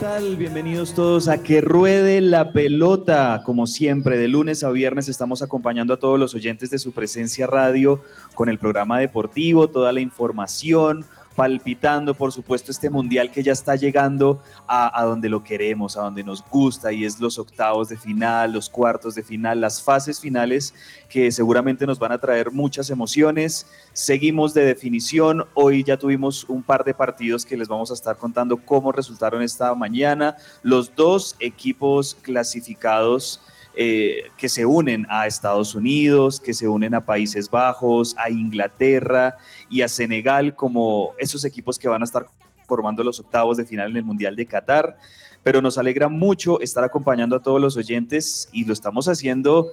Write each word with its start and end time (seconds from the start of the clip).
tal? 0.00 0.36
Bienvenidos 0.36 0.94
todos 0.94 1.28
a 1.28 1.42
Que 1.42 1.60
Ruede 1.60 2.20
la 2.20 2.52
Pelota. 2.52 3.42
Como 3.44 3.66
siempre, 3.66 4.16
de 4.16 4.28
lunes 4.28 4.62
a 4.62 4.70
viernes 4.70 5.08
estamos 5.08 5.42
acompañando 5.42 5.94
a 5.94 5.98
todos 5.98 6.20
los 6.20 6.34
oyentes 6.34 6.70
de 6.70 6.78
su 6.78 6.92
presencia 6.92 7.48
radio 7.48 8.02
con 8.34 8.48
el 8.48 8.58
programa 8.58 9.00
deportivo, 9.00 9.68
toda 9.68 9.92
la 9.92 10.00
información, 10.00 11.04
palpitando, 11.38 12.14
por 12.14 12.32
supuesto, 12.32 12.72
este 12.72 12.90
mundial 12.90 13.30
que 13.30 13.44
ya 13.44 13.52
está 13.52 13.76
llegando 13.76 14.42
a, 14.66 15.04
donde 15.04 15.28
lo 15.28 15.44
queremos, 15.44 15.96
a 15.96 16.02
donde 16.02 16.24
nos 16.24 16.44
gusta, 16.44 16.92
y 16.92 17.04
es 17.04 17.20
los 17.20 17.38
octavos 17.38 17.88
de 17.88 17.96
final, 17.96 18.52
los 18.52 18.68
cuartos 18.68 19.14
de 19.14 19.22
final, 19.22 19.60
las 19.60 19.80
fases 19.80 20.18
finales 20.18 20.74
que 21.08 21.30
seguramente 21.30 21.86
nos 21.86 22.00
van 22.00 22.10
a 22.10 22.18
traer 22.18 22.50
muchas 22.50 22.90
emociones. 22.90 23.68
Seguimos 23.92 24.52
de 24.52 24.64
definición, 24.64 25.46
hoy 25.54 25.84
ya 25.84 25.96
tuvimos 25.96 26.42
un 26.48 26.64
par 26.64 26.82
de 26.82 26.92
partidos 26.92 27.46
que 27.46 27.56
les 27.56 27.68
vamos 27.68 27.92
a 27.92 27.94
estar 27.94 28.16
contando 28.16 28.56
cómo 28.56 28.90
resultaron 28.90 29.40
esta 29.40 29.72
mañana. 29.76 30.34
Los 30.64 30.92
dos 30.96 31.36
equipos 31.38 32.16
clasificados 32.20 33.40
eh, 33.80 34.24
que 34.36 34.48
se 34.48 34.66
unen 34.66 35.06
a 35.08 35.28
Estados 35.28 35.76
Unidos, 35.76 36.40
que 36.40 36.52
se 36.52 36.66
unen 36.66 36.94
a 36.94 37.04
Países 37.04 37.48
Bajos, 37.48 38.16
a 38.18 38.28
Inglaterra 38.28 39.36
y 39.70 39.82
a 39.82 39.88
Senegal 39.88 40.56
como 40.56 41.12
esos 41.16 41.44
equipos 41.44 41.78
que 41.78 41.86
van 41.86 42.02
a 42.02 42.04
estar 42.04 42.26
formando 42.66 43.04
los 43.04 43.20
octavos 43.20 43.56
de 43.56 43.64
final 43.64 43.92
en 43.92 43.98
el 43.98 44.02
Mundial 44.02 44.34
de 44.34 44.46
Qatar. 44.46 44.98
Pero 45.44 45.62
nos 45.62 45.78
alegra 45.78 46.08
mucho 46.08 46.60
estar 46.60 46.82
acompañando 46.82 47.36
a 47.36 47.40
todos 47.40 47.60
los 47.60 47.76
oyentes 47.76 48.48
y 48.50 48.64
lo 48.64 48.72
estamos 48.72 49.06
haciendo 49.06 49.70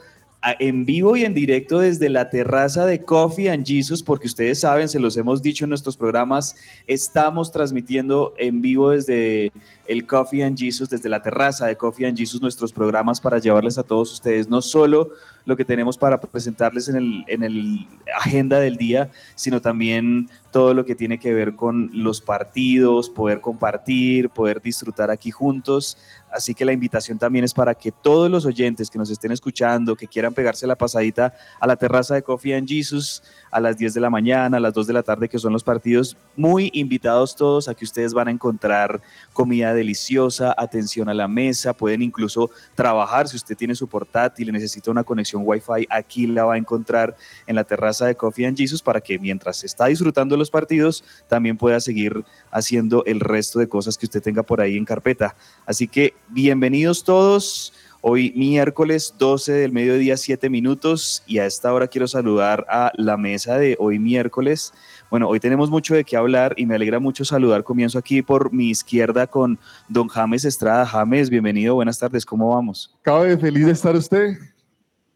en 0.60 0.86
vivo 0.86 1.16
y 1.16 1.26
en 1.26 1.34
directo 1.34 1.80
desde 1.80 2.10
la 2.10 2.30
terraza 2.30 2.86
de 2.86 3.02
Coffee 3.02 3.50
and 3.50 3.66
Jesus, 3.66 4.04
porque 4.04 4.28
ustedes 4.28 4.60
saben, 4.60 4.88
se 4.88 5.00
los 5.00 5.18
hemos 5.18 5.42
dicho 5.42 5.66
en 5.66 5.70
nuestros 5.70 5.98
programas, 5.98 6.56
estamos 6.86 7.52
transmitiendo 7.52 8.34
en 8.38 8.62
vivo 8.62 8.92
desde 8.92 9.52
el 9.88 10.06
Coffee 10.06 10.44
and 10.44 10.58
Jesus, 10.58 10.90
desde 10.90 11.10
la 11.10 11.22
terraza 11.22 11.68
de 11.68 11.76
Coffee 11.76 12.06
and 12.08 12.18
Jesus, 12.18 12.42
nuestros 12.42 12.74
programas 12.74 13.22
para 13.22 13.40
llevarles 13.40 13.78
a 13.78 13.84
todos 13.84 14.12
ustedes 14.14 14.50
no 14.50 14.62
solo 14.62 15.12
lo 15.46 15.56
que 15.56 15.66
tenemos 15.66 15.98
para 15.98 16.20
presentarles 16.20 16.90
en 16.90 16.96
el, 16.96 17.24
en 17.28 17.44
el 17.44 17.88
agenda 18.18 18.60
del 18.60 18.78
día, 18.78 19.12
sino 19.36 19.62
también 19.62 20.30
todo 20.52 20.74
lo 20.74 20.86
que 20.86 20.96
tiene 20.96 21.20
que 21.20 21.34
ver 21.34 21.56
con 21.56 21.92
los 21.94 22.22
partidos, 22.22 23.10
poder 23.10 23.42
compartir, 23.42 24.30
poder 24.30 24.62
disfrutar 24.62 25.12
aquí 25.12 25.30
juntos. 25.30 25.98
Así 26.32 26.56
que 26.56 26.66
la 26.66 26.74
invitación 26.74 27.20
también 27.20 27.46
es 27.46 27.54
para 27.54 27.76
que 27.76 27.92
todos 27.92 28.32
los 28.32 28.46
oyentes 28.46 28.90
que 28.90 28.98
nos 28.98 29.10
estén 29.10 29.32
escuchando, 29.32 29.96
que 29.96 30.08
quieran 30.08 30.34
pegarse 30.34 30.66
la 30.66 30.76
pasadita 30.76 31.34
a 31.60 31.68
la 31.68 31.76
terraza 31.76 32.16
de 32.16 32.24
Coffee 32.24 32.56
and 32.56 32.68
Jesus 32.68 33.22
a 33.52 33.60
las 33.60 33.78
10 33.78 33.94
de 33.94 34.02
la 34.02 34.10
mañana, 34.10 34.58
a 34.58 34.60
las 34.60 34.74
2 34.74 34.88
de 34.88 34.94
la 34.94 35.04
tarde, 35.04 35.30
que 35.30 35.40
son 35.40 35.54
los 35.54 35.64
partidos, 35.64 36.18
muy 36.36 36.72
invitados 36.74 37.36
todos 37.36 37.68
a 37.68 37.76
que 37.76 37.86
ustedes 37.86 38.14
van 38.14 38.28
a 38.28 38.32
encontrar 38.32 39.02
comida 39.34 39.74
deliciosa, 39.76 40.56
atención 40.58 41.10
a 41.10 41.14
la 41.14 41.28
mesa, 41.28 41.74
pueden 41.74 42.02
incluso 42.02 42.50
trabajar 42.74 43.28
si 43.28 43.36
usted 43.36 43.56
tiene 43.56 43.76
su 43.76 43.88
portátil 43.88 44.50
y 44.50 44.52
necesita 44.52 44.90
una 44.90 45.04
conexión 45.04 45.44
Wi-Fi, 45.46 45.88
aquí 45.90 46.26
la 46.28 46.46
va 46.46 46.56
a 46.56 46.58
encontrar 46.58 47.16
en 47.46 47.56
la 47.56 47.64
terraza 47.64 48.08
de 48.08 48.16
Coffee 48.16 48.48
and 48.48 48.58
Jesus 48.58 48.82
para 48.82 49.02
que 49.02 49.20
mientras 49.20 49.64
está 49.64 49.86
disfrutando 49.86 50.36
los 50.38 50.50
partidos, 50.50 51.04
también 51.28 51.58
pueda 51.58 51.80
seguir 51.80 52.26
haciendo 52.52 53.04
el 53.06 53.20
resto 53.20 53.60
de 53.60 53.68
cosas 53.68 53.98
que 53.98 54.06
usted 54.06 54.22
tenga 54.22 54.44
por 54.44 54.62
ahí 54.62 54.78
en 54.78 54.86
carpeta. 54.86 55.36
Así 55.66 55.88
que 55.88 56.14
bienvenidos 56.30 57.04
todos. 57.04 57.74
Hoy 58.08 58.32
miércoles 58.36 59.16
12 59.18 59.52
del 59.52 59.72
mediodía, 59.72 60.16
7 60.16 60.48
minutos, 60.48 61.24
y 61.26 61.40
a 61.40 61.48
esta 61.48 61.74
hora 61.74 61.88
quiero 61.88 62.08
saludar 62.08 62.64
a 62.70 62.92
la 62.98 63.18
mesa 63.18 63.58
de 63.58 63.76
hoy 63.80 63.98
miércoles. 63.98 64.76
Bueno, 65.10 65.28
hoy 65.28 65.40
tenemos 65.40 65.72
mucho 65.72 65.96
de 65.96 66.04
qué 66.04 66.16
hablar 66.16 66.54
y 66.56 66.68
me 66.68 66.76
alegra 66.76 67.00
mucho 67.00 67.26
saludar. 67.26 67.64
Comienzo 67.64 67.98
aquí 67.98 68.22
por 68.22 68.54
mi 68.54 68.70
izquierda 68.70 69.26
con 69.26 69.58
don 69.90 70.08
James 70.08 70.46
Estrada. 70.46 70.86
James, 70.86 71.32
bienvenido, 71.32 71.74
buenas 71.74 71.98
tardes, 71.98 72.28
¿cómo 72.28 72.54
vamos? 72.54 72.96
Cabe 73.02 73.36
feliz 73.40 73.66
de 73.66 73.72
estar 73.72 73.96
usted, 73.96 74.38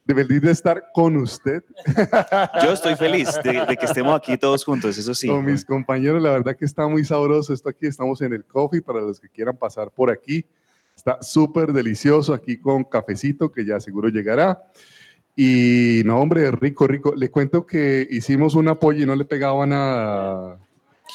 de 0.05 0.15
feliz 0.15 0.41
de 0.41 0.49
estar 0.49 0.83
con 0.91 1.15
usted. 1.17 1.63
Yo 2.63 2.73
estoy 2.73 2.95
feliz 2.95 3.29
de, 3.43 3.67
de, 3.67 3.77
que 3.77 3.85
estemos 3.85 4.15
aquí 4.15 4.35
todos 4.35 4.65
juntos, 4.65 4.97
eso 4.97 5.13
sí. 5.13 5.27
Con 5.27 5.45
mis 5.45 5.63
compañeros, 5.63 6.23
la 6.23 6.31
verdad 6.31 6.57
que 6.57 6.65
está 6.65 6.87
muy 6.87 7.05
sabroso 7.05 7.53
esto 7.53 7.69
aquí. 7.69 7.85
Estamos 7.85 8.19
en 8.23 8.33
el 8.33 8.43
coffee 8.43 8.81
para 8.81 8.99
los 8.99 9.19
que 9.19 9.29
quieran 9.29 9.55
pasar 9.55 9.91
por 9.91 10.09
aquí. 10.09 10.43
Está 10.99 11.17
súper 11.21 11.71
delicioso 11.71 12.33
aquí 12.33 12.57
con 12.57 12.83
cafecito 12.83 13.49
que 13.49 13.63
ya 13.63 13.79
seguro 13.79 14.09
llegará. 14.09 14.61
Y 15.33 16.01
no, 16.03 16.19
hombre, 16.19 16.51
rico, 16.51 16.87
rico. 16.87 17.15
Le 17.15 17.31
cuento 17.31 17.65
que 17.65 18.05
hicimos 18.11 18.53
un 18.53 18.67
apoyo 18.67 19.03
y 19.03 19.05
no 19.05 19.15
le 19.15 19.23
pegaban 19.23 19.71
a 19.71 20.57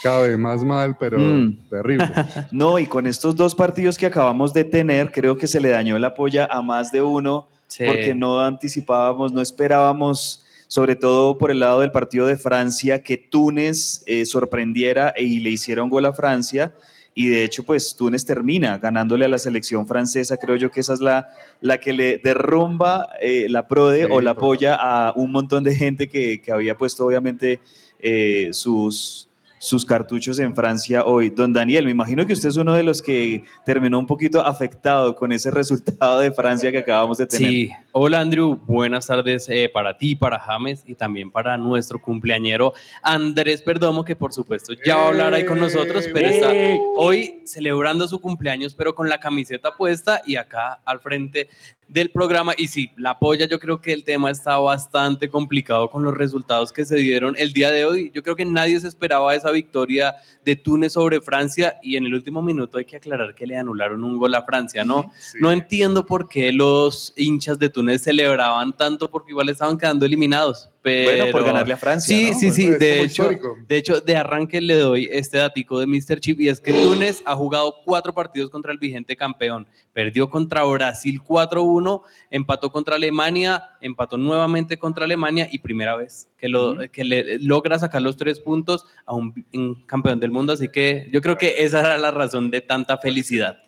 cabe 0.03 0.39
más 0.39 0.65
mal, 0.65 0.97
pero 0.99 1.19
mm. 1.19 1.69
terrible. 1.69 2.09
No, 2.51 2.79
y 2.79 2.87
con 2.87 3.07
estos 3.07 3.37
dos 3.37 3.55
partidos 3.55 3.99
que 3.99 4.07
acabamos 4.07 4.55
de 4.55 4.65
tener, 4.65 5.13
creo 5.13 5.37
que 5.37 5.47
se 5.47 5.61
le 5.61 5.69
dañó 5.69 5.99
la 5.99 6.15
polla 6.15 6.49
a 6.51 6.63
más 6.63 6.91
de 6.91 7.03
uno, 7.03 7.49
sí. 7.67 7.85
porque 7.85 8.15
no 8.15 8.41
anticipábamos, 8.41 9.33
no 9.33 9.43
esperábamos, 9.43 10.47
sobre 10.67 10.97
todo 10.97 11.37
por 11.37 11.51
el 11.51 11.61
lado 11.61 11.81
del 11.81 11.93
partido 11.93 12.27
de 12.27 12.39
Francia, 12.39 13.03
que 13.03 13.19
Túnez 13.19 14.03
eh, 14.07 14.25
sorprendiera 14.25 15.13
y 15.15 15.41
le 15.41 15.51
hiciera 15.51 15.83
un 15.83 15.91
gol 15.91 16.07
a 16.07 16.15
Francia 16.15 16.73
y 17.15 17.29
de 17.29 17.45
hecho 17.45 17.63
pues 17.63 17.95
Túnez 17.97 18.25
termina 18.25 18.79
ganándole 18.79 19.25
a 19.25 19.29
la 19.29 19.39
selección 19.39 19.87
francesa, 19.87 20.37
creo 20.37 20.57
yo 20.57 20.71
que 20.71 20.81
esa 20.81 20.95
es 20.95 21.01
la, 21.01 21.29
la 21.61 21.79
que 21.79 21.93
le 21.93 22.19
derrumba 22.19 23.09
eh, 23.21 23.47
la 23.49 23.69
PRODE 23.69 24.07
sí, 24.07 24.09
o 24.11 24.21
la 24.21 24.33
apoya 24.33 24.75
a 24.75 25.13
un 25.15 25.31
montón 25.33 25.65
de 25.65 25.75
gente 25.75 26.09
que, 26.09 26.41
que 26.41 26.53
había 26.53 26.77
puesto 26.77 27.07
obviamente 27.07 27.61
eh, 28.01 28.49
sus, 28.53 29.29
sus 29.59 29.87
cartuchos 29.87 30.39
en 30.39 30.55
Francia 30.55 31.05
hoy. 31.07 31.31
Don 31.31 31.53
Daniel, 31.53 31.87
me 31.87 31.91
imagino 31.91 32.27
que 32.27 32.35
usted 32.35 32.51
es 32.51 32.57
uno 32.57 32.75
de 32.75 32.83
los 32.83 33.01
que 33.01 33.45
terminó 33.65 33.99
un 33.99 34.07
poquito 34.07 34.45
afectado 34.45 35.17
con 35.17 35.33
ese 35.33 35.51
resultado 35.51 36.21
de 36.21 36.31
Francia 36.33 36.71
que 36.71 36.79
acabamos 36.79 37.17
de 37.17 37.27
tener. 37.27 37.49
Sí, 37.49 37.71
hola 37.97 38.19
Andrew, 38.19 38.57
buenas 38.67 39.07
tardes 39.07 39.49
eh, 39.49 39.71
para 39.73 39.97
ti, 39.97 40.17
para 40.17 40.41
James 40.41 40.83
y 40.85 40.97
también 40.97 41.31
para 41.31 41.57
nuestro 41.57 42.01
cumpleañero 42.03 42.75
Andrés 43.01 43.63
Perdomo, 43.63 44.05
que 44.05 44.17
por 44.17 44.33
supuesto 44.33 44.73
ya 44.85 44.97
va 44.97 45.05
a 45.05 45.09
hablar 45.09 45.33
ahí 45.33 45.47
con 45.47 45.61
nosotros, 45.61 46.05
pero 46.13 46.29
está 46.29 46.53
hoy 46.97 47.43
celebrando 47.45 48.09
su 48.09 48.21
cumpleaños, 48.21 48.75
pero 48.75 48.97
con 48.97 49.09
la 49.09 49.21
camiseta 49.21 49.77
puesta 49.77 50.23
y 50.27 50.35
acá 50.35 50.81
al 50.85 50.99
frente 50.99 51.49
del 51.87 52.11
programa. 52.11 52.55
Y 52.57 52.69
sí, 52.69 52.91
la 52.97 53.19
polla, 53.19 53.47
yo 53.47 53.61
creo 53.61 53.81
que 53.81 53.93
el 53.93 54.03
tema 54.03 54.31
está 54.31 54.59
bastante 54.59 55.29
complicado 55.29 55.91
con 55.91 56.03
los 56.03 56.15
resultados 56.15 56.73
que 56.73 56.85
se 56.85 56.97
dieron 56.97 57.35
el 57.39 57.53
día 57.53 57.71
de 57.71 57.85
hoy. 57.85 58.11
Yo 58.13 58.23
creo 58.23 58.35
que 58.35 58.45
nadie 58.45 58.81
se 58.81 58.89
esperaba 58.89 59.35
esa 59.35 59.51
victoria 59.51 60.17
de 60.45 60.57
Túnez 60.57 60.95
sobre 60.95 61.21
Francia 61.21 61.79
y 61.83 61.97
en 61.97 62.07
el 62.07 62.15
último 62.15 62.43
minuto 62.43 62.79
hay 62.79 62.85
que 62.85 62.97
aclarar 62.97 63.35
que 63.35 63.47
le 63.47 63.57
anularon 63.57 64.03
un 64.03 64.19
gol 64.19 64.35
a 64.35 64.43
Francia, 64.43 64.85
¿no? 64.85 65.13
Sí. 65.19 65.39
No 65.41 65.53
entiendo 65.53 66.07
por 66.07 66.29
qué 66.29 66.53
los 66.53 67.13
hinchas 67.17 67.59
de 67.59 67.69
Túnez 67.69 67.84
celebraban 67.99 68.77
tanto 68.77 69.11
porque 69.11 69.33
igual 69.33 69.49
estaban 69.49 69.79
quedando 69.79 70.05
eliminados. 70.07 70.71
Pero... 70.83 71.11
Bueno, 71.11 71.33
por 71.33 71.45
ganarle 71.45 71.75
a 71.75 71.77
Francia. 71.77 72.15
Sí, 72.15 72.31
¿no? 72.31 72.39
sí, 72.39 72.51
sí. 72.51 72.71
De 72.71 73.01
hecho, 73.01 73.23
histórico. 73.23 73.57
de 73.67 73.77
hecho, 73.77 74.01
de 74.01 74.17
arranque 74.17 74.61
le 74.61 74.75
doy 74.77 75.09
este 75.11 75.39
datico 75.39 75.81
de 75.81 75.87
Mr. 75.87 76.21
Chip 76.21 76.41
y 76.41 76.49
es 76.49 76.61
que 76.61 76.73
Túnez 76.73 77.23
ha 77.25 77.35
jugado 77.35 77.77
cuatro 77.85 78.13
partidos 78.13 78.51
contra 78.51 78.71
el 78.71 78.79
vigente 78.79 79.17
campeón. 79.17 79.67
Perdió 79.93 80.29
contra 80.29 80.65
Brasil 80.65 81.23
4-1, 81.27 82.03
empató 82.31 82.71
contra 82.71 82.97
Alemania, 82.97 83.71
empató 83.81 84.19
nuevamente 84.19 84.77
contra 84.77 85.05
Alemania 85.05 85.49
y 85.51 85.59
primera 85.59 85.97
vez 85.97 86.29
que, 86.37 86.49
lo, 86.49 86.77
que 86.91 87.05
le 87.05 87.39
logra 87.39 87.79
sacar 87.79 88.03
los 88.03 88.17
tres 88.17 88.41
puntos 88.41 88.85
a 89.07 89.15
un, 89.15 89.47
un 89.55 89.87
campeón 89.87 90.21
del 90.21 90.33
mundo. 90.33 90.53
Así 90.53 90.69
que 90.69 91.09
yo 91.13 91.23
creo 91.23 91.39
que 91.39 91.65
esa 91.65 91.81
era 91.81 91.97
la 91.97 92.11
razón 92.11 92.51
de 92.51 92.61
tanta 92.61 92.99
felicidad. 92.99 93.64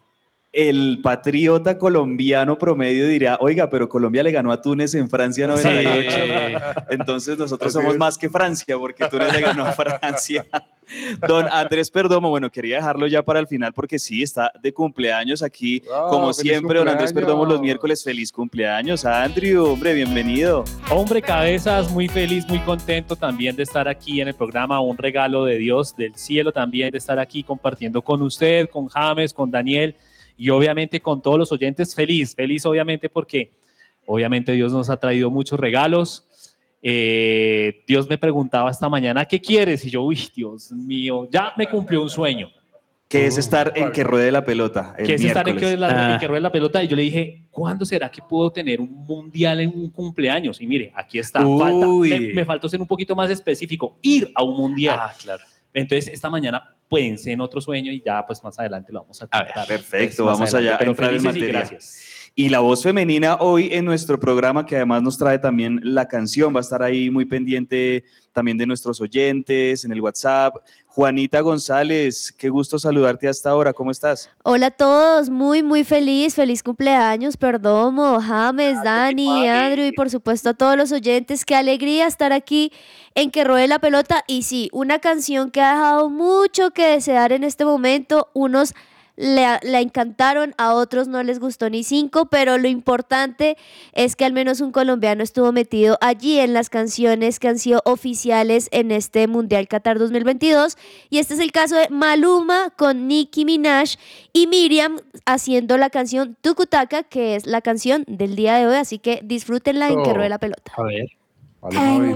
El 0.56 1.00
patriota 1.02 1.76
colombiano 1.76 2.56
promedio 2.56 3.06
diría, 3.06 3.36
oiga, 3.42 3.68
pero 3.68 3.90
Colombia 3.90 4.22
le 4.22 4.32
ganó 4.32 4.50
a 4.50 4.62
Túnez 4.62 4.94
en 4.94 5.10
Francia 5.10 5.46
98. 5.46 6.16
Entonces 6.88 7.36
nosotros 7.38 7.68
Así 7.68 7.78
somos 7.78 7.92
es. 7.92 7.98
más 7.98 8.16
que 8.16 8.30
Francia, 8.30 8.78
porque 8.78 9.06
Túnez 9.06 9.34
le 9.34 9.42
ganó 9.42 9.66
a 9.66 9.72
Francia. 9.72 10.46
Don 11.28 11.46
Andrés 11.50 11.90
Perdomo, 11.90 12.30
bueno, 12.30 12.48
quería 12.48 12.76
dejarlo 12.76 13.06
ya 13.06 13.22
para 13.22 13.38
el 13.38 13.46
final 13.46 13.74
porque 13.74 13.98
sí, 13.98 14.22
está 14.22 14.50
de 14.62 14.72
cumpleaños 14.72 15.42
aquí, 15.42 15.82
como 16.08 16.32
siempre, 16.32 16.78
don 16.78 16.88
Andrés. 16.88 17.12
Perdomo 17.12 17.44
los 17.44 17.60
miércoles. 17.60 18.04
Feliz 18.04 18.30
cumpleaños, 18.30 19.04
Andrew, 19.04 19.64
hombre, 19.64 19.92
bienvenido. 19.94 20.64
Hombre, 20.90 21.20
cabezas, 21.20 21.90
muy 21.90 22.06
feliz, 22.08 22.46
muy 22.48 22.60
contento 22.60 23.16
también 23.16 23.56
de 23.56 23.64
estar 23.64 23.88
aquí 23.88 24.20
en 24.20 24.28
el 24.28 24.34
programa. 24.34 24.80
Un 24.80 24.96
regalo 24.96 25.44
de 25.44 25.58
Dios, 25.58 25.94
del 25.96 26.14
cielo 26.14 26.52
también, 26.52 26.92
de 26.92 26.98
estar 26.98 27.18
aquí 27.18 27.42
compartiendo 27.42 28.00
con 28.00 28.22
usted, 28.22 28.70
con 28.70 28.86
James, 28.86 29.34
con 29.34 29.50
Daniel 29.50 29.96
y 30.36 30.50
obviamente 30.50 31.00
con 31.00 31.22
todos 31.22 31.38
los 31.38 31.52
oyentes. 31.52 31.94
Feliz, 31.94 32.34
feliz 32.34 32.64
obviamente 32.66 33.08
porque 33.08 33.52
obviamente 34.06 34.52
Dios 34.52 34.72
nos 34.72 34.90
ha 34.90 34.96
traído 34.98 35.30
muchos 35.30 35.58
regalos. 35.58 36.24
Eh, 36.82 37.82
Dios 37.86 38.08
me 38.08 38.16
preguntaba 38.18 38.70
esta 38.70 38.88
mañana, 38.88 39.24
¿qué 39.24 39.40
quieres? 39.40 39.84
Y 39.84 39.90
yo, 39.90 40.02
uy, 40.02 40.28
Dios 40.34 40.70
mío, 40.72 41.28
ya 41.30 41.52
me 41.56 41.66
cumplió 41.68 42.02
un 42.02 42.10
sueño. 42.10 42.48
Que 43.08 43.26
es 43.26 43.38
estar 43.38 43.72
en 43.76 43.92
que 43.92 44.02
ruede 44.02 44.32
la 44.32 44.44
pelota. 44.44 44.94
El 44.98 45.06
que 45.06 45.14
es 45.14 45.22
estar 45.24 45.48
en 45.48 45.56
que, 45.56 45.76
la, 45.76 45.88
en 45.90 45.96
Ah. 45.96 46.18
que 46.18 46.26
ruede 46.26 46.40
la 46.40 46.50
pelota. 46.50 46.82
Y 46.82 46.88
yo 46.88 46.96
le 46.96 47.02
dije, 47.02 47.44
¿cuándo 47.52 47.84
será 47.84 48.10
que 48.10 48.20
puedo 48.20 48.50
tener 48.50 48.80
un 48.80 48.90
mundial 49.06 49.60
en 49.60 49.68
un 49.70 49.90
cumpleaños? 49.90 50.60
Y 50.60 50.66
mire, 50.66 50.92
aquí 50.94 51.20
está. 51.20 51.40
Falta- 51.40 51.86
me, 51.86 52.20
me 52.34 52.44
faltó 52.44 52.68
ser 52.68 52.80
un 52.80 52.86
poquito 52.88 53.14
más 53.14 53.30
específico, 53.30 53.96
ir 54.02 54.32
a 54.34 54.42
un 54.42 54.56
mundial. 54.56 54.98
Ah, 55.00 55.14
claro. 55.22 55.44
Entonces, 55.72 56.12
esta 56.12 56.28
mañana 56.28 56.75
pensé 56.90 57.32
en 57.32 57.40
otro 57.40 57.60
sueño 57.60 57.92
y 57.92 58.02
ya, 58.04 58.24
pues 58.26 58.42
más 58.42 58.58
adelante 58.58 58.92
lo 58.92 59.00
vamos 59.00 59.22
a 59.22 59.28
A 59.30 59.42
ver, 59.42 59.66
perfecto, 59.66 60.24
Pues, 60.24 60.38
vamos 60.38 60.54
allá 60.54 60.76
Pero 60.78 60.90
entrar 60.92 61.14
en 61.14 61.36
y 61.36 61.40
gracias. 61.46 62.16
Y 62.38 62.50
la 62.50 62.60
voz 62.60 62.82
femenina 62.82 63.36
hoy 63.36 63.70
en 63.72 63.86
nuestro 63.86 64.20
programa, 64.20 64.66
que 64.66 64.76
además 64.76 65.02
nos 65.02 65.16
trae 65.16 65.38
también 65.38 65.80
la 65.82 66.06
canción, 66.06 66.54
va 66.54 66.58
a 66.58 66.60
estar 66.60 66.82
ahí 66.82 67.10
muy 67.10 67.24
pendiente 67.24 68.04
también 68.32 68.58
de 68.58 68.66
nuestros 68.66 69.00
oyentes 69.00 69.86
en 69.86 69.92
el 69.92 70.02
WhatsApp. 70.02 70.56
Juanita 70.96 71.42
González, 71.42 72.32
qué 72.38 72.48
gusto 72.48 72.78
saludarte 72.78 73.28
hasta 73.28 73.50
ahora, 73.50 73.74
¿cómo 73.74 73.90
estás? 73.90 74.30
Hola 74.44 74.68
a 74.68 74.70
todos, 74.70 75.28
muy 75.28 75.62
muy 75.62 75.84
feliz, 75.84 76.34
feliz 76.34 76.62
cumpleaños, 76.62 77.36
Perdomo, 77.36 78.18
James, 78.18 78.82
Dani, 78.82 79.46
Andrew 79.46 79.84
y 79.84 79.92
por 79.92 80.08
supuesto 80.08 80.48
a 80.48 80.54
todos 80.54 80.74
los 80.74 80.92
oyentes. 80.92 81.44
Qué 81.44 81.54
alegría 81.54 82.06
estar 82.06 82.32
aquí 82.32 82.72
en 83.14 83.30
Que 83.30 83.44
Ruede 83.44 83.68
la 83.68 83.78
Pelota. 83.78 84.24
Y 84.26 84.44
sí, 84.44 84.70
una 84.72 84.98
canción 84.98 85.50
que 85.50 85.60
ha 85.60 85.74
dejado 85.74 86.08
mucho 86.08 86.70
que 86.70 86.86
desear 86.86 87.30
en 87.32 87.44
este 87.44 87.66
momento. 87.66 88.30
Unos 88.32 88.72
le, 89.16 89.46
la 89.62 89.80
encantaron, 89.80 90.54
a 90.58 90.74
otros 90.74 91.08
no 91.08 91.22
les 91.22 91.38
gustó 91.40 91.70
ni 91.70 91.84
cinco, 91.84 92.26
pero 92.26 92.58
lo 92.58 92.68
importante 92.68 93.56
es 93.92 94.14
que 94.16 94.24
al 94.24 94.32
menos 94.32 94.60
un 94.60 94.72
colombiano 94.72 95.22
estuvo 95.22 95.52
metido 95.52 95.98
allí 96.00 96.38
en 96.38 96.52
las 96.52 96.68
canciones 96.70 97.38
que 97.40 97.48
han 97.48 97.58
sido 97.58 97.80
oficiales 97.84 98.68
en 98.72 98.90
este 98.92 99.26
Mundial 99.26 99.68
Qatar 99.68 99.98
2022. 99.98 100.76
Y 101.10 101.18
este 101.18 101.34
es 101.34 101.40
el 101.40 101.52
caso 101.52 101.76
de 101.76 101.88
Maluma 101.88 102.70
con 102.76 103.08
Nicki 103.08 103.44
Minaj 103.44 103.96
y 104.32 104.46
Miriam 104.46 104.98
haciendo 105.24 105.78
la 105.78 105.90
canción 105.90 106.36
Tukutaka, 106.40 107.02
que 107.02 107.36
es 107.36 107.46
la 107.46 107.60
canción 107.62 108.04
del 108.06 108.36
día 108.36 108.56
de 108.56 108.66
hoy. 108.66 108.76
Así 108.76 108.98
que 108.98 109.20
disfrútenla 109.24 109.88
en 109.88 110.02
que 110.02 110.10
Oh. 110.10 110.14
ruede 110.14 110.28
la 110.28 110.38
pelota. 110.38 110.72
A 110.76 110.82
ver. 110.82 111.06
Vale, 111.62 112.14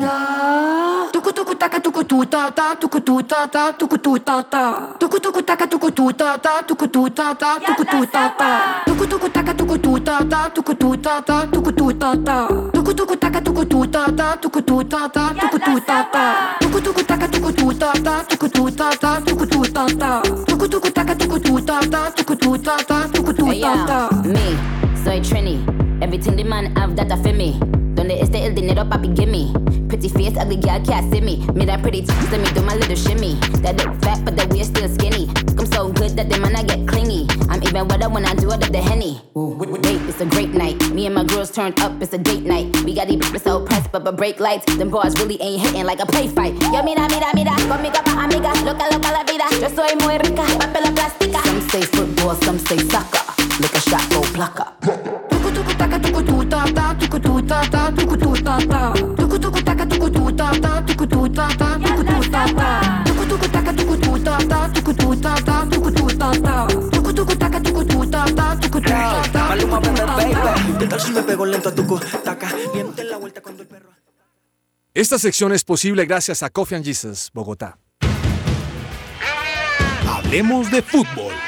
Mavi. 1.10 1.12
Tuku 1.12 1.32
tuku 1.32 1.54
taka 1.54 1.80
tuku 1.80 2.04
tu 2.04 2.24
ta 2.24 2.50
ta 2.50 2.74
tuku 2.74 3.00
tu 3.00 3.22
ta 3.22 3.46
ta 3.46 3.72
tuku 3.72 3.98
tu 3.98 4.18
ta 4.18 4.42
ta 4.42 4.96
tuku 4.98 5.18
tuku 5.20 5.42
taka 5.42 5.66
tuku 5.66 5.90
tu 5.90 6.12
ta 6.12 6.36
ta 6.38 6.62
tuku 6.62 6.86
tu 6.86 7.08
ta 7.10 7.34
ta 7.34 7.58
tuku 7.58 7.84
tu 7.84 8.06
ta 8.06 8.28
ta 8.38 8.84
tuku 8.86 9.06
tuku 9.06 9.28
taka 9.28 9.54
tuku 9.54 9.78
tu 9.78 9.98
ta 10.00 10.18
ta 10.24 10.48
tuku 10.54 10.74
tu 10.74 10.96
ta 10.96 11.20
ta 11.20 11.46
tuku 11.52 11.72
tu 11.72 11.92
ta 11.92 12.14
ta 12.14 12.46
tuku 12.72 12.92
tuku 12.94 13.16
taka 13.16 13.40
tuku 13.40 13.64
tu 13.64 13.86
ta 13.86 14.06
ta 14.16 14.36
tuku 14.36 14.60
tu 14.62 14.84
ta 14.84 15.08
ta 15.08 15.34
tuku 15.40 15.58
tu 15.58 15.80
ta 15.80 16.04
ta 16.12 16.24
tuku 16.60 16.80
tuku 16.80 17.02
taka 17.02 17.26
tuku 17.28 17.52
tu 17.52 17.72
ta 17.74 17.92
ta 18.04 18.14
tuku 18.28 18.48
tu 18.48 18.70
ta 18.70 18.88
ta 19.02 19.20
tuku 19.26 19.46
tu 19.46 19.60
ta 19.74 19.84
ta 19.98 20.22
tuku 20.46 20.66
tuku 20.68 20.90
taka 20.90 21.14
tuku 21.14 21.38
tu 21.38 21.60
ta 21.60 21.80
ta 21.90 22.10
tuku 22.16 22.34
tu 22.36 22.56
ta 22.58 22.76
ta 22.88 22.98
tuku 23.12 23.32
tu 23.32 23.46
Hey, 23.50 23.60
ta 23.60 23.72
yo, 23.74 23.86
ta 23.86 23.98
me, 24.24 24.46
soy 25.04 25.20
Trini. 25.20 25.89
Everything 26.00 26.36
the 26.36 26.44
man 26.44 26.74
have 26.76 26.96
that 26.96 27.12
I 27.12 27.22
feel 27.22 27.34
me. 27.34 27.58
Donde 27.94 28.20
esté 28.20 28.46
el 28.46 28.54
dinero, 28.54 28.88
papi, 28.88 29.08
give 29.14 29.28
me. 29.28 29.52
Pretty 29.88 30.08
face, 30.08 30.36
ugly 30.38 30.56
girl 30.56 30.80
can't 30.80 31.12
see 31.12 31.20
me. 31.20 31.44
Me 31.54 31.66
that 31.66 31.82
pretty 31.82 32.00
teeth, 32.00 32.32
let 32.32 32.40
me 32.40 32.50
do 32.54 32.62
my 32.62 32.74
little 32.74 32.96
shimmy. 32.96 33.34
That 33.60 33.76
look 33.76 34.00
fat, 34.00 34.24
but 34.24 34.36
the 34.36 34.46
waist 34.48 34.70
still 34.70 34.88
skinny. 34.88 35.28
I'm 35.58 35.66
so 35.66 35.92
good 35.92 36.16
that 36.16 36.30
the 36.30 36.38
man 36.38 36.56
I 36.56 36.62
get 36.62 36.88
clingy. 36.88 37.26
I'm 37.50 37.62
even 37.62 37.86
wetter 37.88 38.08
when 38.08 38.24
I 38.24 38.34
do 38.34 38.50
it 38.52 38.64
at 38.64 38.72
the 38.72 38.80
henny. 38.80 39.20
Wait, 39.34 40.00
it's 40.08 40.20
a 40.22 40.26
great 40.26 40.54
night. 40.54 40.80
Me 40.90 41.04
and 41.04 41.14
my 41.14 41.24
girls 41.24 41.50
turned 41.50 41.78
up, 41.80 42.00
it's 42.00 42.14
a 42.14 42.18
date 42.18 42.44
night. 42.44 42.74
We 42.84 42.94
got 42.94 43.08
these 43.08 43.18
bitches 43.18 43.42
so 43.42 43.66
pressed, 43.66 43.92
but 43.92 44.02
but 44.02 44.16
break 44.16 44.40
lights. 44.40 44.64
Them 44.76 44.88
bars 44.88 45.14
really 45.20 45.36
ain't 45.42 45.60
hitting 45.60 45.84
like 45.84 46.00
a 46.00 46.06
play 46.06 46.28
fight. 46.28 46.54
Yo, 46.72 46.82
mira, 46.82 47.06
mira, 47.10 47.28
mira, 47.34 47.52
conmigo 47.68 48.00
pa' 48.04 48.24
amiga. 48.24 48.54
Loca, 48.64 48.88
loca 48.88 49.10
la 49.12 49.24
vida. 49.24 49.44
Yo 49.60 49.68
soy 49.68 49.94
muy 50.00 50.16
rica, 50.16 50.46
papel 50.56 50.94
plástica. 50.94 51.42
Some 51.44 51.60
say 51.68 51.82
football, 51.82 52.34
some 52.36 52.58
say 52.58 52.78
soccer. 52.88 53.20
Look 53.60 53.74
a 53.74 53.80
shot, 53.80 54.08
go 54.10 54.22
plucker. 54.32 54.80
Taka 55.90 56.06
tuku 56.06 56.22
tu 56.22 56.44
ta 56.46 56.62
ta 56.70 56.94
tuku 56.94 57.18
tu 57.18 57.42
ta 57.42 57.58
ta 57.66 57.90
tuku 57.90 58.16
tu 58.16 58.30
ta 58.46 58.54
ta 58.62 58.80
tuku 59.18 59.36
tuku 59.42 59.60
taka 59.66 59.84
tuku 59.90 60.08
tu 60.14 60.22
ta 60.38 60.46
ta 60.62 60.72
tuku 60.86 61.04
tu 61.06 61.20
ta 61.34 61.46
ta 61.58 61.68
tuku 61.82 62.02
tu 62.06 62.18
ta 62.30 62.42
ta 62.54 62.68
tuku 63.06 63.24
tuku 63.26 63.46
taka 63.50 63.72
tuku 63.74 63.96
tu 63.98 64.12
ta 64.22 64.34
ta 64.38 64.58
tuku 64.70 64.92
tu 64.94 65.08
ta 65.18 65.34
ta 65.42 65.56
tuku 65.66 65.90
tu 65.90 66.06
ta 66.14 66.30
ta 66.46 66.54
tuku 66.94 67.10
tuku 67.12 67.34
taka 67.34 67.58
tuku 67.58 67.82
tu 67.90 68.06
ta 68.06 68.22
ta 68.38 68.46
tuku 68.62 68.78
tu 68.78 68.88
ta 68.88 69.22
ta 69.34 69.42
Maluma, 69.50 69.80
baby, 69.80 69.98
ta 69.98 70.06
ta. 70.06 70.14
baby. 70.14 70.78
¿Qué 70.78 70.86
tal 70.86 71.00
si 71.00 71.10
me 71.10 71.22
pego 71.22 71.44
lento 71.44 71.68
a 71.70 71.74
tu 71.74 71.82
taca? 72.22 72.48
Diente 72.72 73.02
la 73.02 73.16
vuelta 73.16 73.42
cuando 73.42 73.62
el 73.62 73.68
perro. 73.68 73.90
Esta 74.94 75.18
sección 75.18 75.50
es 75.52 75.64
posible 75.64 76.06
gracias 76.06 76.44
a 76.44 76.50
Coffee 76.50 76.76
and 76.76 76.84
Jesus, 76.84 77.32
Bogotá. 77.34 77.78
Hablemos 80.06 80.70
de 80.70 80.82
fútbol. 80.82 81.39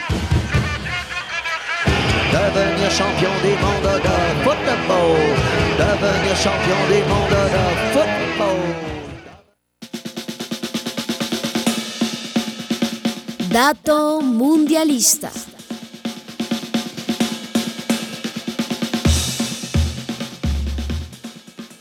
Devenir 2.32 2.90
champion 2.90 3.34
du 3.42 3.52
monde 3.62 4.00
de 4.06 4.16
football. 4.42 5.16
Devenir 5.78 6.34
champion 6.36 6.80
du 6.88 7.00
monde 7.10 7.38
de 7.54 7.64
football. 7.92 8.60
Dato 13.50 14.22
mundialista. 14.22 15.30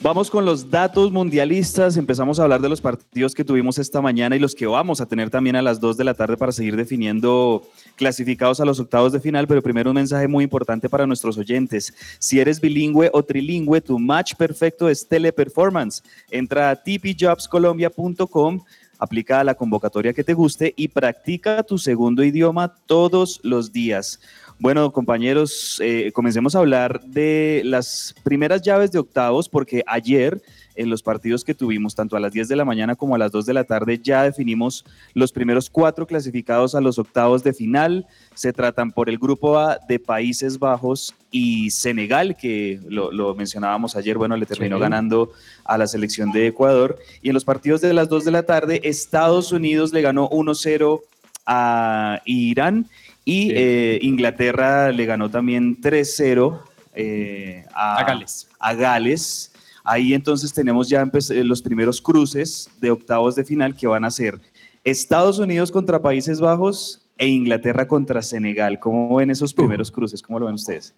Vamos 0.03 0.31
con 0.31 0.45
los 0.45 0.71
datos 0.71 1.11
mundialistas. 1.11 1.95
Empezamos 1.95 2.39
a 2.39 2.43
hablar 2.43 2.59
de 2.59 2.69
los 2.69 2.81
partidos 2.81 3.35
que 3.35 3.45
tuvimos 3.45 3.77
esta 3.77 4.01
mañana 4.01 4.35
y 4.35 4.39
los 4.39 4.55
que 4.55 4.65
vamos 4.65 4.99
a 4.99 5.05
tener 5.05 5.29
también 5.29 5.55
a 5.55 5.61
las 5.61 5.79
2 5.79 5.95
de 5.95 6.03
la 6.03 6.15
tarde 6.15 6.37
para 6.37 6.51
seguir 6.51 6.75
definiendo 6.75 7.61
clasificados 7.97 8.59
a 8.59 8.65
los 8.65 8.79
octavos 8.79 9.11
de 9.11 9.19
final. 9.19 9.45
Pero 9.47 9.61
primero 9.61 9.91
un 9.91 9.97
mensaje 9.97 10.27
muy 10.27 10.43
importante 10.43 10.89
para 10.89 11.05
nuestros 11.05 11.37
oyentes. 11.37 11.93
Si 12.17 12.39
eres 12.39 12.59
bilingüe 12.59 13.11
o 13.13 13.21
trilingüe, 13.21 13.79
tu 13.79 13.99
match 13.99 14.33
perfecto 14.33 14.89
es 14.89 15.07
Teleperformance. 15.07 16.01
Entra 16.31 16.71
a 16.71 16.75
tpjobscolombia.com 16.75 18.61
aplica 19.01 19.43
la 19.43 19.55
convocatoria 19.55 20.13
que 20.13 20.23
te 20.23 20.35
guste 20.35 20.75
y 20.77 20.87
practica 20.87 21.63
tu 21.63 21.79
segundo 21.79 22.23
idioma 22.23 22.75
todos 22.85 23.39
los 23.43 23.73
días. 23.73 24.19
Bueno, 24.61 24.91
compañeros, 24.91 25.81
eh, 25.83 26.11
comencemos 26.13 26.53
a 26.55 26.59
hablar 26.59 27.01
de 27.01 27.63
las 27.65 28.13
primeras 28.21 28.61
llaves 28.61 28.91
de 28.91 28.99
octavos, 28.99 29.49
porque 29.49 29.81
ayer 29.87 30.39
en 30.75 30.87
los 30.91 31.01
partidos 31.01 31.43
que 31.43 31.55
tuvimos, 31.55 31.95
tanto 31.95 32.15
a 32.15 32.19
las 32.19 32.31
10 32.31 32.47
de 32.47 32.55
la 32.55 32.63
mañana 32.63 32.95
como 32.95 33.15
a 33.15 33.17
las 33.17 33.31
2 33.31 33.47
de 33.47 33.55
la 33.55 33.63
tarde, 33.63 33.99
ya 34.03 34.21
definimos 34.21 34.85
los 35.15 35.31
primeros 35.31 35.67
cuatro 35.67 36.05
clasificados 36.05 36.75
a 36.75 36.81
los 36.81 36.99
octavos 36.99 37.43
de 37.43 37.53
final. 37.53 38.05
Se 38.35 38.53
tratan 38.53 38.91
por 38.91 39.09
el 39.09 39.17
grupo 39.17 39.57
A 39.57 39.79
de 39.89 39.97
Países 39.97 40.59
Bajos 40.59 41.15
y 41.31 41.71
Senegal, 41.71 42.37
que 42.37 42.79
lo, 42.87 43.11
lo 43.11 43.33
mencionábamos 43.33 43.95
ayer, 43.95 44.15
bueno, 44.15 44.37
le 44.37 44.45
terminó 44.45 44.75
Sí. 44.77 44.81
ganando 44.81 45.31
a 45.65 45.75
la 45.79 45.87
selección 45.87 46.31
de 46.31 46.45
Ecuador. 46.45 46.99
Y 47.23 47.29
en 47.29 47.33
los 47.33 47.45
partidos 47.45 47.81
de 47.81 47.93
las 47.93 48.09
2 48.09 48.25
de 48.25 48.31
la 48.31 48.43
tarde, 48.43 48.79
Estados 48.83 49.51
Unidos 49.51 49.91
le 49.91 50.03
ganó 50.03 50.29
1-0 50.29 51.01
a 51.47 52.21
Irán 52.25 52.85
y 53.25 53.43
Sí. 53.49 53.53
eh, 53.55 53.99
Inglaterra 54.01 54.91
le 54.91 55.05
ganó 55.05 55.29
también 55.29 55.79
3-0 55.81 56.59
eh, 56.93 57.65
a, 57.73 57.97
A 57.97 58.03
Gales. 58.03 58.49
a 58.59 58.73
Gales. 58.73 59.51
Ahí 59.83 60.13
entonces 60.13 60.53
tenemos 60.53 60.89
ya 60.89 61.03
empe- 61.03 61.33
eh, 61.35 61.43
los 61.43 61.61
primeros 61.61 62.01
cruces 62.01 62.69
de 62.79 62.91
octavos 62.91 63.35
de 63.35 63.43
final 63.43 63.75
que 63.75 63.87
van 63.87 64.05
a 64.05 64.11
ser 64.11 64.39
Estados 64.83 65.39
Unidos 65.39 65.71
contra 65.71 66.01
Países 66.01 66.39
Bajos 66.39 67.01
e 67.17 67.27
Inglaterra 67.27 67.87
contra 67.87 68.21
Senegal. 68.21 68.79
¿Cómo 68.79 69.15
ven 69.15 69.29
esos 69.31 69.53
primeros 69.53 69.91
cruces? 69.91 70.21
¿Cómo 70.21 70.39
lo 70.39 70.45
ven 70.47 70.55
ustedes? 70.55 70.93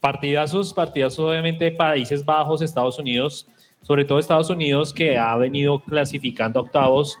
Partidazos, 0.00 0.72
partidazos 0.74 1.18
obviamente 1.30 1.70
Países 1.72 2.24
Bajos, 2.24 2.62
Estados 2.62 2.98
Unidos, 2.98 3.46
sobre 3.82 4.04
todo 4.04 4.18
Estados 4.18 4.50
Unidos 4.50 4.92
que 4.92 5.16
ha 5.18 5.34
venido 5.36 5.80
clasificando 5.80 6.60
a 6.60 6.62
octavos. 6.62 7.18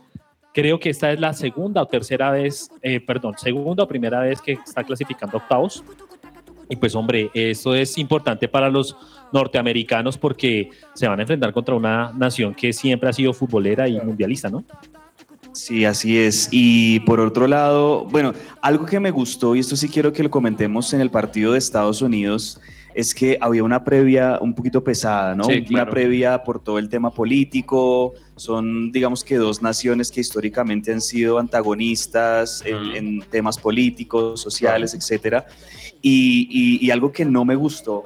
Creo 0.56 0.80
que 0.80 0.88
esta 0.88 1.12
es 1.12 1.20
la 1.20 1.34
segunda 1.34 1.82
o 1.82 1.86
tercera 1.86 2.30
vez, 2.30 2.70
eh, 2.80 2.98
perdón, 2.98 3.34
segunda 3.36 3.84
o 3.84 3.86
primera 3.86 4.20
vez 4.20 4.40
que 4.40 4.52
está 4.52 4.82
clasificando 4.82 5.36
octavos. 5.36 5.84
Y 6.70 6.76
pues 6.76 6.94
hombre, 6.94 7.30
esto 7.34 7.74
es 7.74 7.98
importante 7.98 8.48
para 8.48 8.70
los 8.70 8.96
norteamericanos 9.34 10.16
porque 10.16 10.70
se 10.94 11.06
van 11.06 11.18
a 11.18 11.24
enfrentar 11.24 11.52
contra 11.52 11.74
una 11.74 12.10
nación 12.16 12.54
que 12.54 12.72
siempre 12.72 13.06
ha 13.06 13.12
sido 13.12 13.34
futbolera 13.34 13.86
y 13.86 14.00
mundialista, 14.00 14.48
¿no? 14.48 14.64
Sí, 15.52 15.84
así 15.84 16.16
es. 16.16 16.48
Y 16.50 17.00
por 17.00 17.20
otro 17.20 17.46
lado, 17.46 18.06
bueno, 18.06 18.32
algo 18.62 18.86
que 18.86 18.98
me 18.98 19.10
gustó, 19.10 19.56
y 19.56 19.60
esto 19.60 19.76
sí 19.76 19.90
quiero 19.90 20.10
que 20.10 20.22
lo 20.22 20.30
comentemos 20.30 20.94
en 20.94 21.02
el 21.02 21.10
partido 21.10 21.52
de 21.52 21.58
Estados 21.58 22.00
Unidos, 22.00 22.62
es 22.96 23.14
que 23.14 23.36
había 23.42 23.62
una 23.62 23.84
previa 23.84 24.38
un 24.40 24.54
poquito 24.54 24.82
pesada, 24.82 25.34
¿no? 25.34 25.44
Sí, 25.44 25.62
Una 25.70 25.84
previa 25.90 26.42
por 26.42 26.60
todo 26.64 26.78
el 26.78 26.88
tema 26.88 27.10
político. 27.12 28.14
Son, 28.36 28.90
digamos 28.90 29.22
que 29.22 29.36
dos 29.36 29.60
naciones 29.60 30.10
que 30.10 30.22
históricamente 30.22 30.92
han 30.94 31.02
sido 31.02 31.38
antagonistas 31.38 32.62
en, 32.64 33.20
temas 33.30 33.58
políticos, 33.58 34.40
sociales, 34.40 34.94
etcétera. 34.94 35.44
Y, 36.00 36.48
y- 36.50 36.86
y 36.86 36.90
algo 36.90 37.12
que 37.12 37.26
no 37.26 37.44
me 37.44 37.54
gustó, 37.54 38.04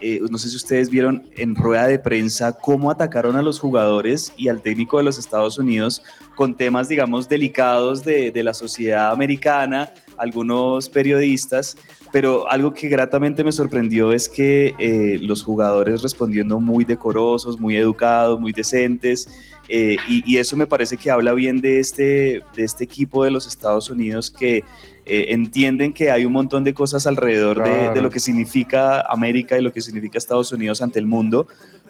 eh, 0.00 0.20
no 0.30 0.38
sé 0.38 0.48
si 0.50 0.56
ustedes 0.56 0.88
vieron 0.88 1.24
en 1.36 1.54
rueda 1.54 1.86
de 1.86 1.98
prensa 1.98 2.52
cómo 2.52 2.90
atacaron 2.90 3.36
a 3.36 3.42
los 3.42 3.58
jugadores 3.60 4.32
y 4.36 4.48
al 4.48 4.60
técnico 4.62 4.98
de 4.98 5.04
los 5.04 5.18
Estados 5.18 5.58
Unidos 5.58 6.02
con 6.34 6.56
temas, 6.56 6.88
digamos, 6.88 7.28
delicados 7.28 8.04
de, 8.04 8.30
de 8.30 8.42
la 8.42 8.54
sociedad 8.54 9.12
americana, 9.12 9.92
algunos 10.16 10.88
periodistas, 10.88 11.76
pero 12.12 12.48
algo 12.50 12.72
que 12.74 12.88
gratamente 12.88 13.42
me 13.44 13.52
sorprendió 13.52 14.12
es 14.12 14.28
que 14.28 14.74
eh, 14.78 15.18
los 15.20 15.42
jugadores 15.42 16.02
respondiendo 16.02 16.60
muy 16.60 16.84
decorosos, 16.84 17.58
muy 17.58 17.76
educados, 17.76 18.38
muy 18.40 18.52
decentes, 18.52 19.28
eh, 19.68 19.96
y, 20.08 20.22
y 20.30 20.38
eso 20.38 20.56
me 20.56 20.66
parece 20.66 20.96
que 20.96 21.10
habla 21.10 21.32
bien 21.32 21.60
de 21.60 21.78
este, 21.80 22.42
de 22.56 22.64
este 22.64 22.84
equipo 22.84 23.24
de 23.24 23.30
los 23.30 23.46
Estados 23.46 23.88
Unidos 23.90 24.30
que 24.30 24.64
eh, 25.06 25.26
entienden 25.30 25.92
que 25.92 26.10
hay 26.10 26.24
un 26.24 26.32
montón 26.32 26.62
de 26.64 26.74
cosas 26.74 27.06
alrededor 27.06 27.62
de- 27.62 27.70
de, 27.70 27.76
Claro. 27.86 28.02
lo 28.02 28.10
que 28.10 28.20
significa 28.20 29.00
América 29.02 29.58
y 29.58 29.62
lo 29.62 29.72
que 29.72 29.80
significa 29.80 30.18
Estados 30.18 30.52
Unidos 30.52 30.82
ante 30.82 30.98
el 30.98 31.06
mundo, 31.06 31.46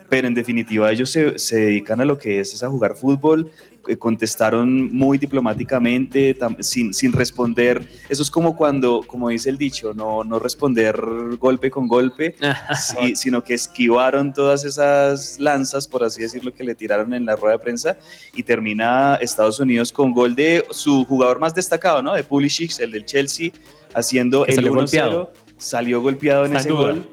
pero 0.08 0.28
en 0.28 0.34
definitiva 0.34 0.92
ellos 0.92 1.10
se, 1.10 1.38
se 1.38 1.56
dedican 1.56 2.00
a 2.00 2.04
lo 2.04 2.18
que 2.18 2.40
es, 2.40 2.52
es 2.54 2.62
a 2.62 2.68
jugar 2.68 2.94
fútbol, 2.94 3.50
contestaron 3.98 4.94
muy 4.94 5.18
diplomáticamente, 5.18 6.36
sin, 6.60 6.94
sin 6.94 7.12
responder. 7.12 7.86
Eso 8.08 8.22
es 8.22 8.30
como 8.30 8.56
cuando, 8.56 9.02
como 9.06 9.28
dice 9.28 9.50
el 9.50 9.58
dicho, 9.58 9.92
no, 9.94 10.24
no 10.24 10.38
responder 10.38 10.96
golpe 11.38 11.70
con 11.70 11.88
golpe, 11.88 12.36
sino 13.14 13.42
que 13.42 13.54
esquivaron 13.54 14.32
todas 14.32 14.64
esas 14.64 15.38
lanzas, 15.38 15.88
por 15.88 16.04
así 16.04 16.22
decirlo, 16.22 16.52
que 16.54 16.64
le 16.64 16.74
tiraron 16.74 17.12
en 17.14 17.26
la 17.26 17.36
rueda 17.36 17.58
de 17.58 17.62
prensa 17.62 17.96
y 18.34 18.42
termina 18.42 19.16
Estados 19.16 19.60
Unidos 19.60 19.92
con 19.92 20.12
gol 20.12 20.34
de 20.34 20.64
su 20.70 21.04
jugador 21.04 21.40
más 21.40 21.54
destacado, 21.54 22.02
¿no? 22.02 22.14
De 22.14 22.24
Pulisic, 22.24 22.78
el 22.80 22.92
del 22.92 23.04
Chelsea, 23.04 23.50
haciendo 23.94 24.46
el 24.46 24.54
salió 24.54 24.72
1-0. 24.72 24.74
golpeado. 24.74 25.32
Salió 25.58 26.00
golpeado 26.00 26.46
en 26.46 26.56
ese 26.56 26.70
duda. 26.70 26.92
gol. 26.92 27.08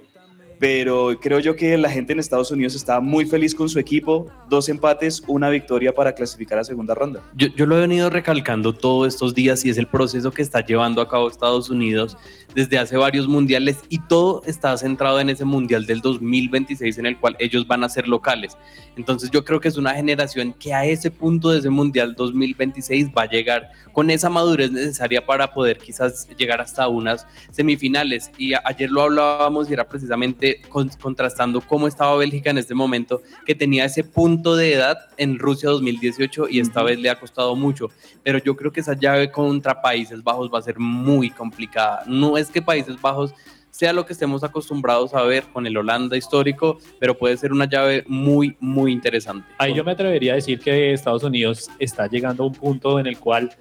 Pero 0.59 1.17
creo 1.21 1.39
yo 1.39 1.55
que 1.55 1.77
la 1.77 1.89
gente 1.89 2.11
en 2.11 2.19
Estados 2.19 2.51
Unidos 2.51 2.75
estaba 2.75 2.99
muy 2.99 3.25
feliz 3.25 3.55
con 3.55 3.69
su 3.69 3.79
equipo. 3.79 4.27
Dos 4.49 4.67
empates, 4.67 5.23
una 5.25 5.49
victoria 5.49 5.93
para 5.93 6.13
clasificar 6.13 6.59
a 6.59 6.65
segunda 6.65 6.93
ronda. 6.93 7.21
Yo, 7.33 7.47
yo 7.55 7.65
lo 7.65 7.77
he 7.77 7.81
venido 7.81 8.09
recalcando 8.09 8.73
todos 8.73 9.07
estos 9.07 9.33
días 9.33 9.63
y 9.63 9.69
es 9.69 9.77
el 9.77 9.87
proceso 9.87 10.31
que 10.31 10.41
está 10.41 10.65
llevando 10.65 11.01
a 11.01 11.07
cabo 11.07 11.29
Estados 11.29 11.69
Unidos 11.69 12.17
desde 12.53 12.77
hace 12.77 12.97
varios 12.97 13.27
mundiales 13.27 13.77
y 13.89 13.99
todo 13.99 14.41
está 14.45 14.75
centrado 14.77 15.19
en 15.19 15.29
ese 15.29 15.45
mundial 15.45 15.85
del 15.85 16.01
2026 16.01 16.97
en 16.97 17.05
el 17.05 17.17
cual 17.17 17.35
ellos 17.39 17.67
van 17.67 17.83
a 17.83 17.89
ser 17.89 18.07
locales. 18.07 18.57
Entonces 18.97 19.29
yo 19.31 19.45
creo 19.45 19.59
que 19.59 19.67
es 19.67 19.77
una 19.77 19.93
generación 19.93 20.53
que 20.53 20.73
a 20.73 20.85
ese 20.85 21.11
punto 21.11 21.51
de 21.51 21.59
ese 21.59 21.69
mundial 21.69 22.15
2026 22.15 23.09
va 23.17 23.23
a 23.23 23.29
llegar 23.29 23.69
con 23.93 24.09
esa 24.09 24.29
madurez 24.29 24.71
necesaria 24.71 25.25
para 25.25 25.53
poder 25.53 25.77
quizás 25.77 26.27
llegar 26.37 26.61
hasta 26.61 26.87
unas 26.87 27.25
semifinales. 27.51 28.31
Y 28.37 28.53
ayer 28.65 28.89
lo 28.89 29.03
hablábamos 29.03 29.69
y 29.69 29.73
era 29.73 29.87
precisamente 29.87 30.48
con- 30.69 30.89
contrastando 31.01 31.61
cómo 31.61 31.87
estaba 31.87 32.15
Bélgica 32.17 32.49
en 32.49 32.57
este 32.57 32.73
momento, 32.75 33.21
que 33.45 33.55
tenía 33.55 33.85
ese 33.85 34.03
punto 34.03 34.55
de 34.55 34.73
edad 34.73 34.97
en 35.17 35.39
Rusia 35.39 35.69
2018 35.69 36.47
y 36.49 36.59
esta 36.59 36.83
vez 36.83 36.99
le 36.99 37.09
ha 37.09 37.19
costado 37.19 37.55
mucho. 37.55 37.89
Pero 38.23 38.39
yo 38.39 38.55
creo 38.55 38.71
que 38.71 38.79
esa 38.81 38.93
llave 38.93 39.31
contra 39.31 39.81
Países 39.81 40.23
Bajos 40.23 40.49
va 40.53 40.59
a 40.59 40.61
ser 40.61 40.79
muy 40.79 41.29
complicada. 41.29 42.03
No 42.07 42.37
es 42.37 42.49
que 42.49 42.61
Países 42.61 42.99
Bajos 43.01 43.33
sea 43.71 43.93
lo 43.93 44.05
que 44.05 44.13
estemos 44.13 44.43
acostumbrados 44.43 45.13
a 45.13 45.21
ver 45.23 45.43
con 45.53 45.65
el 45.67 45.77
Holanda 45.77 46.17
histórico, 46.17 46.79
pero 46.99 47.17
puede 47.17 47.37
ser 47.37 47.53
una 47.53 47.65
llave 47.65 48.03
muy, 48.07 48.57
muy 48.59 48.91
interesante. 48.91 49.47
Ahí 49.57 49.73
yo 49.73 49.83
me 49.83 49.91
atrevería 49.91 50.33
a 50.33 50.35
decir 50.35 50.59
que 50.59 50.91
Estados 50.91 51.23
Unidos 51.23 51.69
está 51.77 52.07
llegando 52.07 52.43
a 52.43 52.47
un 52.47 52.53
punto 52.53 52.99
en 52.99 53.05
el 53.07 53.17
cual 53.19 53.51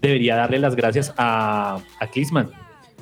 debería 0.00 0.36
darle 0.36 0.60
las 0.60 0.76
gracias 0.76 1.12
a, 1.18 1.78
a 1.98 2.06
Klinsmann. 2.06 2.50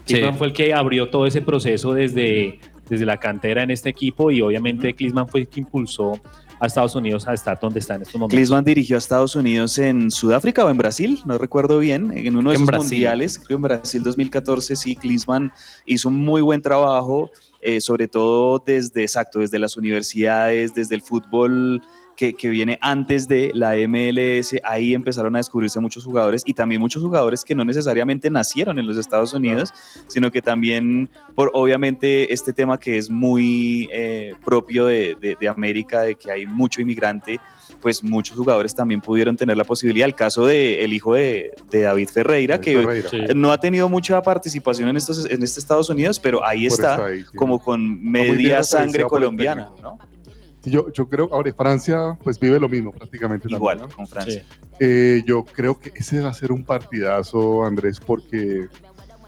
Sí. 0.07 0.15
Klinsmann 0.15 0.37
fue 0.39 0.47
el 0.49 0.53
que 0.53 0.73
abrió 0.75 1.11
todo 1.11 1.27
ese 1.27 1.43
proceso 1.43 1.93
desde, 1.93 2.59
desde 2.89 3.07
la 3.07 3.19
cantera 3.19 3.63
en 3.63 3.71
este 3.71 3.89
equipo 3.89 4.31
y 4.31 4.43
obviamente 4.43 4.95
Klinsmann 4.95 5.29
fue 5.29 5.41
el 5.41 5.49
que 5.49 5.61
impulsó 5.61 6.21
a 6.61 6.67
Estados 6.67 6.95
Unidos 6.95 7.27
a 7.27 7.35
estar 7.35 7.59
donde 7.61 7.81
está 7.81 7.97
en 7.97 8.03
estos 8.03 8.15
momentos. 8.15 8.37
Klinsmann 8.37 8.65
dirigió 8.65 8.97
a 8.97 8.99
Estados 8.99 9.37
Unidos 9.37 9.77
en 9.79 10.11
Sudáfrica 10.11 10.65
o 10.65 10.71
en 10.71 10.79
Brasil, 10.79 11.21
no 11.25 11.39
recuerdo 11.39 11.79
bien, 11.79 12.13
en 12.17 12.37
uno 12.37 12.51
de 12.51 12.59
Brasil. 12.59 12.93
mundiales, 12.93 13.39
creo 13.39 13.57
en 13.57 13.63
Brasil 13.63 14.03
2014, 14.03 14.77
sí, 14.77 14.97
Klinsmann 14.97 15.53
hizo 15.85 16.09
un 16.09 16.17
muy 16.17 16.43
buen 16.43 16.63
trabajo, 16.63 17.31
eh, 17.61 17.81
sobre 17.81 18.09
todo 18.09 18.63
desde, 18.65 19.03
exacto, 19.03 19.41
desde 19.41 19.59
las 19.59 19.77
universidades, 19.77 20.75
desde 20.75 20.95
el 20.95 21.03
fútbol 21.03 21.83
que, 22.17 22.35
que 22.35 22.49
viene 22.49 22.79
antes 22.81 23.27
de 23.29 23.51
la 23.55 23.75
MLS, 23.89 24.55
ahí 24.63 24.95
empezaron 24.95 25.35
a 25.35 25.39
descubrirse 25.39 25.81
muchos 25.81 26.05
jugadores 26.05 26.43
y 26.47 26.55
también 26.55 26.81
muchos 26.81 27.03
jugadores 27.03 27.45
que 27.45 27.55
no 27.55 27.65
necesariamente 27.65 28.31
nacieron 28.31 28.79
en 28.79 28.87
los 28.87 28.97
Estados 28.97 29.33
Unidos, 29.35 29.73
sino 30.07 30.31
que 30.31 30.41
también 30.43 31.09
por 31.35 31.51
obviamente 31.55 32.33
este 32.33 32.53
tema 32.53 32.79
que 32.79 32.99
es 32.99 33.11
muy 33.11 33.89
eh, 33.93 34.35
propio 34.45 34.87
de, 34.87 35.17
de- 35.21 35.37
de 35.41 35.49
América, 35.49 36.03
de 36.03 36.15
que 36.15 36.31
hay 36.31 36.47
mucho 36.47 36.81
inmigrante, 36.81 37.41
pues 37.81 38.03
muchos 38.05 38.37
jugadores 38.37 38.75
también 38.75 39.01
pudieron 39.01 39.37
tener 39.37 39.57
la 39.57 39.65
posibilidad. 39.65 40.07
El 40.07 40.15
caso 40.15 40.47
de 40.47 40.85
el 40.85 40.93
hijo 40.93 41.15
de, 41.15 41.53
de 41.71 41.83
David 41.83 42.09
Ferreira, 42.09 42.61
que 42.61 42.77
Ferreira. 42.79 43.09
Sí. 43.11 43.19
no 43.35 43.53
ha 43.53 43.59
tenido 43.59 43.89
mucha 43.89 44.23
participación 44.23 44.89
en 44.89 44.97
estos 44.97 45.29
en 45.29 45.43
este 45.43 45.61
Estados 45.61 45.91
Unidos, 45.91 46.19
pero 46.21 46.45
ahí 46.47 46.69
Por 46.69 46.79
está, 46.79 47.05
ahí, 47.07 47.25
como 47.37 47.59
con 47.59 48.03
media 48.03 48.63
sangre 48.63 49.05
colombiana. 49.05 49.71
¿no? 49.83 49.99
Sí, 50.65 50.71
Yo, 50.71 50.91
yo 50.93 51.07
creo, 51.09 51.29
ahora 51.31 51.53
Francia 51.53 52.19
pues 52.25 52.41
vive 52.41 52.59
lo 52.59 52.69
mismo 52.69 52.91
prácticamente. 52.91 53.43
también, 53.43 53.59
Igual 53.59 53.81
¿no? 53.81 53.89
con 53.91 54.07
Francia. 54.07 54.45
Eh, 54.81 55.23
yo 55.27 55.45
creo 55.45 55.79
que 55.79 55.93
ese 55.95 56.21
va 56.21 56.31
a 56.31 56.35
ser 56.35 56.51
un 56.53 56.65
partidazo, 56.65 57.65
Andrés, 57.65 58.01
porque 58.01 58.69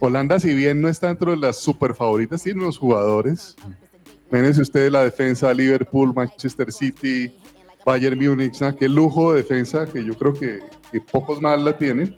Holanda, 0.00 0.40
si 0.40 0.54
bien 0.54 0.80
no 0.80 0.88
está 0.88 1.08
dentro 1.08 1.30
de 1.32 1.36
las 1.36 1.58
super 1.58 1.94
favoritas, 1.94 2.42
tiene 2.42 2.62
unos 2.62 2.78
jugadores. 2.78 3.54
Imagínense 4.30 4.62
ustedes 4.62 4.90
la 4.90 5.04
defensa, 5.04 5.52
Liverpool, 5.52 6.12
Manchester 6.14 6.72
City, 6.72 7.32
Bayern 7.84 8.18
Múnich, 8.18 8.60
¿no? 8.60 8.74
qué 8.74 8.88
lujo 8.88 9.32
de 9.32 9.42
defensa 9.42 9.86
que 9.86 10.04
yo 10.04 10.14
creo 10.14 10.32
que, 10.32 10.60
que 10.90 11.00
pocos 11.00 11.40
más 11.40 11.60
la 11.62 11.76
tienen. 11.76 12.16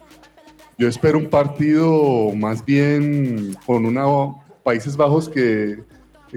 Yo 0.78 0.86
espero 0.88 1.18
un 1.18 1.28
partido 1.28 2.32
más 2.34 2.64
bien 2.64 3.56
con 3.66 3.84
una 3.84 4.04
Países 4.62 4.96
Bajos 4.96 5.28
que, 5.28 5.82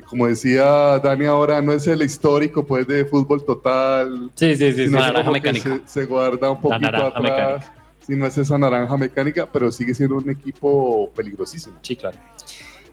como 0.01 0.27
decía 0.27 1.00
Dani 1.00 1.25
ahora, 1.25 1.62
no 1.62 1.74
es 1.74 1.86
el 1.88 2.01
histórico 2.03 2.65
pues 2.65 2.88
de 2.88 3.03
fútbol 3.05 3.43
total, 3.43 4.31
Sí, 4.36 4.55
sí, 4.55 4.71
sí. 4.71 4.75
que 4.86 4.88
naranja 4.89 5.21
como 5.25 5.33
que 5.33 5.39
mecánica. 5.51 5.81
Se, 5.86 6.01
se 6.01 6.05
guarda 6.05 6.51
un 6.51 6.62
poquito 6.62 6.79
naranja 6.79 7.07
atrás. 7.07 7.24
mecánica. 7.24 7.74
Si 8.07 8.15
no 8.15 8.25
es 8.25 8.38
esa 8.38 8.57
naranja 8.57 8.98
mecánica, 8.98 9.48
pero 9.51 9.71
sigue 9.71 9.93
siendo 9.93 10.15
un 10.15 10.29
equipo 10.29 11.12
peligrosísimo. 11.15 11.75
Sí, 11.81 11.95
claro. 11.95 12.17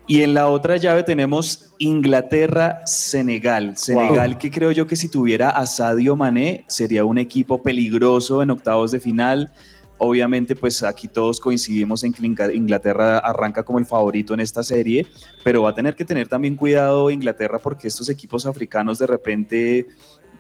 Y 0.06 0.22
en 0.22 0.32
la 0.34 0.48
otra 0.48 0.76
llave 0.78 1.02
tenemos 1.02 1.70
Inglaterra-Senegal. 1.78 3.76
Senegal 3.76 4.38
que 4.38 4.50
creo 4.50 4.72
yo 4.72 4.86
que 4.86 4.96
si 4.96 5.08
tuviera 5.08 5.50
a 5.50 5.66
Sadio 5.66 6.16
Mané 6.16 6.64
sería 6.68 7.04
un 7.04 7.18
equipo 7.18 7.62
peligroso 7.62 8.42
en 8.42 8.50
octavos 8.50 8.90
de 8.90 9.00
final. 9.00 9.52
Obviamente 9.98 10.54
pues 10.54 10.82
aquí 10.84 11.08
todos 11.08 11.40
coincidimos 11.40 12.04
en 12.04 12.12
que 12.12 12.24
Inglaterra 12.24 13.18
arranca 13.18 13.64
como 13.64 13.80
el 13.80 13.86
favorito 13.86 14.32
en 14.32 14.40
esta 14.40 14.62
serie, 14.62 15.06
pero 15.42 15.62
va 15.62 15.70
a 15.70 15.74
tener 15.74 15.96
que 15.96 16.04
tener 16.04 16.28
también 16.28 16.54
cuidado 16.54 17.10
Inglaterra 17.10 17.58
porque 17.58 17.88
estos 17.88 18.08
equipos 18.08 18.46
africanos 18.46 19.00
de 19.00 19.08
repente 19.08 19.86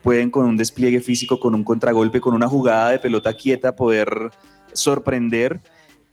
pueden 0.02 0.30
con 0.30 0.46
un 0.46 0.56
despliegue 0.56 1.00
físico, 1.00 1.40
con 1.40 1.54
un 1.56 1.64
contragolpe, 1.64 2.20
con 2.20 2.34
una 2.34 2.48
jugada 2.48 2.90
de 2.90 3.00
pelota 3.00 3.34
quieta 3.34 3.74
poder 3.74 4.30
sorprender. 4.72 5.60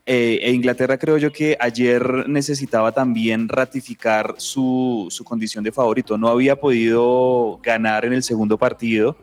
Eh, 0.08 0.40
e 0.42 0.52
Inglaterra 0.52 0.98
creo 0.98 1.18
yo 1.18 1.32
que 1.32 1.58
ayer 1.60 2.28
necesitaba 2.28 2.92
también 2.92 3.48
ratificar 3.48 4.36
su, 4.38 5.08
su 5.10 5.24
condición 5.24 5.64
de 5.64 5.72
favorito. 5.72 6.18
No 6.18 6.30
había 6.30 6.56
podido 6.60 7.60
ganar 7.64 8.06
en 8.06 8.14
el 8.14 8.24
segundo 8.24 8.58
partido. 8.58 9.18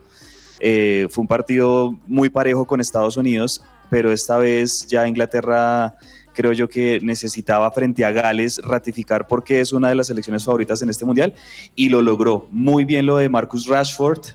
Eh, 0.59 1.07
fue 1.09 1.23
un 1.23 1.27
partido 1.27 1.99
muy 2.07 2.29
parejo 2.29 2.65
con 2.65 2.79
Estados 2.79 3.17
Unidos, 3.17 3.61
pero 3.93 4.11
esta 4.11 4.39
vez 4.39 4.87
ya 4.87 5.07
Inglaterra 5.07 5.95
creo 6.33 6.51
yo 6.51 6.67
que 6.67 6.99
necesitaba 7.03 7.69
frente 7.69 8.03
a 8.03 8.09
Gales 8.09 8.59
ratificar 8.63 9.27
porque 9.27 9.59
es 9.59 9.71
una 9.71 9.89
de 9.89 9.93
las 9.93 10.07
selecciones 10.07 10.43
favoritas 10.43 10.81
en 10.81 10.89
este 10.89 11.05
mundial 11.05 11.35
y 11.75 11.89
lo 11.89 12.01
logró. 12.01 12.47
Muy 12.49 12.85
bien 12.85 13.05
lo 13.05 13.17
de 13.17 13.29
Marcus 13.29 13.67
Rashford, 13.67 14.29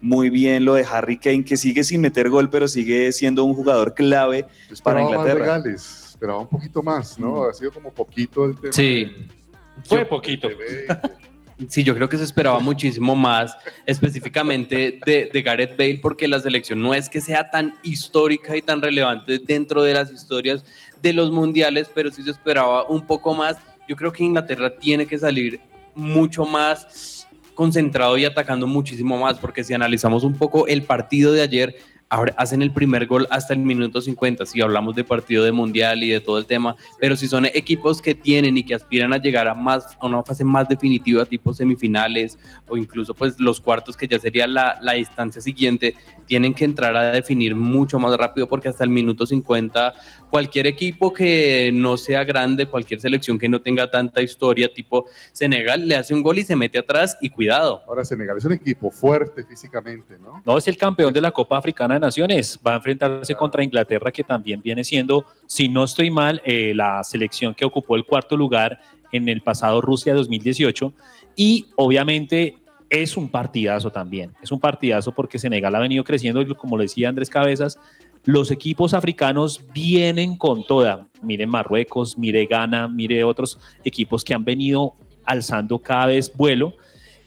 muy 0.00 0.28
bien 0.28 0.64
lo 0.64 0.74
de 0.74 0.84
Harry 0.84 1.18
Kane, 1.18 1.44
que 1.44 1.56
sigue 1.56 1.84
sin 1.84 2.00
meter 2.00 2.28
gol, 2.30 2.50
pero 2.50 2.66
sigue 2.66 3.12
siendo 3.12 3.44
un 3.44 3.54
jugador 3.54 3.94
clave 3.94 4.42
para 4.42 4.72
esperaba 4.72 5.00
más 5.02 5.10
de 5.12 5.16
Inglaterra. 5.18 5.46
Gales, 5.46 6.04
esperaba 6.08 6.40
un 6.40 6.48
poquito 6.48 6.82
más, 6.82 7.16
¿no? 7.16 7.44
Ha 7.44 7.54
sido 7.54 7.70
como 7.70 7.94
poquito 7.94 8.44
el 8.44 8.58
tema. 8.58 8.72
Sí. 8.72 9.08
Fue 9.84 10.04
poquito. 10.04 10.48
Sí, 11.68 11.84
yo 11.84 11.94
creo 11.94 12.08
que 12.08 12.18
se 12.18 12.24
esperaba 12.24 12.58
muchísimo 12.60 13.16
más, 13.16 13.56
específicamente 13.86 15.00
de, 15.06 15.30
de, 15.32 15.42
Gareth 15.42 15.78
Bale, 15.78 16.00
porque 16.02 16.28
la 16.28 16.38
selección 16.38 16.82
no 16.82 16.92
es 16.92 17.08
que 17.08 17.22
sea 17.22 17.50
tan 17.50 17.74
histórica 17.82 18.54
y 18.54 18.60
tan 18.60 18.82
relevante 18.82 19.38
dentro 19.38 19.82
de 19.82 19.94
las 19.94 20.12
historias 20.12 20.64
de 21.00 21.14
los 21.14 21.30
mundiales, 21.30 21.90
pero 21.94 22.10
sí 22.10 22.22
se 22.22 22.30
esperaba 22.30 22.86
un 22.88 23.06
poco 23.06 23.32
más. 23.32 23.56
Yo 23.88 23.96
creo 23.96 24.12
que 24.12 24.24
Inglaterra 24.24 24.76
tiene 24.76 25.06
que 25.06 25.18
salir 25.18 25.60
mucho 25.94 26.44
más 26.44 27.26
concentrado 27.54 28.18
y 28.18 28.26
atacando 28.26 28.66
muchísimo 28.66 29.16
más, 29.16 29.38
porque 29.38 29.64
si 29.64 29.72
analizamos 29.72 30.24
un 30.24 30.36
poco 30.36 30.66
el 30.66 30.82
partido 30.82 31.32
de 31.32 31.40
ayer, 31.40 31.76
ahora 32.08 32.34
hacen 32.36 32.62
el 32.62 32.72
primer 32.72 33.06
gol 33.06 33.26
hasta 33.30 33.54
el 33.54 33.60
minuto 33.60 34.00
50, 34.00 34.46
si 34.46 34.60
hablamos 34.60 34.94
de 34.94 35.04
partido 35.04 35.44
de 35.44 35.52
mundial 35.52 36.02
y 36.02 36.10
de 36.10 36.20
todo 36.20 36.38
el 36.38 36.46
tema, 36.46 36.76
pero 37.00 37.16
si 37.16 37.26
son 37.26 37.46
equipos 37.46 38.00
que 38.00 38.14
tienen 38.14 38.56
y 38.56 38.64
que 38.64 38.74
aspiran 38.74 39.12
a 39.12 39.18
llegar 39.18 39.48
a 39.48 39.54
más 39.54 39.96
a 39.98 40.06
una 40.06 40.22
fase 40.22 40.44
más 40.44 40.68
definitiva, 40.68 41.24
tipo 41.24 41.52
semifinales 41.52 42.38
o 42.68 42.76
incluso 42.76 43.14
pues 43.14 43.40
los 43.40 43.60
cuartos 43.60 43.96
que 43.96 44.06
ya 44.06 44.18
sería 44.18 44.46
la, 44.46 44.78
la 44.80 44.92
distancia 44.92 45.40
siguiente, 45.40 45.96
tienen 46.26 46.54
que 46.54 46.64
entrar 46.64 46.96
a 46.96 47.12
definir 47.12 47.54
mucho 47.54 47.98
más 47.98 48.16
rápido 48.16 48.48
porque 48.48 48.68
hasta 48.68 48.84
el 48.84 48.90
minuto 48.90 49.26
50 49.26 49.94
cualquier 50.30 50.66
equipo 50.66 51.12
que 51.12 51.70
no 51.72 51.96
sea 51.96 52.24
grande, 52.24 52.66
cualquier 52.66 53.00
selección 53.00 53.38
que 53.38 53.48
no 53.48 53.60
tenga 53.60 53.90
tanta 53.90 54.22
historia, 54.22 54.72
tipo 54.72 55.06
Senegal, 55.32 55.86
le 55.86 55.96
hace 55.96 56.14
un 56.14 56.22
gol 56.22 56.38
y 56.38 56.42
se 56.42 56.56
mete 56.56 56.78
atrás 56.78 57.16
y 57.20 57.30
cuidado. 57.30 57.82
Ahora 57.86 58.04
Senegal 58.04 58.36
es 58.38 58.44
un 58.44 58.52
equipo 58.52 58.90
fuerte 58.90 59.44
físicamente, 59.44 60.18
¿no? 60.18 60.42
No, 60.44 60.58
es 60.58 60.68
el 60.68 60.76
campeón 60.76 61.12
de 61.12 61.20
la 61.20 61.30
Copa 61.30 61.58
Africana 61.58 61.95
de 61.96 62.06
Naciones, 62.06 62.58
va 62.66 62.72
a 62.72 62.76
enfrentarse 62.76 63.34
contra 63.34 63.64
Inglaterra, 63.64 64.10
que 64.10 64.24
también 64.24 64.62
viene 64.62 64.84
siendo, 64.84 65.26
si 65.46 65.68
no 65.68 65.84
estoy 65.84 66.10
mal, 66.10 66.40
eh, 66.44 66.72
la 66.74 67.02
selección 67.04 67.54
que 67.54 67.64
ocupó 67.64 67.96
el 67.96 68.04
cuarto 68.04 68.36
lugar 68.36 68.80
en 69.12 69.28
el 69.28 69.40
pasado 69.40 69.80
Rusia 69.80 70.14
2018 70.14 70.92
y 71.36 71.66
obviamente 71.76 72.56
es 72.88 73.16
un 73.16 73.28
partidazo 73.28 73.90
también, 73.90 74.32
es 74.42 74.52
un 74.52 74.60
partidazo 74.60 75.12
porque 75.12 75.38
Senegal 75.38 75.74
ha 75.74 75.80
venido 75.80 76.04
creciendo, 76.04 76.44
como 76.56 76.76
le 76.76 76.84
decía 76.84 77.08
Andrés 77.08 77.30
Cabezas, 77.30 77.78
los 78.24 78.50
equipos 78.50 78.92
africanos 78.92 79.62
vienen 79.72 80.36
con 80.36 80.66
toda. 80.66 81.06
Mire 81.22 81.46
Marruecos, 81.46 82.18
mire 82.18 82.46
Ghana, 82.46 82.88
mire 82.88 83.22
otros 83.22 83.58
equipos 83.84 84.24
que 84.24 84.34
han 84.34 84.44
venido 84.44 84.94
alzando 85.24 85.78
cada 85.78 86.06
vez 86.06 86.32
vuelo. 86.34 86.74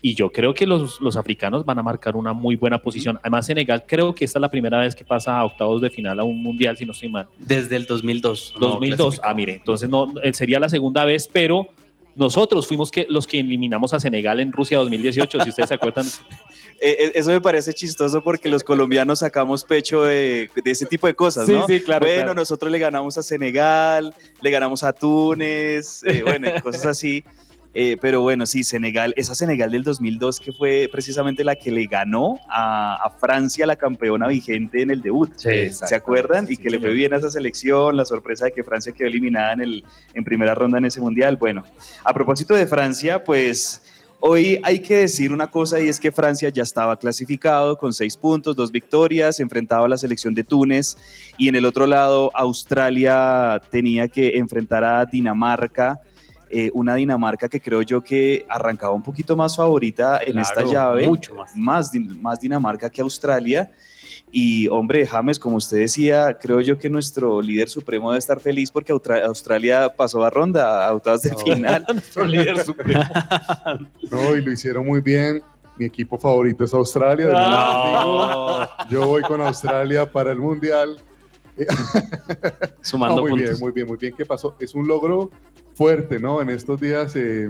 Y 0.01 0.15
yo 0.15 0.31
creo 0.31 0.53
que 0.53 0.65
los, 0.65 1.01
los, 1.01 1.17
africanos 1.17 1.65
van 1.65 1.79
a 1.79 1.83
marcar 1.83 2.15
una 2.15 2.31
muy 2.31 2.55
buena 2.55 2.79
posición. 2.79 3.19
Además, 3.21 3.45
Senegal 3.45 3.83
creo 3.85 4.15
que 4.15 4.23
esta 4.23 4.39
es 4.39 4.41
la 4.41 4.49
primera 4.49 4.79
vez 4.79 4.95
que 4.95 5.03
pasa 5.03 5.37
a 5.37 5.45
octavos 5.45 5.81
de 5.81 5.89
final 5.89 6.19
a 6.19 6.23
un 6.23 6.41
mundial, 6.41 6.77
si 6.77 6.85
no 6.85 6.93
estoy 6.93 7.09
mal. 7.09 7.27
Desde 7.37 7.75
el 7.75 7.85
2002. 7.85 8.55
2002. 8.59 9.17
No, 9.17 9.21
ah, 9.23 9.33
mire, 9.33 9.55
entonces 9.55 9.89
no, 9.89 10.13
eh, 10.23 10.33
sería 10.33 10.59
la 10.59 10.69
segunda 10.69 11.03
vez, 11.03 11.29
pero 11.31 11.67
nosotros 12.15 12.67
fuimos 12.67 12.91
que, 12.91 13.07
los 13.09 13.27
que 13.27 13.39
eliminamos 13.39 13.93
a 13.93 13.99
Senegal 13.99 14.39
en 14.39 14.51
Rusia 14.51 14.77
2018, 14.77 15.43
si 15.43 15.49
ustedes 15.49 15.69
se 15.69 15.75
acuerdan. 15.75 16.05
Eh, 16.81 17.11
eso 17.15 17.31
me 17.31 17.41
parece 17.41 17.73
chistoso 17.73 18.23
porque 18.23 18.47
los 18.47 18.63
colombianos 18.63 19.19
sacamos 19.19 19.65
pecho 19.65 20.03
de, 20.03 20.49
de 20.63 20.71
ese 20.71 20.85
tipo 20.85 21.07
de 21.07 21.13
cosas, 21.13 21.49
¿no? 21.49 21.67
Sí, 21.67 21.81
claro. 21.81 22.05
Bueno, 22.05 22.21
claro. 22.21 22.35
nosotros 22.35 22.71
le 22.71 22.79
ganamos 22.79 23.17
a 23.17 23.21
Senegal, 23.21 24.15
le 24.41 24.49
ganamos 24.49 24.81
a 24.85 24.93
Túnez, 24.93 26.01
eh, 26.05 26.23
bueno, 26.23 26.49
cosas 26.63 26.85
así. 26.85 27.21
Eh, 27.73 27.97
pero 28.01 28.21
bueno, 28.21 28.45
sí, 28.45 28.63
Senegal, 28.63 29.13
esa 29.15 29.35
Senegal 29.35 29.71
del 29.71 29.83
2002 29.83 30.39
que 30.39 30.51
fue 30.51 30.89
precisamente 30.91 31.43
la 31.43 31.55
que 31.55 31.71
le 31.71 31.85
ganó 31.85 32.39
a, 32.49 32.95
a 32.95 33.11
Francia, 33.11 33.67
la 33.67 33.75
campeona 33.75 34.27
vigente 34.27 34.81
en 34.81 34.89
el 34.89 35.01
debut. 35.01 35.31
Sí, 35.35 35.69
¿Se 35.71 35.95
acuerdan? 35.95 36.47
y 36.49 36.57
que 36.57 36.69
le 36.69 36.79
fue 36.79 36.93
bien 36.93 37.13
a 37.13 37.17
esa 37.17 37.29
selección, 37.29 37.95
la 37.95 38.05
sorpresa 38.05 38.45
de 38.45 38.53
que 38.53 38.63
Francia 38.63 38.91
quedó 38.91 39.07
eliminada 39.07 39.53
en, 39.53 39.61
el, 39.61 39.83
en 40.13 40.23
primera 40.23 40.55
ronda 40.55 40.79
en 40.79 40.85
ese 40.85 40.99
mundial. 40.99 41.37
Bueno, 41.37 41.63
a 42.03 42.13
propósito 42.13 42.55
de 42.55 42.65
Francia, 42.65 43.23
pues 43.23 43.81
Hoy 44.21 44.59
hay 44.63 44.79
que 44.79 44.97
decir 44.97 45.31
una 45.31 45.47
cosa 45.47 45.79
y 45.79 45.87
es 45.87 45.97
que 45.97 46.11
Francia 46.11 46.49
ya 46.49 46.63
estaba 46.63 46.97
clasificado 46.99 47.77
con 47.77 47.93
seis 47.93 48.17
puntos, 48.17 48.53
dos 48.53 48.69
victorias, 48.69 49.39
enfrentaba 49.39 49.85
a 49.85 49.87
la 49.87 49.97
selección 49.97 50.33
de 50.33 50.43
Túnez 50.43 50.97
y 51.37 51.47
en 51.47 51.55
el 51.55 51.63
otro 51.63 51.87
lado 51.87 52.29
Australia 52.33 53.61
tenía 53.71 54.09
que 54.09 54.37
enfrentar 54.37 54.83
a 54.83 55.05
Dinamarca, 55.05 56.01
eh, 56.49 56.71
una 56.73 56.95
Dinamarca 56.95 57.47
que 57.47 57.61
creo 57.61 57.81
yo 57.81 58.01
que 58.01 58.45
arrancaba 58.49 58.93
un 58.93 59.03
poquito 59.03 59.35
más 59.35 59.55
favorita 59.55 60.17
en 60.25 60.33
Claro, 60.33 60.41
esta 60.41 60.63
llave, 60.63 61.07
mucho 61.07 61.35
más. 61.35 61.55
más, 61.55 61.91
din- 61.91 62.19
más 62.21 62.39
Dinamarca 62.39 62.89
que 62.89 63.01
Australia. 63.01 63.71
Y 64.31 64.67
hombre, 64.67 65.07
James, 65.07 65.39
como 65.39 65.55
usted 65.57 65.77
decía, 65.77 66.37
creo 66.39 66.61
yo 66.61 66.77
que 66.77 66.87
nuestro 66.89 67.41
líder 67.41 67.67
supremo 67.67 68.11
debe 68.11 68.19
estar 68.19 68.39
feliz 68.39 68.69
porque 68.69 68.93
Austra- 68.93 69.23
Australia 69.25 69.91
pasó 69.95 70.23
a 70.23 70.29
ronda, 70.29 70.85
a 70.87 70.93
octavos 70.93 71.23
de 71.23 71.35
final. 71.35 71.83
Nuestro 71.93 72.25
líder 72.25 72.59
supremo. 72.63 73.01
No, 74.11 74.35
y 74.35 74.41
lo 74.43 74.51
hicieron 74.51 74.85
muy 74.85 75.01
bien. 75.01 75.41
Mi 75.77 75.85
equipo 75.85 76.17
favorito 76.17 76.63
es 76.65 76.73
Australia. 76.73 77.27
No. 77.27 78.59
digo. 78.59 78.67
Yo 78.89 79.07
voy 79.07 79.21
con 79.23 79.39
Australia 79.41 80.11
para 80.11 80.31
el 80.31 80.37
Mundial. 80.39 80.97
Sumando 82.81 83.15
No, 83.17 83.21
muy 83.21 83.31
puntos. 83.31 83.49
bien, 83.49 83.59
muy 83.59 83.71
bien, 83.71 83.87
muy 83.87 83.97
bien. 83.97 84.13
¿Qué 84.15 84.25
pasó? 84.25 84.55
Es 84.59 84.75
un 84.75 84.87
logro 84.87 85.31
fuerte, 85.83 86.19
¿no? 86.19 86.41
En 86.41 86.49
estos 86.49 86.77
días, 86.81 87.15
eh, 87.15 87.47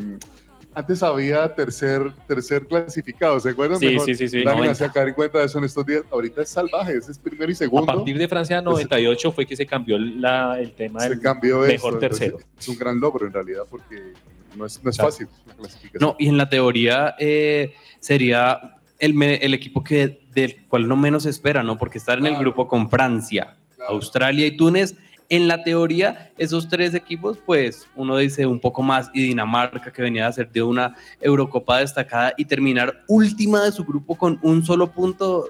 antes 0.76 1.02
había 1.02 1.52
tercer, 1.56 2.14
tercer 2.28 2.68
clasificado, 2.68 3.40
¿se 3.40 3.50
acuerdan? 3.50 3.80
Sí, 3.80 3.88
Mejor, 3.88 4.06
sí, 4.06 4.14
sí, 4.14 4.30
sí. 4.30 4.38
Dani 4.44 4.62
me 4.62 4.68
90. 4.68 4.72
hacía 4.72 4.90
caer 4.92 5.08
en 5.08 5.14
cuenta 5.16 5.40
de 5.40 5.46
eso 5.46 5.58
en 5.58 5.64
estos 5.64 5.84
días. 5.84 6.04
Ahorita 6.12 6.44
es 6.44 6.50
salvaje, 6.50 6.96
ese 6.98 7.12
es 7.12 7.18
primero 7.18 7.50
y 7.50 7.56
A 7.56 7.58
segundo. 7.58 7.88
partir 7.88 8.20
de 8.20 8.28
Francia 8.28 8.62
98 8.62 9.32
fue 9.32 9.48
que 9.48 9.56
se 9.56 9.66
cambió 9.66 9.98
la- 9.98 10.60
el 10.60 10.74
tema 10.74 11.00
se 11.00 11.10
del 11.10 11.22
cambió 11.22 11.62
mejor 11.62 11.72
esto, 11.72 11.88
entonces, 11.88 12.20
tercero. 12.20 12.38
Es 12.60 12.68
un 12.68 12.78
gran 12.78 13.00
logro 13.00 13.26
en 13.26 13.34
realidad 13.34 13.64
porque 13.68 14.14
no 14.56 14.68
es, 14.68 14.80
no 14.84 14.92
es 14.92 14.96
Claro. 14.96 15.12
fácil 15.12 15.28
la 15.48 15.54
clasificación. 15.56 16.00
No, 16.00 16.16
y 16.20 16.28
en 16.28 16.38
la 16.38 16.48
teoría 16.50 17.16
eh, 17.18 17.74
sería 18.00 18.76
el, 19.00 19.20
el 19.24 19.54
equipo 19.56 19.84
que 19.84 20.22
del 20.36 20.68
cual 20.68 20.88
no 20.88 20.96
menos 20.96 21.24
se 21.24 21.32
espera, 21.32 21.64
¿no? 21.64 21.80
Porque 21.80 21.98
estar 21.98 22.20
en 22.20 22.28
el 22.28 22.38
grupo 22.38 22.68
con 22.68 22.92
Francia, 22.92 23.56
Claro. 23.76 23.94
Australia 23.94 24.46
y 24.46 24.56
Túnez, 24.56 24.96
en 25.30 25.48
la 25.48 25.64
teoría, 25.64 26.32
esos 26.38 26.68
tres 26.68 26.96
equipos, 26.96 27.38
pues 27.46 27.88
uno 27.96 28.18
dice 28.18 28.48
un 28.48 28.60
poco 28.60 28.82
más, 28.82 29.12
y 29.14 29.28
Dinamarca, 29.28 29.92
que 29.94 30.02
venía 30.02 30.26
a 30.26 30.32
ser 30.34 30.52
de 30.52 30.64
una 30.64 30.96
Eurocopa 31.22 31.78
destacada 31.80 32.34
y 32.36 32.46
terminar 32.46 33.04
última 33.08 33.64
de 33.64 33.72
su 33.72 33.86
grupo 33.86 34.16
con 34.16 34.40
un 34.42 34.66
solo 34.66 34.92
punto. 34.92 35.50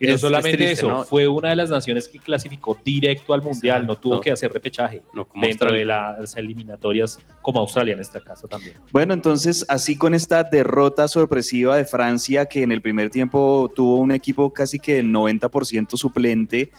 Y 0.00 0.06
no 0.06 0.14
es- 0.14 0.20
solamente 0.22 0.50
es 0.52 0.56
triste, 0.56 0.72
eso, 0.86 0.88
¿no? 0.88 1.04
fue 1.04 1.28
una 1.28 1.50
de 1.50 1.56
las 1.56 1.68
naciones 1.68 2.08
que 2.08 2.18
clasificó 2.18 2.78
directo 2.84 3.34
al 3.34 3.42
Mundial, 3.42 3.86
no 3.86 3.96
tuvo 3.96 4.20
que 4.20 4.30
hacer 4.30 4.50
repechaje 4.52 5.02
No, 5.12 5.26
como 5.26 5.46
dentro 5.46 5.68
Australia. 5.68 6.14
de 6.16 6.20
las 6.22 6.36
eliminatorias, 6.36 7.18
como 7.42 7.60
Australia 7.60 7.94
en 7.94 8.00
este 8.00 8.20
caso 8.22 8.48
también. 8.48 8.76
Bueno, 8.92 9.12
entonces 9.14 9.64
así 9.68 9.96
con 9.96 10.14
esta 10.14 10.42
derrota 10.42 11.06
sorpresiva 11.06 11.76
de 11.76 11.84
Francia, 11.84 12.46
que 12.46 12.62
en 12.62 12.72
el 12.72 12.80
primer 12.80 13.10
tiempo 13.10 13.70
tuvo 13.74 13.96
un 13.96 14.12
equipo 14.12 14.52
casi 14.52 14.78
que 14.78 15.02
90% 15.02 15.96
suplente, 15.98 16.70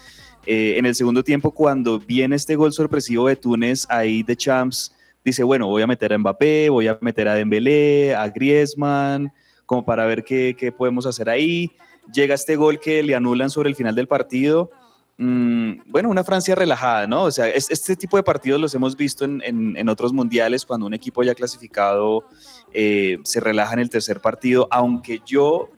eh, 0.45 0.75
en 0.77 0.85
el 0.85 0.95
segundo 0.95 1.23
tiempo 1.23 1.51
cuando 1.51 1.99
viene 1.99 2.35
este 2.35 2.55
gol 2.55 2.73
sorpresivo 2.73 3.27
de 3.27 3.35
Túnez, 3.35 3.85
ahí 3.89 4.23
de 4.23 4.35
Champs 4.35 4.95
dice, 5.23 5.43
bueno, 5.43 5.67
voy 5.67 5.81
a 5.81 5.87
meter 5.87 6.13
a 6.13 6.17
Mbappé, 6.17 6.69
voy 6.69 6.87
a 6.87 6.97
meter 7.01 7.27
a 7.27 7.35
Dembélé, 7.35 8.15
a 8.15 8.27
Griezmann, 8.29 9.31
como 9.65 9.85
para 9.85 10.05
ver 10.05 10.23
qué, 10.23 10.55
qué 10.57 10.71
podemos 10.71 11.05
hacer 11.05 11.29
ahí. 11.29 11.71
Llega 12.11 12.33
este 12.35 12.55
gol 12.55 12.79
que 12.79 13.03
le 13.03 13.13
anulan 13.15 13.49
sobre 13.49 13.69
el 13.69 13.75
final 13.75 13.93
del 13.93 14.07
partido. 14.07 14.71
Mm, 15.17 15.81
bueno, 15.87 16.09
una 16.09 16.23
Francia 16.23 16.55
relajada, 16.55 17.05
¿no? 17.05 17.23
O 17.23 17.31
sea, 17.31 17.49
es- 17.49 17.69
este 17.69 17.95
tipo 17.97 18.15
de 18.17 18.23
partidos 18.23 18.59
los 18.59 18.73
hemos 18.73 18.95
visto 18.95 19.25
en, 19.25 19.41
en- 19.45 19.75
en 19.77 19.89
otros 19.89 20.13
mundiales, 20.13 20.65
cuando 20.65 20.87
un 20.87 20.93
equipo 20.93 21.21
ya 21.23 21.35
clasificado 21.35 22.23
eh, 22.73 23.19
se 23.23 23.39
relaja 23.41 23.73
en 23.73 23.79
el 23.79 23.89
tercer 23.89 24.21
partido, 24.21 24.67
aunque 24.71 25.21
yo 25.25 25.69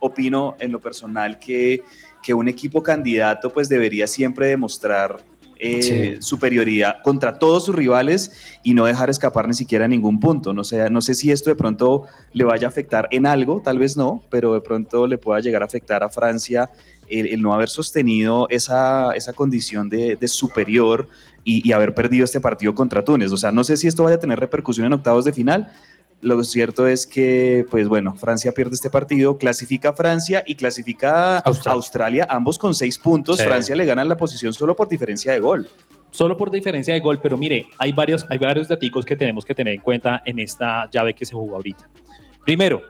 opino 0.00 0.56
en 0.58 0.72
lo 0.72 0.80
personal 0.80 1.38
que, 1.38 1.82
que 2.22 2.34
un 2.34 2.48
equipo 2.48 2.82
candidato 2.82 3.52
pues 3.52 3.68
debería 3.68 4.06
siempre 4.06 4.48
demostrar 4.48 5.22
eh, 5.60 5.82
Sí. 5.82 6.22
superioridad 6.22 7.02
contra 7.02 7.36
todos 7.36 7.64
sus 7.64 7.74
rivales 7.74 8.30
y 8.62 8.74
no 8.74 8.84
dejar 8.84 9.10
escapar 9.10 9.48
ni 9.48 9.54
siquiera 9.54 9.88
ningún 9.88 10.20
punto. 10.20 10.52
No 10.54 10.62
sé, 10.62 10.88
no 10.88 11.00
sé 11.00 11.14
si 11.14 11.32
esto 11.32 11.50
de 11.50 11.56
pronto 11.56 12.04
le 12.32 12.44
vaya 12.44 12.68
a 12.68 12.70
afectar 12.70 13.08
en 13.10 13.26
algo, 13.26 13.60
tal 13.60 13.78
vez 13.78 13.96
no, 13.96 14.22
pero 14.30 14.54
de 14.54 14.60
pronto 14.60 15.08
le 15.08 15.18
pueda 15.18 15.40
llegar 15.40 15.62
a 15.62 15.64
afectar 15.66 16.04
a 16.04 16.10
Francia 16.10 16.70
el, 17.08 17.26
el 17.26 17.42
no 17.42 17.52
haber 17.54 17.70
sostenido 17.70 18.46
esa, 18.50 19.12
esa 19.16 19.32
condición 19.32 19.88
de, 19.88 20.14
de 20.14 20.28
superior 20.28 21.08
y, 21.42 21.66
y 21.68 21.72
haber 21.72 21.92
perdido 21.92 22.24
este 22.24 22.40
partido 22.40 22.72
contra 22.74 23.02
Túnez. 23.04 23.32
O 23.32 23.36
sea, 23.36 23.50
no 23.50 23.64
sé 23.64 23.76
si 23.76 23.88
esto 23.88 24.04
vaya 24.04 24.16
a 24.16 24.20
tener 24.20 24.38
repercusión 24.38 24.86
en 24.86 24.92
octavos 24.92 25.24
de 25.24 25.32
final. 25.32 25.72
Lo 26.20 26.42
cierto 26.42 26.88
es 26.88 27.06
que, 27.06 27.64
pues 27.70 27.86
bueno, 27.86 28.14
Francia 28.16 28.50
pierde 28.52 28.74
este 28.74 28.90
partido, 28.90 29.38
clasifica 29.38 29.90
a 29.90 29.92
Francia 29.92 30.42
y 30.44 30.56
clasifica 30.56 31.36
a 31.36 31.38
Australia. 31.38 31.76
Australia, 31.76 32.26
ambos 32.28 32.58
con 32.58 32.74
seis 32.74 32.98
puntos. 32.98 33.36
Sí. 33.38 33.44
Francia 33.44 33.76
le 33.76 33.84
gana 33.84 34.04
la 34.04 34.16
posición 34.16 34.52
solo 34.52 34.74
por 34.74 34.88
diferencia 34.88 35.32
de 35.32 35.38
gol. 35.38 35.68
Solo 36.10 36.36
por 36.36 36.50
diferencia 36.50 36.92
de 36.94 37.00
gol, 37.00 37.20
pero 37.20 37.36
mire, 37.36 37.68
hay 37.78 37.92
varios, 37.92 38.26
hay 38.28 38.38
varios 38.38 38.66
daticos 38.66 39.04
que 39.04 39.14
tenemos 39.14 39.44
que 39.44 39.54
tener 39.54 39.74
en 39.74 39.80
cuenta 39.80 40.22
en 40.24 40.38
esta 40.40 40.90
llave 40.90 41.14
que 41.14 41.24
se 41.24 41.34
jugó 41.34 41.56
ahorita. 41.56 41.88
Primero, 42.44 42.82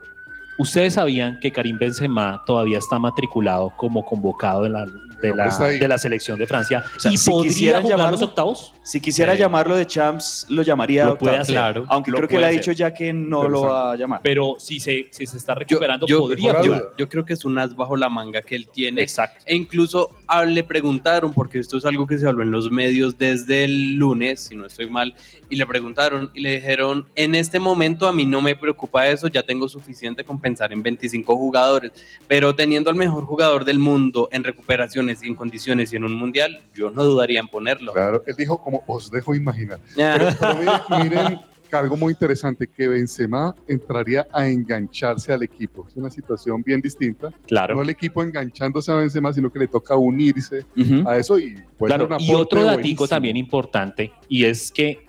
Ustedes 0.59 0.93
sabían 0.93 1.39
que 1.39 1.51
Karim 1.51 1.77
Benzema 1.79 2.43
todavía 2.45 2.77
está 2.77 2.99
matriculado 2.99 3.73
como 3.77 4.05
convocado 4.05 4.63
de 4.63 4.69
la, 4.69 4.85
de 5.21 5.33
la, 5.35 5.45
de 5.89 5.97
selección 5.97 6.37
de 6.39 6.47
Francia 6.47 6.83
O 6.95 6.99
sea, 6.99 7.11
y 7.11 7.17
si 7.17 7.29
podría 7.29 7.49
quisieran 7.49 7.81
jugar 7.81 7.97
llamarlo- 7.99 8.11
los 8.11 8.21
octavos. 8.21 8.73
Si 8.83 8.99
quisiera 8.99 9.33
Sí. 9.33 9.39
llamarlo 9.39 9.75
de 9.75 9.85
Champs, 9.85 10.47
lo 10.49 10.63
llamaría. 10.63 11.05
Lo 11.05 11.17
puede 11.17 11.33
octavos. 11.33 11.41
hacer, 11.49 11.53
Claro, 11.55 11.85
Aunque 11.89 12.09
lo 12.11 12.17
creo 12.17 12.27
que 12.29 12.39
le 12.39 12.45
ha 12.45 12.49
dicho 12.49 12.71
ya 12.71 12.91
que 12.93 13.13
no 13.13 13.41
Pero 13.41 13.51
lo 13.51 13.61
va 13.61 13.91
a 13.91 13.95
llamar. 13.95 14.21
Pero 14.23 14.55
si 14.57 14.79
se, 14.79 15.07
si 15.11 15.27
se 15.27 15.37
está 15.37 15.53
Yo, 15.53 15.59
recuperando, 15.59 16.07
yo- 16.07 16.19
podría 16.21 16.53
duda. 16.53 16.81
yo 16.97 17.07
creo 17.07 17.23
que 17.23 17.33
es 17.33 17.45
un 17.45 17.57
as 17.59 17.75
bajo 17.75 17.95
la 17.95 18.09
manga 18.09 18.41
que 18.41 18.55
él 18.55 18.67
tiene. 18.67 19.01
Exacto. 19.01 19.43
E 19.45 19.55
incluso 19.55 20.09
ah, 20.27 20.43
le 20.43 20.63
preguntaron, 20.63 21.31
porque 21.33 21.59
esto 21.59 21.77
es 21.77 21.85
algo 21.85 22.07
que 22.07 22.17
se 22.17 22.27
habló 22.27 22.41
en 22.43 22.49
los 22.51 22.71
medios 22.71 23.17
desde 23.17 23.63
el 23.65 23.93
lunes, 23.95 24.39
si 24.41 24.55
no 24.55 24.65
estoy 24.65 24.89
mal, 24.89 25.13
y 25.49 25.55
le 25.55 25.65
preguntaron 25.67 26.31
y 26.33 26.41
le 26.41 26.55
dijeron, 26.55 27.05
en 27.15 27.35
este 27.35 27.59
momento 27.59 28.07
a 28.07 28.13
mí 28.13 28.25
no 28.25 28.41
me 28.41 28.55
preocupa 28.55 29.07
eso, 29.07 29.27
ya 29.27 29.43
tengo 29.43 29.69
suficiente 29.69 30.23
con 30.23 30.39
pensar 30.49 30.73
en 30.73 30.81
25 30.81 31.35
jugadores, 31.35 31.91
pero 32.27 32.55
teniendo 32.55 32.89
al 32.89 32.95
mejor 32.95 33.25
jugador 33.25 33.65
del 33.65 33.77
mundo 33.77 34.29
en 34.31 34.43
recuperaciones 34.43 35.23
y 35.23 35.27
en 35.27 35.35
condiciones 35.35 35.93
y 35.93 35.95
en 35.95 36.03
un 36.03 36.15
mundial, 36.15 36.61
yo 36.73 36.89
no 36.89 37.03
dudaría 37.03 37.39
en 37.39 37.47
ponerlo. 37.47 37.93
Claro, 37.93 38.23
él 38.25 38.35
dijo 38.35 38.57
como 38.61 38.83
os 38.87 39.11
dejo 39.11 39.35
imaginar. 39.35 39.79
Pero, 39.95 40.27
pero 40.39 40.55
miren, 40.89 41.13
miren 41.23 41.39
algo 41.71 41.95
muy 41.95 42.13
interesante, 42.13 42.67
que 42.67 42.87
Benzema 42.87 43.53
entraría 43.67 44.25
a 44.33 44.47
engancharse 44.47 45.31
al 45.31 45.43
equipo. 45.43 45.85
Es 45.87 45.95
una 45.95 46.09
situación 46.09 46.63
bien 46.63 46.81
distinta. 46.81 47.29
Claro. 47.45 47.75
No 47.75 47.83
el 47.83 47.89
equipo 47.89 48.23
enganchándose 48.23 48.91
a 48.91 48.95
Benzema, 48.95 49.31
sino 49.31 49.51
que 49.51 49.59
le 49.59 49.67
toca 49.67 49.95
unirse 49.95 50.65
Ujú. 50.75 51.07
a 51.07 51.17
eso 51.17 51.37
y 51.37 51.57
puede 51.77 51.93
Claro, 51.93 52.17
y 52.19 52.33
otro 52.33 52.63
datico 52.63 53.07
también 53.07 53.37
importante, 53.37 54.11
y 54.27 54.45
es 54.45 54.71
que 54.71 55.05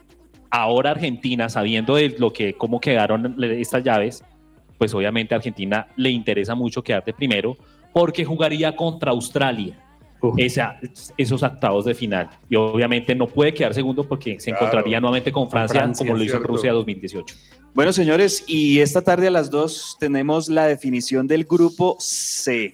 ahora 0.51 0.91
Argentina, 0.91 1.49
sabiendo 1.49 1.95
de 1.95 2.11
lo 2.19 2.33
que, 2.33 2.55
cómo 2.55 2.81
quedaron 2.81 3.37
estas 3.43 3.83
llaves, 3.83 4.25
pues 4.81 4.95
obviamente 4.95 5.35
a 5.35 5.37
Argentina 5.37 5.87
le 5.95 6.09
interesa 6.09 6.55
mucho 6.55 6.83
quedar 6.83 7.05
de 7.05 7.13
primero, 7.13 7.55
porque 7.93 8.25
jugaría 8.25 8.75
contra 8.75 9.11
Australia. 9.11 9.79
Esa, 10.39 10.79
esos 11.19 11.43
octavos 11.43 11.85
de 11.87 11.95
final. 11.95 12.29
Y 12.49 12.57
obviamente 12.57 13.15
no 13.15 13.27
puede 13.27 13.53
quedar 13.55 13.73
segundo 13.75 14.07
porque 14.09 14.39
se 14.41 14.51
Claro. 14.51 14.67
encontraría 14.67 15.01
nuevamente 15.01 15.33
con 15.33 15.51
Francia, 15.51 15.81
Francia, 15.81 16.07
como 16.07 16.17
lo 16.17 16.25
hizo 16.25 16.35
en 16.37 16.39
cierto. 16.41 16.53
Rusia 16.55 16.73
2018. 16.73 17.35
Bueno, 17.75 17.93
señores, 17.93 18.45
y 18.47 18.81
esta 18.81 19.03
tarde 19.03 19.27
a 19.29 19.31
las 19.31 19.51
2 19.51 19.97
tenemos 20.01 20.49
la 20.49 20.67
definición 20.67 21.27
del 21.27 21.45
grupo 21.45 21.97
C. 22.01 22.73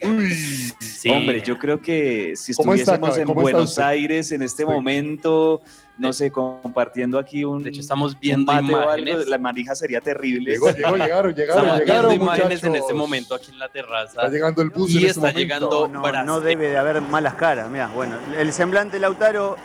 sí. 0.81 1.09
Hombre, 1.11 1.43
yo 1.45 1.59
creo 1.59 1.81
que 1.81 2.35
si 2.37 2.53
¿Cómo 2.55 2.75
está, 2.75 2.95
estuviésemos 2.95 3.19
en 3.19 3.27
¿Cómo 3.27 3.41
está 3.43 3.53
Buenos? 3.59 3.79
Aires 3.81 4.31
en 4.33 4.43
este 4.43 4.63
Sí. 4.65 4.69
momento, 4.69 5.61
no 5.99 6.13
sé, 6.13 6.31
compartiendo 6.31 7.19
aquí 7.19 7.45
un, 7.45 7.63
De 7.63 7.71
hecho, 7.71 7.81
estamos 7.81 8.19
viendo 8.19 8.53
algo, 8.53 8.71
imágenes. 8.71 9.27
la 9.29 9.39
manija 9.39 9.75
sería 9.75 10.01
terrible. 10.01 10.53
Llegó, 10.53 10.71
llegó, 10.71 10.97
llegaron, 10.97 11.35
llegaron, 11.35 11.65
Estamos 11.65 11.65
viendo 11.79 11.85
llegaron, 11.85 12.13
imágenes 12.13 12.65
en 12.65 12.77
este 12.77 12.93
momento 12.95 13.35
aquí 13.35 13.51
en 13.53 13.59
la 13.59 13.69
terraza. 13.69 14.21
Está 14.21 14.29
llegando 14.29 14.63
el 14.63 14.71
bus 14.71 14.91
Y 14.91 14.99
en 14.99 15.07
este 15.07 15.21
está 15.21 15.33
llegando- 15.33 15.89
No, 15.89 16.23
no 16.25 16.41
debe 16.41 16.69
de 16.69 16.77
haber 16.77 17.01
malas 17.01 17.35
caras. 17.35 17.71
Mira, 17.71 17.89
bueno, 17.89 18.17
el 18.39 18.53
semblante 18.53 18.97
de 18.97 19.01
Lautaro 19.01 19.57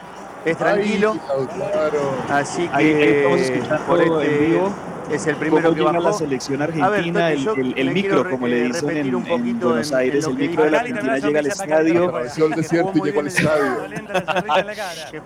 es 0.46 0.58
tranquilo, 0.58 1.15
Ay, 1.30 1.48
Lautaro. 1.60 2.00
así 2.30 2.67
que 2.67 2.74
Ahí, 2.74 2.86
ahí 2.94 3.04
estamos 3.10 3.39
escuchando 3.41 3.86
por 3.86 4.02
este 4.02 4.36
en 4.44 4.52
vivo 4.52 4.74
es 5.15 5.28
el 5.28 5.34
cómo 5.36 5.39
primero 5.39 5.69
que 5.74 5.80
llega 5.80 5.91
la 5.93 6.00
bajó. 6.00 6.17
selección 6.17 6.62
A 6.62 6.67
ver, 6.67 6.80
argentina, 6.82 7.34
yo 7.34 7.54
el, 7.56 7.60
el- 7.74 7.78
el 7.88 7.91
micro, 7.93 8.30
como 8.30 8.47
eh, 8.47 8.50
le 8.52 8.63
dicen 8.63 8.89
en, 8.97 9.15
un 9.15 9.26
en 9.28 9.60
Buenos 9.60 9.91
en- 9.91 9.93
en 9.93 10.00
Aires, 10.00 10.24
lo 10.26 10.30
el 10.32 10.38
micro 10.38 10.63
de 10.63 10.71
la. 10.71 10.80
Argentina 10.80 11.17
llega 11.17 11.39
al 11.39 11.45
estadio 11.47 12.12
desierto 12.56 12.91
y 12.95 13.02
llegó 13.02 13.19
al 13.19 13.28
estadio. 13.28 13.78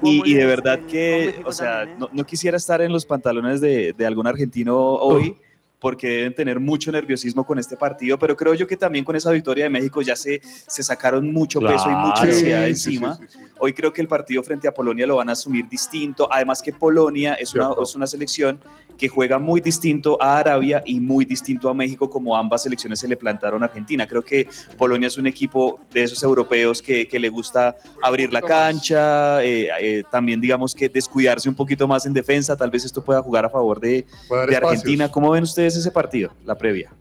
y, 0.02 0.34
de 0.34 0.46
verdad 0.46 0.80
que, 0.90 1.42
o 1.46 1.52
sea, 1.52 1.86
no, 1.98 2.10
no 2.12 2.24
quisiera 2.26 2.58
estar 2.58 2.82
en 2.82 2.92
los 2.92 3.06
pantalones 3.06 3.62
de, 3.62 3.94
de 3.94 4.06
algún 4.06 4.28
argentino 4.28 4.76
hoy. 4.78 5.38
porque 5.78 6.08
deben 6.08 6.34
tener 6.34 6.60
mucho 6.60 6.92
nerviosismo 6.92 7.46
con 7.46 7.60
este 7.60 7.78
partido, 7.78 8.18
pero 8.18 8.36
creo 8.36 8.56
yo 8.56 8.66
que 8.66 8.76
también 8.76 9.06
con 9.06 9.16
esa 9.16 9.30
victoria 9.30 9.66
de 9.66 9.70
México 9.70 10.02
ya 10.02 10.16
se, 10.16 10.42
se 10.44 10.82
sacaron 10.82 11.32
mucho 11.32 11.60
peso 11.60 11.86
y 11.92 11.94
mucha 11.96 12.22
Claro. 12.24 12.32
ansiedad 12.32 12.64
Sí, 12.64 12.70
encima. 12.72 13.16
sí, 13.18 13.24
sí, 13.30 13.38
sí. 13.38 13.46
Hoy 13.60 13.74
creo 13.74 13.94
que 13.94 14.02
el 14.02 14.08
partido 14.08 14.42
frente 14.42 14.68
a 14.68 14.74
Polonia 14.74 15.06
lo 15.06 15.18
van 15.18 15.30
a 15.30 15.34
asumir 15.34 15.68
distinto. 15.70 16.28
Además 16.32 16.62
que 16.64 16.74
Polonia 16.74 17.36
es 17.36 17.54
una, 17.54 17.70
es 17.80 17.94
una 17.96 18.08
selección 18.08 18.60
que 18.98 19.08
juega 19.08 19.40
muy 19.40 19.62
distinto 19.62 20.22
a 20.22 20.38
Arabia 20.38 20.84
y 20.86 21.00
muy 21.00 21.26
distinto 21.26 21.70
a 21.70 21.74
México, 21.74 22.10
como 22.10 22.36
ambas 22.36 22.64
selecciones 22.64 23.00
se 23.00 23.08
le 23.08 23.18
plantaron 23.18 23.62
a 23.64 23.66
Argentina. 23.66 24.08
Creo 24.08 24.24
que 24.24 24.48
Polonia 24.78 25.08
es 25.08 25.18
un 25.18 25.28
equipo 25.28 25.80
de 25.92 26.04
esos 26.04 26.22
europeos 26.24 26.82
que, 26.82 27.08
que 27.08 27.20
le 27.20 27.30
gusta 27.30 27.76
abrir 28.02 28.32
la 28.32 28.42
cancha, 28.42 29.44
eh, 29.44 29.70
eh, 29.80 30.04
también 30.12 30.40
digamos 30.42 30.74
que 30.74 30.90
descuidarse 30.90 31.50
un 31.50 31.56
poquito 31.56 31.88
más 31.88 32.06
en 32.06 32.14
defensa. 32.14 32.56
Tal 32.56 32.70
vez 32.70 32.86
esto 32.86 33.04
pueda 33.04 33.22
jugar 33.22 33.46
a 33.46 33.50
favor 33.50 33.80
de, 33.80 34.06
de. 34.48 34.56
Argentina. 34.56 35.10
¿Cómo 35.10 35.32
ven 35.32 35.44
ustedes 35.44 35.76
ese 35.76 35.92
partido, 35.92 36.32
la 36.46 36.56
previa? 36.56 36.92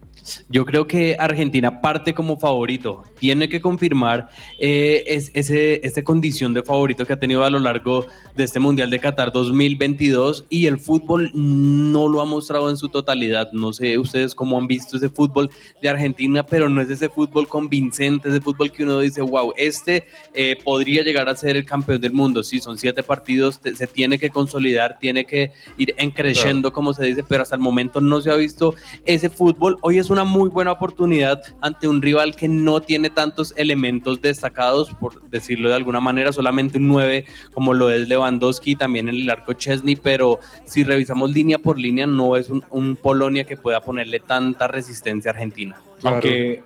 Yo 0.49 0.65
creo 0.65 0.87
que 0.87 1.17
Argentina 1.19 1.81
parte 1.81 2.15
como 2.15 2.39
favorito. 2.39 3.03
Tiene 3.19 3.49
que 3.49 3.61
confirmar 3.61 4.29
eh, 4.59 5.05
es, 5.07 5.31
ese, 5.35 5.81
esta 5.87 6.03
condición 6.03 6.55
de 6.55 6.63
favorito 6.63 7.07
que 7.07 7.13
ha 7.13 7.19
tenido 7.19 7.45
a 7.45 7.51
lo 7.51 7.59
largo 7.59 8.07
de 8.35 8.45
este 8.45 8.59
Mundial 8.61 8.91
de 8.91 9.01
Qatar 9.01 9.33
2022 9.33 10.47
y 10.49 10.67
el 10.67 10.79
fútbol 10.79 11.31
no 11.35 12.09
lo 12.09 12.21
ha 12.21 12.25
mostrado 12.25 12.71
en 12.71 12.77
su 12.77 12.89
totalidad. 12.89 13.53
No 13.53 13.73
sé 13.73 13.99
ustedes 13.99 14.35
cómo 14.35 14.57
han 14.59 14.67
visto 14.67 14.97
ese 14.97 15.09
fútbol 15.09 15.51
de 15.83 15.89
Argentina, 15.89 16.45
pero 16.45 16.69
no 16.69 16.81
es 16.81 16.91
ese 16.91 17.09
fútbol 17.09 17.47
convincente, 17.49 18.29
ese 18.29 18.41
fútbol 18.41 18.73
que 18.73 18.85
uno 18.85 19.01
dice, 19.01 19.21
wow, 19.23 19.53
este 19.57 20.07
eh, 20.33 20.57
podría 20.63 21.03
llegar 21.03 21.29
a 21.29 21.37
ser 21.37 21.57
el 21.57 21.65
campeón 21.65 22.01
del 22.01 22.13
mundo. 22.13 22.43
Sí, 22.43 22.61
son 22.61 22.79
siete 22.79 23.03
partidos, 23.03 23.61
te- 23.61 23.75
se 23.77 23.87
tiene 23.87 24.19
que 24.19 24.31
consolidar, 24.31 24.99
tiene 24.99 25.25
que 25.25 25.53
ir 25.77 25.95
en 25.99 26.11
creciendo, 26.11 26.73
como 26.73 26.93
se 26.95 27.05
dice, 27.05 27.23
pero 27.23 27.43
hasta 27.43 27.57
el 27.57 27.61
momento 27.63 28.01
no 28.01 28.21
se 28.21 28.31
ha 28.31 28.37
visto 28.37 28.75
ese 29.05 29.29
fútbol. 29.31 29.77
Hoy 29.83 29.99
es 29.99 30.11
una 30.14 30.24
muy 30.24 30.48
buena 30.48 30.72
oportunidad 30.72 31.42
ante 31.61 31.87
un 31.87 32.00
rival 32.00 32.35
que 32.35 32.48
no 32.48 32.81
tiene 32.81 33.11
tantos 33.11 33.53
elementos 33.57 34.22
destacados, 34.22 34.90
por 34.94 35.29
decirlo 35.29 35.68
de 35.68 35.74
alguna 35.74 36.00
manera, 36.00 36.33
solamente 36.33 36.79
un 36.79 36.88
9 36.88 37.27
como 37.53 37.74
lo 37.74 37.90
es 37.90 38.09
Lewandowski, 38.09 38.77
también 38.77 39.09
en 39.09 39.16
el 39.16 39.31
arco 39.31 39.53
Chesney, 39.53 39.96
pero 39.96 40.40
si 40.64 40.85
revisamos 40.85 41.31
línea 41.33 41.59
por 41.59 41.79
línea, 41.79 42.07
no 42.07 42.37
es 42.37 42.48
un, 42.48 42.64
un 42.70 42.96
Polonia 42.96 43.44
que 43.44 43.57
pueda 43.57 43.81
ponerle 43.81 44.20
tanta 44.20 44.68
resistencia 44.68 45.31
a 45.31 45.35
Argentina. 45.35 45.77
Claro. 46.00 46.16
Aunque 46.16 46.62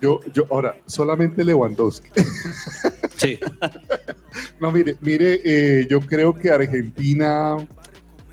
Yo, 0.00 0.20
yo, 0.34 0.44
ahora, 0.50 0.76
solamente 0.86 1.44
Lewandowski. 1.44 2.10
Sí. 3.16 3.38
No, 4.60 4.70
mire, 4.70 4.96
mire, 5.00 5.40
eh, 5.44 5.86
yo 5.88 6.00
creo 6.00 6.34
que 6.34 6.50
Argentina, 6.50 7.56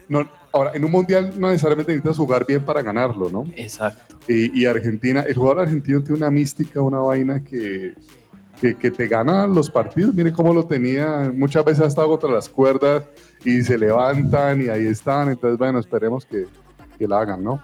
no, 0.09 0.29
ahora, 0.51 0.71
en 0.73 0.85
un 0.85 0.91
mundial 0.91 1.33
no 1.37 1.49
necesariamente 1.49 1.91
necesitas 1.91 2.17
jugar 2.17 2.45
bien 2.45 2.63
para 2.63 2.81
ganarlo, 2.81 3.29
¿no? 3.29 3.45
Exacto. 3.55 4.12
Y, 4.27 4.61
y 4.61 4.65
Argentina, 4.65 5.21
el 5.21 5.35
jugador 5.35 5.61
argentino 5.61 6.01
tiene 6.01 6.17
una 6.17 6.31
mística, 6.31 6.81
una 6.81 6.99
vaina 6.99 7.43
que, 7.43 7.93
que, 8.61 8.75
que 8.75 8.91
te 8.91 9.07
gana 9.07 9.47
los 9.47 9.69
partidos. 9.69 10.13
Mire 10.13 10.31
cómo 10.31 10.53
lo 10.53 10.65
tenía, 10.65 11.31
muchas 11.33 11.65
veces 11.65 11.83
ha 11.83 11.87
estado 11.87 12.07
contra 12.07 12.31
las 12.31 12.47
cuerdas 12.47 13.03
y 13.43 13.61
se 13.63 13.77
levantan 13.77 14.61
y 14.61 14.69
ahí 14.69 14.87
están. 14.87 15.29
Entonces, 15.29 15.57
bueno, 15.57 15.79
esperemos 15.79 16.25
que, 16.25 16.45
que 16.97 17.07
la 17.07 17.19
hagan, 17.19 17.43
¿no? 17.43 17.61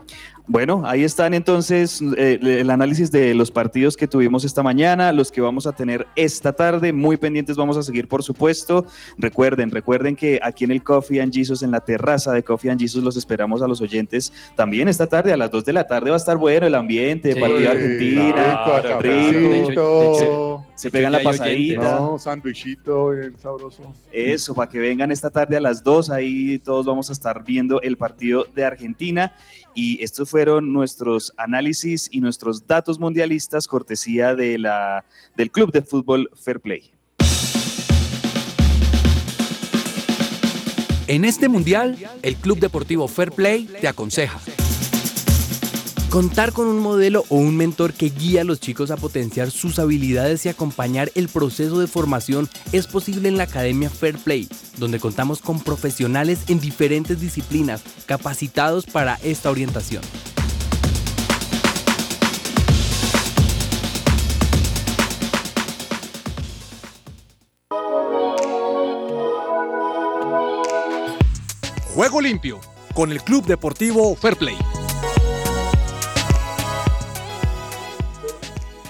Bueno, 0.52 0.82
ahí 0.84 1.04
están 1.04 1.36
entonces 1.36 2.02
eh, 2.18 2.40
el 2.42 2.72
análisis 2.72 3.12
de 3.12 3.36
los 3.36 3.52
partidos 3.52 3.96
que 3.96 4.08
tuvimos 4.08 4.44
esta 4.44 4.64
mañana, 4.64 5.14
los 5.14 5.32
que 5.32 5.42
vamos 5.42 5.68
a 5.68 5.74
tener 5.74 6.08
esta 6.16 6.54
tarde, 6.54 6.92
muy 6.92 7.18
pendientes 7.18 7.56
vamos 7.56 7.78
a 7.78 7.84
seguir 7.84 8.08
por 8.08 8.24
supuesto. 8.24 8.88
Recuerden, 9.20 9.70
recuerden 9.70 10.16
que 10.16 10.40
aquí 10.42 10.64
en 10.64 10.72
el 10.72 10.82
Coffee 10.82 11.22
and 11.22 11.32
Jesus, 11.32 11.62
en 11.62 11.70
la 11.70 11.82
terraza 11.82 12.32
de 12.34 12.42
Coffee 12.42 12.72
and 12.72 12.82
Jesus, 12.82 13.04
los 13.04 13.16
esperamos 13.16 13.62
a 13.62 13.68
los 13.68 13.80
oyentes 13.80 14.34
también 14.56 14.88
esta 14.88 15.06
tarde, 15.06 15.32
a 15.32 15.38
las 15.38 15.52
2 15.52 15.66
de 15.66 15.74
la 15.74 15.86
tarde 15.86 16.10
va 16.10 16.16
a 16.16 16.18
estar 16.18 16.38
bueno 16.38 16.66
el 16.66 16.74
ambiente, 16.74 17.34
Sí, 17.34 17.40
partido 17.40 17.70
Argentina, 17.70 18.66
rico, 18.66 18.82
rico, 18.82 18.98
cafecito, 18.98 20.66
se 20.74 20.90
pegan 20.90 21.12
la 21.12 21.22
pasadita. 21.22 22.00
no, 22.00 22.18
sándwichito, 22.18 23.12
bien 23.12 23.38
sabroso. 23.38 23.94
Eso, 24.12 24.56
para 24.56 24.68
que 24.72 24.80
vengan 24.80 25.12
esta 25.12 25.30
tarde 25.30 25.58
a 25.58 25.62
las 25.62 25.84
2, 25.84 26.10
ahí 26.10 26.58
todos 26.58 26.88
vamos 26.88 27.12
a 27.12 27.14
estar 27.14 27.44
viendo 27.44 27.80
el 27.84 27.98
partido 27.98 28.48
de 28.56 28.66
Argentina. 28.66 29.36
Y 29.74 30.04
estos 30.04 30.30
fueron 30.30 30.74
nuestros 30.74 31.34
análisis 31.38 32.10
y 32.12 32.22
nuestros 32.22 32.66
datos 32.68 33.00
mundialistas, 33.00 33.68
cortesía 33.68 34.36
del 34.36 34.68
Club 35.52 35.72
de 35.72 35.82
Fútbol 35.82 36.30
Fair 36.36 36.60
Play. 36.60 36.92
En 41.08 41.26
este 41.26 41.50
mundial, 41.50 41.98
el 42.22 42.36
Club 42.36 42.60
Deportivo 42.60 43.08
Fair 43.08 43.32
Play 43.32 43.68
te 43.82 43.88
aconseja. 43.88 44.40
Contar 46.10 46.54
con 46.54 46.66
un 46.66 46.80
modelo 46.80 47.24
o 47.30 47.36
un 47.36 47.56
mentor 47.56 47.94
que 47.94 48.10
guíe 48.10 48.40
a 48.40 48.44
los 48.44 48.60
chicos 48.60 48.90
a 48.90 48.98
potenciar 48.98 49.52
sus 49.52 49.78
habilidades 49.78 50.44
y 50.44 50.50
acompañar 50.50 51.12
el 51.14 51.30
proceso 51.30 51.80
de 51.80 51.86
formación 51.86 52.50
es 52.72 52.88
posible 52.88 53.30
en 53.30 53.38
la 53.38 53.44
Academia 53.44 53.92
Fair 53.92 54.18
Play, 54.18 54.50
donde 54.78 55.00
contamos 55.00 55.40
con 55.40 55.60
profesionales 55.60 56.40
en 56.48 56.60
diferentes 56.60 57.22
disciplinas 57.22 57.84
capacitados 58.08 58.88
para 58.88 59.20
esta 59.22 59.52
orientación. 59.52 60.02
Juego 71.94 72.20
limpio 72.20 72.60
con 72.96 73.12
el 73.12 73.22
Club 73.22 73.46
Deportivo 73.46 74.16
Fair 74.16 74.36
Play. 74.36 74.58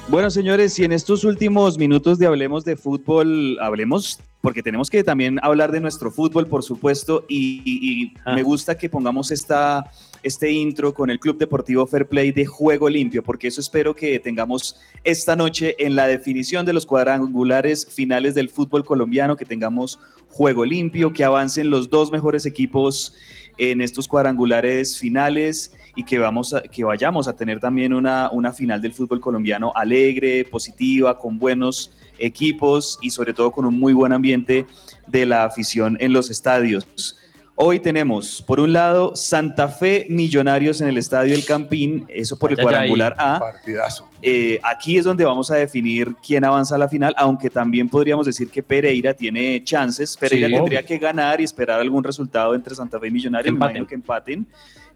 Bueno, 0.09 0.31
señores, 0.31 0.79
y 0.79 0.83
en 0.83 0.91
estos 0.91 1.23
últimos 1.23 1.77
minutos 1.77 2.17
de 2.17 2.25
Hablemos 2.25 2.65
de 2.65 2.75
Fútbol, 2.75 3.59
hablemos, 3.61 4.19
porque 4.41 4.63
tenemos 4.63 4.89
que 4.89 5.03
también 5.03 5.37
hablar 5.43 5.71
de 5.71 5.79
nuestro 5.79 6.09
fútbol, 6.09 6.47
por 6.47 6.63
supuesto, 6.63 7.25
y, 7.29 8.13
Ah. 8.25 8.33
me 8.33 8.41
gusta 8.41 8.75
que 8.75 8.89
pongamos 8.89 9.29
esta, 9.29 9.91
este 10.23 10.51
intro 10.51 10.95
con 10.95 11.11
el 11.11 11.19
Club 11.19 11.37
Deportivo 11.37 11.85
Fair 11.85 12.07
Play 12.07 12.31
de 12.31 12.47
Juego 12.47 12.89
Limpio, 12.89 13.21
porque 13.21 13.49
eso 13.49 13.61
espero 13.61 13.95
que 13.95 14.17
tengamos 14.17 14.77
esta 15.03 15.35
noche 15.35 15.75
en 15.77 15.95
la 15.95 16.07
definición 16.07 16.65
de 16.65 16.73
los 16.73 16.87
cuadrangulares 16.87 17.85
finales 17.85 18.33
del 18.33 18.49
fútbol 18.49 18.83
colombiano, 18.83 19.37
que 19.37 19.45
tengamos 19.45 19.99
Juego 20.29 20.65
Limpio, 20.65 21.13
que 21.13 21.23
avancen 21.23 21.69
los 21.69 21.87
dos 21.87 22.11
mejores 22.11 22.47
equipos 22.47 23.13
en 23.59 23.79
estos 23.79 24.07
cuadrangulares 24.07 24.97
finales 24.97 25.71
y 25.95 26.03
que, 26.03 26.17
vamos 26.19 26.53
a- 26.53 26.61
que 26.61 26.83
vayamos 26.83 27.27
a 27.27 27.33
tener 27.35 27.59
también 27.59 27.93
una, 27.93 28.29
una 28.31 28.53
final 28.53 28.81
del 28.81 28.93
fútbol 28.93 29.19
colombiano 29.19 29.71
alegre, 29.75 30.45
positiva, 30.45 31.17
con 31.17 31.37
buenos 31.39 31.91
equipos 32.17 32.99
y 33.01 33.09
sobre 33.09 33.33
todo 33.33 33.51
con 33.51 33.65
un 33.65 33.79
muy 33.79 33.93
buen 33.93 34.11
ambiente 34.13 34.65
de 35.07 35.25
la 35.25 35.43
afición 35.45 35.97
en 35.99 36.13
los 36.13 36.29
estadios. 36.29 37.15
Hoy 37.61 37.81
tenemos, 37.81 38.41
por 38.41 38.61
un 38.61 38.71
lado, 38.71 39.17
Santa 39.17 39.67
Fe 39.67 40.05
Millonarios 40.09 40.79
en 40.79 40.87
el 40.87 40.97
Estadio 40.97 41.35
El 41.35 41.43
Campín, 41.43 42.05
eso 42.07 42.39
por 42.39 42.51
el 42.53 42.57
cuadrangular 42.57 43.15
A. 43.17 43.37
Partidazo. 43.37 44.07
Eh, 44.21 44.61
aquí 44.63 44.97
es 44.97 45.03
donde 45.03 45.25
vamos 45.25 45.51
a 45.51 45.55
definir 45.55 46.15
quién 46.25 46.45
avanza 46.45 46.75
a 46.75 46.77
la 46.77 46.87
final, 46.87 47.13
aunque 47.17 47.49
también 47.49 47.89
podríamos 47.89 48.25
decir 48.25 48.49
que 48.49 48.63
Pereira 48.63 49.13
tiene 49.13 49.61
chances. 49.65 50.15
Pereira 50.15 50.47
Sí. 50.47 50.53
tendría 50.53 50.83
que 50.83 50.97
ganar 50.97 51.41
y 51.41 51.43
esperar 51.43 51.81
algún 51.81 52.01
resultado 52.01 52.55
entre 52.55 52.75
Santa 52.75 52.97
Fe 52.97 53.07
y 53.07 53.11
Millonarios, 53.11 53.51
me 53.51 53.57
Empaten. 53.57 53.75
imagino 53.75 53.87
que 53.89 53.95
empaten. 53.95 54.47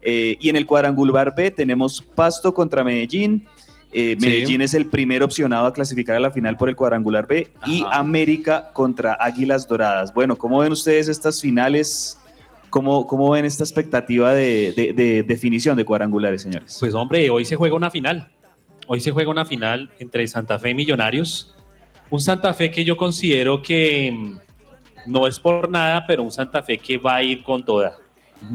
Eh, 0.04 0.36
y 0.38 0.50
en 0.50 0.56
el 0.56 0.66
cuadrangular 0.66 1.34
B 1.34 1.50
tenemos 1.50 2.02
Pasto 2.02 2.52
contra 2.52 2.84
Medellín. 2.84 3.46
Eh, 3.92 4.16
Sí. 4.18 4.26
Medellín 4.26 4.60
es 4.60 4.74
el 4.74 4.86
primer 4.86 5.22
opcionado 5.22 5.66
a 5.66 5.72
clasificar 5.72 6.16
a 6.16 6.20
la 6.20 6.30
final 6.30 6.56
por 6.56 6.68
el 6.68 6.76
cuadrangular 6.76 7.26
B 7.26 7.48
y 7.66 7.82
Ajá. 7.82 8.00
América 8.00 8.70
contra 8.72 9.14
Águilas 9.14 9.66
Doradas. 9.68 10.12
Bueno, 10.12 10.36
¿cómo 10.36 10.58
ven 10.58 10.72
ustedes 10.72 11.08
estas 11.08 11.40
finales? 11.40 12.18
¿Cómo, 12.70 13.06
cómo 13.06 13.30
ven 13.30 13.44
esta 13.44 13.62
expectativa 13.62 14.34
de, 14.34 14.72
de- 14.76 14.92
de 14.92 15.22
definición 15.22 15.76
de 15.76 15.84
cuadrangulares, 15.84 16.42
señores? 16.42 16.76
Pues 16.80 16.92
hombre, 16.92 17.30
hoy 17.30 17.44
se 17.44 17.54
juega 17.54 17.76
una 17.76 17.88
final. 17.90 18.28
Hoy 18.88 19.00
se 19.00 19.12
juega 19.12 19.30
una 19.30 19.44
final 19.46 19.90
entre 20.00 20.26
Santa 20.26 20.58
Fe 20.58 20.70
y 20.70 20.74
Millonarios. 20.74 21.54
Un 22.10 22.20
Santa 22.20 22.52
Fe 22.52 22.70
que 22.72 22.84
yo 22.84 22.96
considero 22.96 23.62
que 23.62 24.10
mm, 24.12 24.38
no 25.06 25.26
es 25.28 25.38
por 25.38 25.70
nada, 25.70 26.04
pero 26.06 26.24
un 26.24 26.32
Santa 26.32 26.62
Fe 26.64 26.78
que 26.78 26.98
va 26.98 27.14
a 27.16 27.22
ir 27.22 27.44
con 27.44 27.64
toda. 27.64 27.96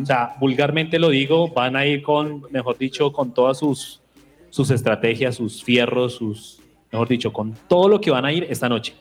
O 0.02 0.06
sea, 0.06 0.36
vulgarmente 0.40 1.00
lo 1.00 1.10
digo, 1.10 1.50
van 1.50 1.76
a 1.76 1.86
ir 1.86 2.04
con, 2.04 2.44
mejor 2.52 2.78
dicho, 2.78 3.12
con 3.12 3.34
todas 3.34 3.58
sus, 3.58 4.02
sus 4.50 4.70
estrategias, 4.72 5.36
sus 5.36 5.64
fierros, 5.64 6.16
sus, 6.16 6.62
mejor 6.92 7.08
dicho, 7.08 7.34
con 7.34 7.56
todo 7.68 7.90
lo 7.90 8.00
que 8.00 8.12
van 8.12 8.26
a 8.26 8.32
ir 8.32 8.46
esta 8.50 8.70
noche. 8.70 8.94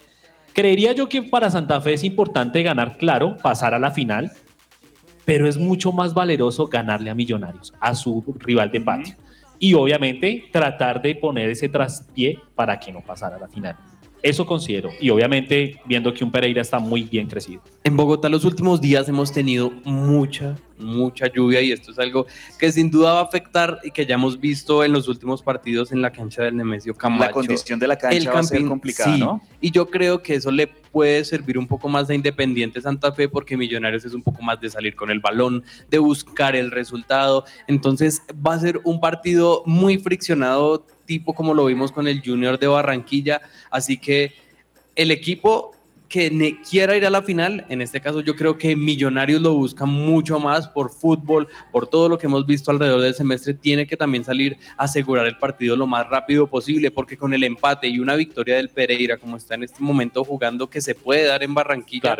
Creería 0.52 0.92
yo 0.92 1.08
que 1.08 1.22
para 1.22 1.50
Santa 1.50 1.80
Fe 1.80 1.94
es 1.94 2.04
importante 2.04 2.62
ganar, 2.62 2.96
claro, 2.96 3.36
pasar 3.36 3.74
a 3.74 3.78
la 3.78 3.90
final, 3.90 4.32
pero 5.24 5.46
es 5.46 5.58
mucho 5.58 5.92
más 5.92 6.14
valeroso 6.14 6.68
ganarle 6.68 7.10
a 7.10 7.14
Millonarios, 7.14 7.74
a 7.80 7.94
su 7.94 8.24
rival 8.38 8.70
de 8.70 8.80
patio. 8.80 9.14
Y 9.58 9.74
obviamente 9.74 10.48
tratar 10.50 11.02
de 11.02 11.14
poner 11.16 11.50
ese 11.50 11.68
traspié 11.68 12.38
para 12.54 12.78
que 12.78 12.92
no 12.92 13.02
pasara 13.02 13.36
a 13.36 13.40
la 13.40 13.48
final. 13.48 13.76
Eso 14.22 14.46
considero. 14.46 14.90
Y 15.00 15.11
obviamente 15.11 15.81
viendo 15.85 16.12
que 16.12 16.24
un 16.24 16.31
Pereira 16.31 16.61
está 16.61 16.78
muy 16.78 17.02
bien 17.02 17.26
crecido. 17.26 17.62
En 17.85 17.96
Bogotá 17.96 18.28
los 18.28 18.44
últimos 18.44 18.81
días 18.81 19.09
hemos 19.09 19.33
tenido 19.33 19.70
mucha, 19.85 20.57
mucha 20.78 21.26
lluvia 21.33 21.61
y 21.61 21.72
esto 21.72 21.92
es 21.92 21.98
algo 21.98 22.26
que 22.59 22.70
sin 22.72 22.90
duda 22.90 23.14
va 23.14 23.20
a 23.20 23.24
afectar 23.24 23.78
y 23.85 23.90
que 23.90 24.07
ya 24.07 24.16
hemos 24.16 24.38
visto 24.40 24.85
en 24.85 24.92
los 24.92 25.09
últimos 25.09 25.42
partidos 25.42 25.92
en 25.92 26.02
la 26.02 26.11
cancha 26.11 26.42
del 26.42 26.57
Nemesio 26.57 26.94
Camacho. 26.94 27.24
La 27.24 27.31
condición 27.31 27.78
de 27.78 27.88
la 27.88 27.96
cancha 27.96 28.16
El 28.16 28.28
va 28.28 28.40
a 28.40 28.42
ser 28.42 28.64
complicada, 28.66 29.14
sí. 29.14 29.20
¿no? 29.20 29.40
Y 29.61 29.70
yo 29.70 29.87
creo 29.87 30.22
que 30.22 30.35
eso 30.35 30.50
le 30.50 30.66
puede 30.66 31.24
servir 31.24 31.59
un 31.59 31.66
poco 31.66 31.88
más 31.88 32.11
a 32.11 32.14
Independiente 32.14 32.81
Santa 32.81 33.12
Fe 33.12 33.28
porque 33.28 33.57
Millonarios 33.57 34.04
es 34.04 34.14
un 34.14 34.22
poco 34.22 34.42
más 34.42 34.61
de 34.61 34.70
salir 34.70 34.94
con 34.96 35.11
el 35.11 35.20
balón, 35.20 35.64
de 35.90 35.98
buscar 35.98 36.57
el 36.57 36.70
resultado. 36.70 37.44
Entonces 37.66 38.22
va 38.35 38.54
a 38.54 38.59
ser 38.61 38.81
un 38.85 39.00
partido 39.00 39.62
muy 39.66 39.98
friccionado, 39.98 40.85
tipo 41.08 41.34
como 41.34 41.54
lo 41.54 41.64
vimos 41.64 41.90
con 41.90 42.06
el 42.06 42.22
Junior 42.24 42.58
de 42.58 42.68
Barranquilla. 42.68 43.40
Así 43.70 43.96
que 43.96 44.34
el 44.94 45.10
equipo 45.10 45.72
que 46.08 46.58
quiera 46.68 46.96
ir 46.96 47.04
a 47.04 47.10
la 47.10 47.22
final, 47.22 47.66
en 47.68 47.82
este 47.82 48.00
caso 48.00 48.20
yo 48.20 48.34
creo 48.34 48.56
que 48.56 48.74
Millonarios 48.76 49.42
lo 49.42 49.54
busca 49.54 49.84
mucho 49.84 50.38
más 50.38 50.68
por 50.68 50.90
fútbol, 50.90 51.48
por 51.70 51.86
todo 51.86 52.08
lo 52.08 52.16
que 52.16 52.26
hemos 52.26 52.46
visto 52.46 52.70
alrededor 52.70 53.00
del 53.00 53.14
semestre, 53.14 53.52
tiene 53.54 53.86
que 53.86 53.96
también 53.96 54.24
salir 54.24 54.56
a 54.76 54.84
asegurar 54.84 55.26
el 55.26 55.36
partido 55.36 55.76
lo 55.76 55.86
más 55.86 56.08
rápido 56.08 56.46
posible, 56.46 56.90
porque 56.90 57.16
con 57.16 57.34
el 57.34 57.44
empate 57.44 57.88
y 57.88 57.98
una 57.98 58.14
victoria 58.14 58.56
del 58.56 58.70
Pereira, 58.70 59.18
como 59.18 59.36
está 59.36 59.54
en 59.54 59.64
este 59.64 59.82
momento 59.82 60.24
jugando, 60.24 60.70
que 60.70 60.80
se 60.80 60.94
puede 60.94 61.24
dar 61.24 61.42
en 61.42 61.54
Barranquilla, 61.54 62.16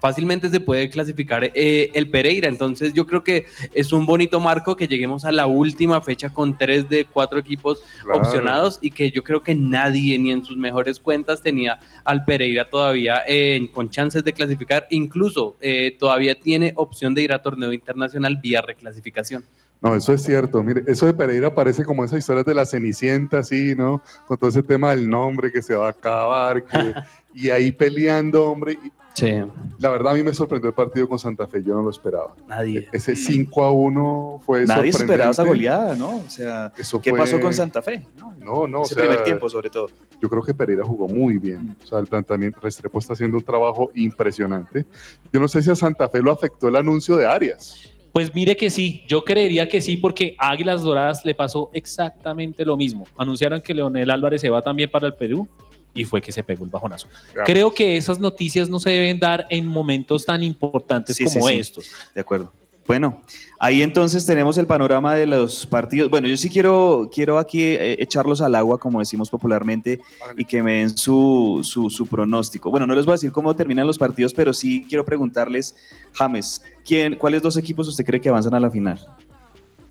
fácilmente 0.00 0.48
se 0.50 0.60
puede 0.60 0.90
clasificar 0.90 1.50
eh, 1.54 1.90
el 1.94 2.10
Pereira. 2.10 2.48
Entonces 2.48 2.92
yo 2.92 3.06
creo 3.06 3.24
que 3.24 3.46
es 3.72 3.92
un 3.92 4.04
bonito 4.06 4.38
marco 4.40 4.76
que 4.76 4.86
lleguemos 4.88 5.24
a 5.24 5.32
la 5.32 5.46
última 5.46 6.00
fecha 6.00 6.28
con 6.30 6.56
tres 6.58 6.88
de 6.88 7.04
cuatro 7.06 7.38
equipos 7.38 7.82
Claro. 8.02 8.20
opcionados 8.20 8.78
y 8.82 8.90
que 8.90 9.10
yo 9.10 9.22
creo 9.24 9.42
que 9.42 9.54
nadie 9.54 10.18
ni 10.18 10.30
en 10.30 10.44
sus 10.44 10.56
mejores 10.56 11.00
cuentas 11.00 11.40
tenía 11.42 11.78
al 12.04 12.24
Pereira 12.24 12.68
todavía 12.68 13.22
eh, 13.26 13.68
con 13.72 13.88
chances 13.88 14.22
de 14.24 14.32
clasificar. 14.32 14.86
Incluso 14.90 15.56
eh, 15.60 15.96
todavía 15.98 16.34
tiene 16.38 16.72
opción 16.76 17.14
de 17.14 17.22
ir 17.22 17.32
a 17.32 17.40
torneo 17.42 17.72
internacional 17.72 18.36
vía 18.36 18.60
reclasificación. 18.60 19.44
No, 19.80 19.94
eso 19.94 20.12
es 20.14 20.22
cierto. 20.22 20.62
Mire, 20.62 20.82
eso 20.86 21.04
de 21.06 21.12
Pereira 21.14 21.54
parece 21.54 21.84
como 21.84 22.04
esas 22.04 22.18
historias 22.20 22.46
de 22.46 22.54
la 22.54 22.64
Cenicienta, 22.64 23.38
así, 23.40 23.74
¿no? 23.74 24.02
Con 24.26 24.38
todo 24.38 24.48
ese 24.48 24.62
tema 24.62 24.90
del 24.94 25.08
nombre 25.08 25.52
que 25.52 25.60
se 25.62 25.74
va 25.74 25.88
a 25.88 25.90
acabar, 25.90 26.64
que- 26.64 26.94
y 27.34 27.50
ahí 27.50 27.70
peleando, 27.72 28.44
hombre. 28.50 28.78
Sí. 29.14 29.30
La 29.78 29.90
verdad, 29.90 30.12
a 30.12 30.16
mí 30.16 30.24
me 30.24 30.34
sorprendió 30.34 30.68
el 30.68 30.74
partido 30.74 31.08
con 31.08 31.18
Santa 31.20 31.46
Fe, 31.46 31.62
yo 31.62 31.72
no 31.74 31.82
lo 31.82 31.90
esperaba. 31.90 32.34
Nadie. 32.48 32.88
Ese 32.92 33.14
5 33.14 33.62
a 33.64 33.70
1 33.70 34.40
fue 34.44 34.60
Nadie 34.66 34.90
sorprendente. 34.92 35.04
esperaba 35.04 35.30
esa 35.30 35.44
goleada, 35.44 35.94
¿no? 35.94 36.16
O 36.16 36.28
sea, 36.30 36.72
Eso 36.76 37.00
¿qué 37.00 37.10
fue- 37.10 37.20
pasó 37.20 37.40
con 37.40 37.54
Santa 37.54 37.80
Fe? 37.80 38.06
No, 38.40 38.66
no, 38.66 38.80
o 38.80 38.84
Ese 38.84 38.94
sea, 38.94 39.04
primer 39.04 39.22
tiempo, 39.22 39.48
sobre 39.48 39.70
todo. 39.70 39.88
Yo 40.20 40.28
creo 40.28 40.42
que 40.42 40.52
Pereira 40.52 40.84
jugó 40.84 41.06
muy 41.06 41.38
bien. 41.38 41.76
O 41.82 41.86
sea, 41.86 42.00
el 42.00 42.06
planteamiento 42.08 42.58
Restrepo 42.60 42.98
está 42.98 43.12
haciendo 43.12 43.36
un 43.36 43.44
trabajo 43.44 43.90
impresionante. 43.94 44.84
Yo 45.32 45.38
no 45.38 45.46
sé 45.46 45.62
si 45.62 45.70
a 45.70 45.76
Santa 45.76 46.08
Fe 46.08 46.20
lo 46.20 46.32
afectó 46.32 46.66
el 46.66 46.74
anuncio 46.76 47.16
de 47.16 47.26
Arias. 47.26 47.88
Pues 48.12 48.34
mire 48.34 48.56
que 48.56 48.68
sí, 48.70 49.02
yo 49.08 49.22
creería 49.24 49.68
que 49.68 49.80
sí, 49.80 49.96
porque 49.96 50.34
a 50.38 50.50
Águilas 50.50 50.82
Doradas 50.82 51.24
le 51.24 51.34
pasó 51.34 51.70
exactamente 51.72 52.64
lo 52.64 52.76
mismo. 52.76 53.06
Anunciaron 53.16 53.60
que 53.60 53.74
Leonel 53.74 54.10
Álvarez 54.10 54.40
se 54.40 54.50
va 54.50 54.62
también 54.62 54.90
para 54.90 55.06
el 55.08 55.14
Perú 55.14 55.48
y 55.94 56.04
fue 56.04 56.20
que 56.20 56.32
se 56.32 56.42
pegó 56.42 56.64
el 56.64 56.70
bajonazo. 56.70 57.08
Claro. 57.32 57.46
Creo 57.46 57.72
que 57.72 57.96
esas 57.96 58.18
noticias 58.18 58.68
no 58.68 58.80
se 58.80 58.90
deben 58.90 59.18
dar 59.18 59.46
en 59.48 59.66
momentos 59.66 60.26
tan 60.26 60.42
importantes 60.42 61.16
Sí, 61.16 61.26
sí, 61.26 61.38
como 61.38 61.48
sí. 61.48 61.54
estos. 61.54 61.90
De 62.14 62.20
acuerdo. 62.20 62.52
Bueno, 62.86 63.22
ahí 63.58 63.80
entonces 63.80 64.26
tenemos 64.26 64.58
el 64.58 64.66
panorama 64.66 65.14
de 65.14 65.26
los 65.26 65.64
partidos. 65.66 66.10
Bueno, 66.10 66.28
yo 66.28 66.36
sí 66.36 66.50
quiero, 66.50 67.08
quiero 67.10 67.38
aquí 67.38 67.62
eh, 67.62 67.96
echarlos 67.98 68.42
al 68.42 68.54
agua, 68.54 68.78
como 68.78 68.98
decimos 68.98 69.30
popularmente, 69.30 70.00
y 70.36 70.44
que 70.44 70.62
me 70.62 70.74
den 70.74 70.90
su, 70.94 71.60
su, 71.62 71.88
su 71.88 72.06
pronóstico. 72.06 72.70
Bueno, 72.70 72.86
no 72.86 72.94
les 72.94 73.06
voy 73.06 73.12
a 73.12 73.14
decir 73.14 73.32
cómo 73.32 73.56
terminan 73.56 73.86
los 73.86 73.96
partidos, 73.96 74.34
pero 74.34 74.52
sí 74.52 74.84
quiero 74.86 75.02
preguntarles, 75.02 75.74
James, 76.12 76.62
¿quién, 76.84 77.16
¿cuáles 77.16 77.40
dos 77.40 77.56
equipos 77.56 77.88
usted 77.88 78.04
cree 78.04 78.20
que 78.20 78.28
avanzan 78.28 78.52
a 78.52 78.60
la 78.60 78.70
final? 78.70 79.00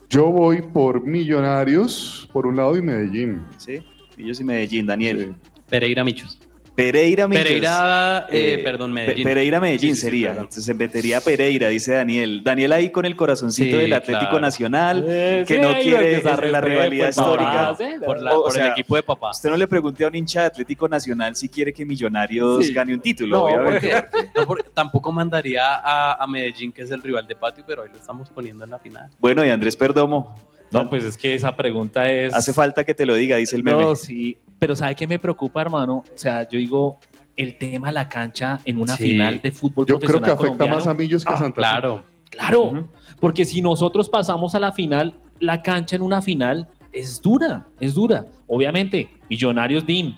Yo 0.07 0.27
voy 0.27 0.61
por 0.61 1.03
Millonarios, 1.03 2.29
por 2.31 2.45
un 2.45 2.57
lado, 2.57 2.77
y 2.77 2.83
Medellín. 2.83 3.41
Sí, 3.57 3.79
Millos 4.17 4.39
y 4.39 4.43
Medellín, 4.43 4.85
Daniel. 4.85 5.35
Pereira 5.69 6.03
Michos. 6.03 6.39
Pereira 6.75 7.27
Millos. 7.27 7.43
Pereira, 7.43 8.27
eh, 8.31 8.55
Eh, 8.55 8.63
perdón, 8.63 8.89
Pe- 8.95 9.01
Medellín. 9.01 9.23
Pereira 9.25 9.59
Medellín 9.59 9.79
Sí, 9.79 9.87
sí, 9.89 9.95
sí, 9.95 10.01
sería. 10.07 10.31
Entonces 10.31 10.65
se 10.65 10.73
metería 10.73 11.21
Pereira, 11.21 11.67
dice 11.67 11.93
Daniel. 11.93 12.41
Daniel 12.43 12.71
ahí 12.71 12.89
con 12.89 13.05
el 13.05 13.15
corazoncito 13.15 13.75
Sí, 13.77 13.81
del 13.83 13.93
Atlético 13.93 14.25
claro. 14.31 14.39
Nacional, 14.41 15.05
Eh, 15.07 15.45
que 15.47 15.53
sí, 15.55 15.61
no 15.61 15.71
quiere 15.75 16.19
que 16.23 16.47
la 16.49 16.61
rivalidad 16.61 17.05
pues, 17.05 17.17
histórica. 17.17 17.51
papá, 17.51 17.75
sí, 17.77 17.85
Por, 18.03 18.21
la- 18.23 18.33
O- 18.33 18.39
o 18.39 18.43
por 18.45 18.53
sea, 18.53 18.65
el 18.65 18.71
equipo 18.71 18.95
de 18.95 19.03
papá. 19.03 19.29
Usted 19.29 19.51
no 19.51 19.57
le 19.57 19.67
pregunte 19.67 20.03
a 20.03 20.07
un 20.07 20.15
hincha 20.15 20.39
de 20.41 20.45
Atlético 20.47 20.89
Nacional 20.89 21.35
si 21.35 21.47
quiere 21.47 21.71
que 21.71 21.85
Millonarios 21.85 22.65
Sí. 22.65 22.73
gane 22.73 22.95
un 22.95 23.01
título, 23.01 23.37
No, 23.37 23.43
obviamente. 23.43 23.91
porque- 24.11 24.29
no, 24.35 24.47
porque 24.47 24.69
tampoco 24.73 25.11
mandaría 25.11 25.75
a, 25.75 26.23
a 26.23 26.25
Medellín, 26.25 26.71
que 26.71 26.81
es 26.81 26.89
el 26.89 27.03
rival 27.03 27.27
de 27.27 27.35
patio, 27.35 27.63
pero 27.67 27.83
hoy 27.83 27.89
lo 27.93 27.99
estamos 27.99 28.31
poniendo 28.31 28.63
en 28.63 28.71
la 28.71 28.79
final. 28.79 29.11
Bueno, 29.19 29.45
y 29.45 29.49
Andrés 29.51 29.75
Perdomo, 29.77 30.35
No, 30.73 30.89
pues 30.89 31.03
es 31.03 31.17
que 31.17 31.35
esa 31.35 31.55
pregunta 31.55 32.09
es... 32.11 32.33
hace 32.33 32.53
falta 32.53 32.83
que 32.83 32.93
te 32.93 33.05
lo 33.05 33.15
diga, 33.15 33.37
dice 33.37 33.55
el 33.55 33.63
meme. 33.63 33.81
No, 33.81 33.95
sí, 33.95 34.37
pero 34.59 34.75
¿sabe 34.75 34.95
qué 34.95 35.07
me 35.07 35.19
preocupa, 35.19 35.61
hermano? 35.61 36.03
O 36.13 36.17
sea, 36.17 36.47
yo 36.49 36.57
digo, 36.59 36.99
el 37.35 37.57
tema 37.57 37.87
de 37.87 37.93
la 37.93 38.09
cancha 38.09 38.59
en 38.65 38.79
una 38.79 38.95
Sí. 38.97 39.03
final 39.09 39.41
de 39.41 39.51
fútbol 39.51 39.85
Yo 39.85 39.99
creo 39.99 40.21
que 40.21 40.31
afecta 40.31 40.65
más 40.67 40.87
a. 40.87 40.93
Millos 40.93 41.23
que 41.25 41.31
a 41.31 41.35
Ah, 41.35 41.39
Santa. 41.39 41.55
Claro. 41.55 42.03
Claro, 42.29 42.89
porque 43.19 43.45
si 43.45 43.61
nosotros 43.61 44.09
pasamos 44.09 44.55
a 44.55 44.59
la 44.59 44.71
final, 44.71 45.13
la 45.39 45.61
cancha 45.61 45.95
en 45.95 46.01
una 46.01 46.19
final 46.21 46.67
es 46.91 47.21
dura, 47.21 47.67
es 47.79 47.93
dura. 47.93 48.25
Obviamente, 48.47 49.07
Millonarios 49.29 49.85
DIM, 49.85 50.15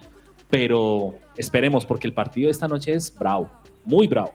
pero 0.49 1.15
esperemos 1.35 1.85
porque 1.85 2.07
el 2.07 2.13
partido 2.13 2.47
de 2.47 2.51
esta 2.51 2.67
noche 2.67 2.93
es 2.93 3.13
bravo, 3.13 3.49
muy 3.83 4.07
bravo. 4.07 4.33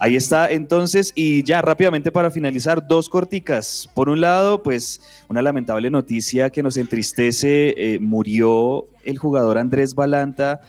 Ahí 0.00 0.14
está 0.14 0.48
entonces 0.48 1.12
y 1.16 1.42
ya 1.42 1.60
rápidamente 1.60 2.12
para 2.12 2.30
finalizar, 2.30 2.86
dos 2.86 3.08
corticas. 3.08 3.90
Por 3.94 4.08
un 4.08 4.20
lado, 4.20 4.62
pues 4.62 5.00
una 5.28 5.42
lamentable 5.42 5.90
noticia 5.90 6.50
que 6.50 6.62
nos 6.62 6.76
entristece, 6.76 7.74
eh, 7.76 7.98
murió 7.98 8.86
el 9.02 9.18
jugador 9.18 9.58
Andrés 9.58 9.96
Balanta 9.96 10.60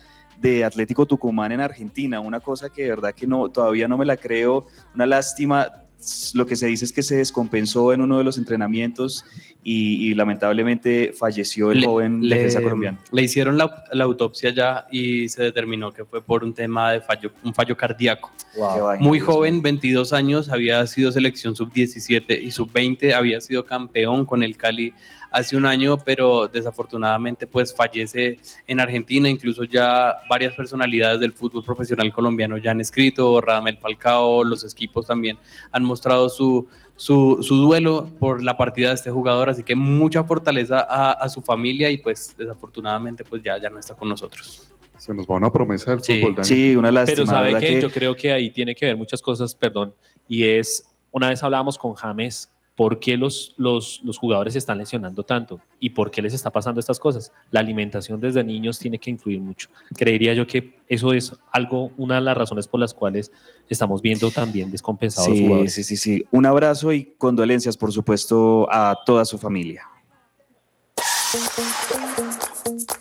de 0.42 0.63
Atlético 0.63 1.06
Tucumán 1.06 1.52
en 1.52 1.62
Argentina, 1.62 2.20
una 2.20 2.39
cosa 2.39 2.70
que 2.70 2.84
de 2.84 2.89
verdad 2.89 3.13
que 3.13 3.28
no, 3.28 3.50
todavía 3.50 3.88
no 3.88 3.98
me 3.98 4.06
la 4.06 4.18
creo, 4.18 4.65
una 4.96 5.06
lástima, 5.06 5.84
lo 6.33 6.45
que 6.45 6.55
se 6.55 6.67
dice 6.67 6.85
es 6.85 6.93
que 6.93 7.03
se 7.03 7.17
descompensó 7.17 7.91
en 7.93 8.01
uno 8.01 8.17
de 8.17 8.23
los 8.23 8.38
entrenamientos 8.38 9.25
y, 9.63 10.07
y 10.09 10.13
lamentablemente 10.13 11.13
falleció 11.17 11.71
el 11.71 11.81
Le- 11.81 11.88
joven 11.88 12.19
le- 12.27 12.35
defensa 12.38 12.62
colombiano. 12.62 12.97
Le 13.12 13.21
hicieron 13.23 13.57
la, 13.57 13.83
la 13.91 14.05
autopsia 14.05 14.51
ya 14.51 14.88
y 14.91 15.27
se 15.29 15.43
determinó 15.43 15.91
que 15.91 16.05
fue 16.05 16.21
por 16.23 16.43
un 16.43 16.53
tema 16.53 16.91
de 16.93 17.01
fallo, 17.01 17.31
un 17.43 17.53
fallo 17.53 17.75
cardíaco. 17.75 18.31
Vaina, 18.57 19.03
Muy 19.03 19.19
joven, 19.19 19.62
22 19.62 20.13
años, 20.13 20.49
había 20.49 20.85
sido 20.88 21.12
selección 21.12 21.55
sub-17 21.55 22.41
y 22.41 22.51
sub-20, 22.51 23.13
había 23.13 23.41
sido 23.41 23.65
campeón 23.65 24.25
con 24.25 24.41
el 24.43 24.55
Cali 24.55 24.93
hace 25.32 25.56
un 25.58 25.65
año, 25.65 25.98
pero 25.98 26.48
desafortunadamente 26.48 27.46
pues 27.48 27.74
fallece 27.76 28.39
en 28.68 28.80
Argentina, 28.80 29.30
incluso 29.30 29.63
ya 29.63 30.15
varias 30.30 30.56
personalidades 30.56 31.20
del 31.20 31.34
fútbol 31.34 31.63
profesional 31.63 32.12
colombiano 32.12 32.58
ya 32.58 32.72
han 32.72 32.82
escrito, 32.82 33.39
Radamel 33.42 33.78
Falcao, 33.78 34.44
los 34.44 34.63
equipos 34.72 35.06
también 35.08 35.38
han 35.72 35.84
mostrado 35.84 36.30
su, 36.30 36.68
su, 36.96 37.39
su 37.42 37.56
duelo 37.58 38.10
por 38.20 38.44
la 38.44 38.58
partida 38.58 38.89
de 38.89 38.96
este 38.96 39.12
jugador, 39.12 39.50
así 39.50 39.63
que 39.63 39.76
mucha 39.76 40.24
fortaleza 40.24 40.80
a, 40.80 41.12
a 41.12 41.30
su 41.30 41.42
familia 41.42 41.89
y 41.92 41.98
pues 41.98 42.36
desafortunadamente 42.38 43.24
pues 43.24 43.44
ya, 43.44 43.58
ya 43.62 43.70
no 43.70 43.80
está 43.80 43.94
con 43.96 44.10
nosotros. 44.10 44.65
Se 44.98 45.13
nos 45.13 45.26
va 45.28 45.36
una 45.36 45.50
promesa 45.52 45.92
del 45.92 46.04
Sí. 46.04 46.20
fútbol, 46.20 46.36
Dani. 46.36 46.48
Sí, 46.48 46.76
una 46.76 46.92
lástima. 46.92 47.15
Pero 47.15 47.26
sabe 47.28 47.46
¿verdad 47.54 47.60
que 47.62 47.68
que- 47.76 47.82
yo 47.82 47.89
creo 47.89 48.15
que 48.15 48.34
ahí 48.34 48.50
tiene 48.50 48.76
que 48.76 48.86
ver 48.88 48.98
muchas 48.98 49.22
cosas, 49.22 49.56
perdón, 49.56 49.94
y 50.28 50.44
es, 50.44 50.89
una 51.12 51.30
vez 51.30 51.42
hablábamos 51.42 51.78
con 51.78 51.94
James, 51.94 52.52
¿por 52.80 52.98
qué 52.98 53.18
los, 53.18 53.54
los, 53.58 54.00
los 54.06 54.18
jugadores 54.18 54.54
se 54.54 54.60
están 54.60 54.78
lesionando 54.78 55.24
tanto? 55.24 55.60
¿Y 55.82 55.89
por 55.89 56.10
qué 56.10 56.22
les 56.22 56.34
está 56.34 56.50
pasando 56.50 56.80
estas 56.80 56.98
cosas? 56.98 57.34
La 57.52 57.60
alimentación 57.60 58.22
desde 58.22 58.42
niños 58.42 58.80
tiene 58.80 58.98
que 58.98 59.10
influir 59.10 59.42
mucho. 59.42 59.68
Creería 59.98 60.34
yo 60.34 60.48
que 60.48 60.80
eso 60.88 61.12
es 61.12 61.34
algo, 61.52 61.92
una 61.98 62.15
de 62.15 62.22
las 62.22 62.38
razones 62.38 62.70
por 62.70 62.80
las 62.80 62.94
cuales 62.94 63.34
estamos 63.68 64.02
viendo 64.02 64.32
también 64.32 64.72
descompensados 64.72 65.28
los 65.28 65.38
Sí, 65.39 65.44
jugadores. 65.44 65.74
sí, 65.74 65.84
sí, 65.84 65.98
sí. 65.98 66.24
Un 66.32 66.46
abrazo 66.46 66.94
y 66.94 67.04
condolencias, 67.18 67.76
por 67.76 67.92
supuesto, 67.92 68.65
a 68.72 68.98
toda 69.06 69.26
su 69.26 69.38
familia. 69.38 69.84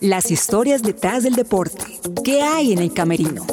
Las 0.00 0.32
historias 0.32 0.82
detrás 0.82 1.22
del 1.22 1.36
deporte. 1.36 2.00
¿Qué 2.24 2.42
hay 2.42 2.72
en 2.72 2.80
el 2.80 2.92
camerino? 2.92 3.46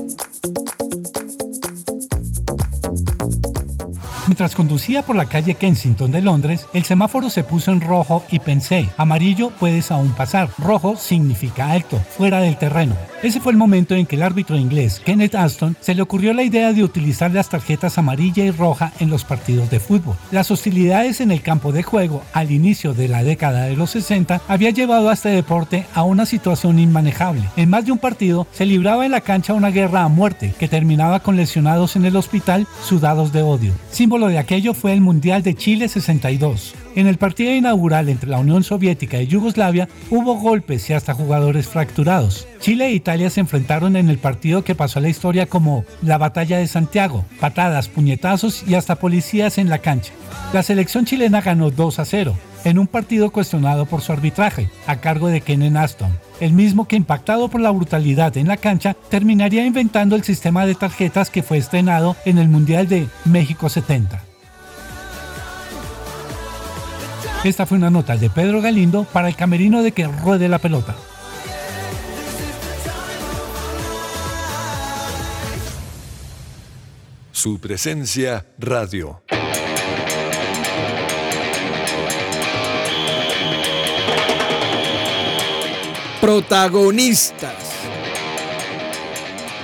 Mientras 4.28 4.56
conducía 4.56 5.04
por 5.04 5.16
la 5.16 5.28
calle 5.28 5.54
Kensington 5.54 6.12
de 6.12 6.22
Londres, 6.22 6.66
el 6.74 6.84
semáforo 6.84 7.30
se 7.30 7.44
puso 7.44 7.72
en 7.72 7.80
rojo 7.80 8.24
y 8.32 8.40
pensé, 8.40 8.90
amarillo 8.98 9.52
puedes 9.52 9.92
aún 9.92 10.14
pasar, 10.14 10.50
rojo 10.58 10.96
significa 10.96 11.72
alto, 11.72 12.00
fuera 12.00 12.40
del 12.40 12.58
terreno. 12.58 12.96
Ese 13.22 13.40
fue 13.40 13.52
el 13.52 13.58
momento 13.58 13.96
en 13.96 14.06
que 14.06 14.16
el 14.18 14.24
árbitro 14.24 14.56
inglés 14.56 15.02
Kenneth 15.04 15.36
Aston 15.36 15.76
se 15.80 15.96
le 15.96 16.02
ocurrió 16.02 16.34
la 16.34 16.44
idea 16.44 16.74
de 16.74 16.84
utilizar 16.84 17.32
las 17.32 17.50
tarjetas 17.50 17.98
amarilla 17.98 18.44
y 18.44 18.52
roja 18.52 18.94
en 19.00 19.10
los 19.10 19.24
partidos 19.24 19.70
de 19.70 19.80
fútbol. 19.80 20.16
Las 20.32 20.52
hostilidades 20.52 21.22
en 21.22 21.32
el 21.32 21.42
campo 21.42 21.72
de 21.72 21.84
juego 21.84 22.24
al 22.34 22.52
inicio 22.52 22.94
de 22.94 23.08
la 23.08 23.24
década 23.24 23.64
de 23.64 23.76
los 23.76 23.92
60 23.92 24.42
había 24.48 24.70
llevado 24.72 25.10
a 25.10 25.14
este 25.14 25.30
deporte 25.30 25.86
a 25.94 26.04
una 26.04 26.26
situación 26.26 26.78
inmanejable. 26.78 27.50
En 27.56 27.70
más 27.70 27.86
de 27.86 27.92
un 27.92 27.98
partido 27.98 28.48
se 28.52 28.66
libraba 28.66 29.06
en 29.06 29.12
la 29.12 29.22
cancha 29.22 29.54
una 29.54 29.72
guerra 29.72 30.04
a 30.04 30.08
muerte 30.08 30.54
que 30.60 30.68
terminaba 30.68 31.20
con 31.22 31.36
lesionados 31.36 31.96
en 31.96 32.06
el 32.06 32.16
hospital 32.16 32.68
sudados 32.84 33.32
de 33.32 33.42
odio. 33.42 33.74
Símbolo 34.16 34.32
de 34.32 34.40
aquello 34.40 34.74
fue 34.74 34.94
el 34.94 35.02
Mundial 35.02 35.44
de 35.44 35.56
Chile 35.56 35.90
62. 35.90 36.85
En 36.96 37.08
el 37.08 37.18
partido 37.18 37.54
inaugural 37.54 38.08
entre 38.08 38.30
la 38.30 38.40
Unión 38.40 38.64
Soviética 38.64 39.22
y 39.22 39.28
Yugoslavia 39.28 39.90
hubo 40.10 40.36
golpes 40.36 40.90
y 40.90 40.94
hasta 40.94 41.14
jugadores 41.14 41.68
fracturados. 41.68 42.48
Chile 42.62 42.86
e 42.86 42.94
Italia 42.94 43.30
se 43.30 43.42
enfrentaron 43.42 43.98
en 43.98 44.10
el 44.10 44.18
partido 44.18 44.64
que 44.64 44.76
pasó 44.76 45.00
a 45.00 45.02
la 45.02 45.10
historia 45.10 45.46
como 45.48 45.84
la 46.02 46.18
Batalla 46.18 46.58
de 46.58 46.68
Santiago, 46.68 47.26
patadas, 47.42 47.90
puñetazos 47.90 48.64
y 48.66 48.76
hasta 48.76 48.96
policías 48.96 49.58
en 49.58 49.70
la 49.70 49.80
cancha. 49.80 50.14
La 50.54 50.64
selección 50.64 51.04
chilena 51.04 51.42
ganó 51.42 51.70
2 51.70 52.00
a 52.00 52.06
0 52.06 52.36
en 52.64 52.80
un 52.80 52.88
partido 52.88 53.30
cuestionado 53.30 53.86
por 53.86 54.02
su 54.02 54.12
arbitraje, 54.12 54.70
a 54.88 54.96
cargo 54.98 55.28
de 55.28 55.42
Kenen 55.42 55.78
Aston, 55.78 56.18
el 56.40 56.54
mismo 56.54 56.88
que 56.88 56.96
impactado 56.96 57.48
por 57.48 57.62
la 57.62 57.72
brutalidad 57.72 58.36
en 58.38 58.48
la 58.48 58.58
cancha 58.58 58.96
terminaría 59.10 59.66
inventando 59.66 60.16
el 60.16 60.24
sistema 60.24 60.66
de 60.66 60.76
tarjetas 60.76 61.30
que 61.30 61.44
fue 61.44 61.58
estrenado 61.58 62.16
en 62.26 62.40
el 62.40 62.50
Mundial 62.50 62.88
de 62.88 63.08
México 63.26 63.70
70. 63.70 64.35
Esta 67.44 67.66
fue 67.66 67.78
una 67.78 67.90
nota 67.90 68.18
de 68.18 68.30
Pedro 68.30 68.62
Galindo 68.62 69.04
para 69.04 69.28
el 69.28 69.36
camerino 69.36 69.84
de 69.84 69.92
que 69.92 70.08
ruede 70.08 70.48
la 70.50 70.60
pelota. 70.60 70.96
Su 77.32 77.60
presencia 77.60 78.46
radio. 78.58 79.22
Protagonistas. 86.20 87.65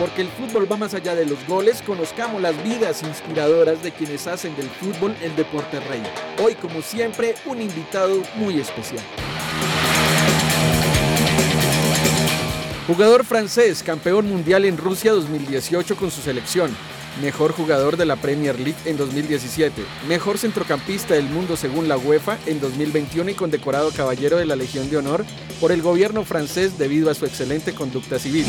Porque 0.02 0.24
el 0.24 0.30
fútbol 0.30 0.70
va 0.70 0.78
más 0.78 0.96
allá 0.96 1.14
de 1.14 1.28
los 1.28 1.46
goles, 1.46 1.84
conozcamos 1.84 2.42
las 2.42 2.56
vidas 2.64 3.04
inspiradoras 3.04 3.84
de 3.84 3.92
quienes 3.92 4.26
hacen 4.26 4.56
del 4.56 4.68
fútbol 4.68 5.16
el 5.22 5.36
deporte 5.36 5.80
rey. 5.80 6.02
Hoy, 6.44 6.56
como 6.56 6.82
siempre, 6.82 7.36
un 7.46 7.62
invitado 7.62 8.24
muy 8.34 8.60
especial. 8.60 9.04
Jugador 12.88 13.24
francés, 13.24 13.84
campeón 13.84 14.28
mundial 14.28 14.66
en 14.66 14.76
Rusia 14.76 15.12
2018 15.12 15.96
con 15.96 16.10
su 16.10 16.22
selección. 16.22 16.76
Mejor 17.20 17.52
jugador 17.52 17.98
de 17.98 18.06
la 18.06 18.16
Premier 18.16 18.58
League 18.58 18.78
en 18.86 18.96
2017. 18.96 19.84
Mejor 20.08 20.38
centrocampista 20.38 21.14
del 21.14 21.26
mundo 21.26 21.58
según 21.58 21.90
la 21.90 21.98
UEFA 21.98 22.38
en 22.46 22.62
2021 22.62 23.32
y 23.32 23.34
condecorado 23.34 23.92
caballero 23.92 24.38
de 24.38 24.46
la 24.46 24.56
Legión 24.56 24.90
de 24.90 24.98
Honor 24.98 25.26
por 25.60 25.74
el 25.74 25.82
gobierno 25.82 26.24
francés 26.24 26.78
debido 26.78 27.12
a 27.12 27.14
su 27.14 27.26
excelente 27.26 27.74
conducta 27.74 28.18
civil. 28.18 28.46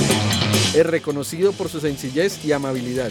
Es 0.75 0.87
reconocido 0.87 1.53
por 1.53 1.68
su 1.68 1.81
sencillez 1.81 2.44
y 2.44 2.53
amabilidad. 2.53 3.11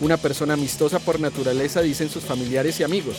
Una 0.00 0.16
persona 0.16 0.54
amistosa 0.54 1.00
por 1.00 1.18
naturaleza, 1.18 1.82
dicen 1.82 2.08
sus 2.08 2.22
familiares 2.22 2.78
y 2.78 2.84
amigos. 2.84 3.16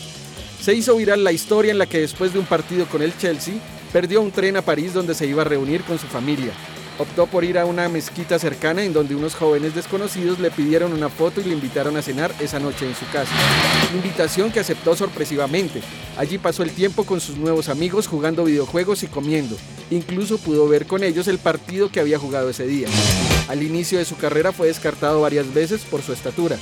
Se 0.62 0.74
hizo 0.74 0.96
viral 0.96 1.24
la 1.24 1.34
historia 1.34 1.72
en 1.72 1.78
la 1.78 1.86
que 1.86 2.00
después 2.00 2.32
de 2.32 2.40
un 2.40 2.46
partido 2.46 2.86
con 2.88 3.02
el 3.02 3.16
Chelsea, 3.18 3.56
perdió 3.92 4.22
un 4.22 4.32
tren 4.32 4.56
a 4.56 4.62
París 4.62 4.94
donde 4.94 5.14
se 5.14 5.28
iba 5.28 5.42
a 5.42 5.46
reunir 5.46 5.84
con 5.84 6.00
su 6.00 6.08
familia. 6.08 6.54
Optó 7.00 7.26
por 7.26 7.44
ir 7.44 7.58
a 7.58 7.66
una 7.66 7.90
mezquita 7.90 8.38
cercana 8.38 8.84
en 8.84 8.94
donde 8.94 9.16
unos 9.16 9.34
jóvenes 9.34 9.74
desconocidos 9.74 10.40
le 10.40 10.52
pidieron 10.52 10.94
una 10.94 11.10
foto 11.10 11.42
y 11.42 11.46
le 11.46 11.54
invitaron 11.54 11.98
a 11.98 12.04
cenar 12.04 12.32
esa 12.40 12.60
noche 12.60 12.86
en 12.86 12.94
su 12.94 13.10
casa. 13.12 13.32
Invitación 13.96 14.52
que 14.52 14.60
aceptó 14.60 14.96
sorpresivamente. 14.96 15.82
Allí 16.18 16.38
pasó 16.38 16.62
el 16.62 16.72
tiempo 16.72 17.04
con 17.04 17.20
sus 17.20 17.38
nuevos 17.38 17.68
amigos 17.68 18.08
jugando 18.08 18.44
videojuegos 18.44 19.02
y 19.02 19.08
comiendo. 19.08 19.58
Incluso 19.90 20.38
pudo 20.38 20.68
ver 20.68 20.86
con 20.86 21.04
ellos 21.04 21.28
el 21.28 21.40
partido 21.40 21.90
que 21.90 22.00
había 22.00 22.20
jugado 22.20 22.50
ese 22.50 22.68
día. 22.68 22.88
Al 23.48 23.64
inicio 23.64 23.98
de 23.98 24.06
su 24.06 24.16
carrera 24.16 24.52
fue 24.52 24.68
descartado 24.68 25.22
varias 25.22 25.52
veces 25.52 25.84
por 25.84 26.04
su 26.04 26.14
estatura. 26.14 26.58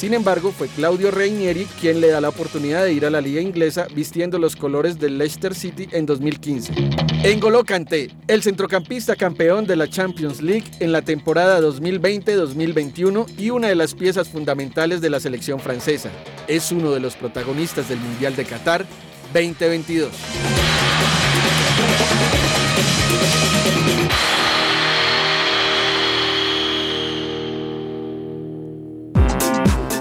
Sin 0.00 0.14
embargo, 0.14 0.50
fue 0.50 0.68
Claudio 0.68 1.10
Reinieri 1.10 1.66
quien 1.78 2.00
le 2.00 2.08
da 2.08 2.22
la 2.22 2.30
oportunidad 2.30 2.84
de 2.84 2.94
ir 2.94 3.04
a 3.04 3.10
la 3.10 3.20
liga 3.20 3.42
inglesa 3.42 3.86
vistiendo 3.94 4.38
los 4.38 4.56
colores 4.56 4.98
del 4.98 5.18
Leicester 5.18 5.54
City 5.54 5.90
en 5.92 6.06
2015. 6.06 6.72
N'Golo 7.22 7.64
Kanté, 7.64 8.08
el 8.26 8.42
centrocampista 8.42 9.14
campeón 9.14 9.66
de 9.66 9.76
la 9.76 9.90
Champions 9.90 10.40
League 10.40 10.64
en 10.80 10.92
la 10.92 11.02
temporada 11.02 11.60
2020-2021 11.60 13.26
y 13.36 13.50
una 13.50 13.68
de 13.68 13.74
las 13.74 13.92
piezas 13.92 14.30
fundamentales 14.30 15.02
de 15.02 15.10
la 15.10 15.20
selección 15.20 15.60
francesa. 15.60 16.10
Es 16.48 16.72
uno 16.72 16.92
de 16.92 17.00
los 17.00 17.14
protagonistas 17.14 17.90
del 17.90 17.98
Mundial 17.98 18.34
de 18.36 18.46
Qatar 18.46 18.86
2022. 19.34 20.12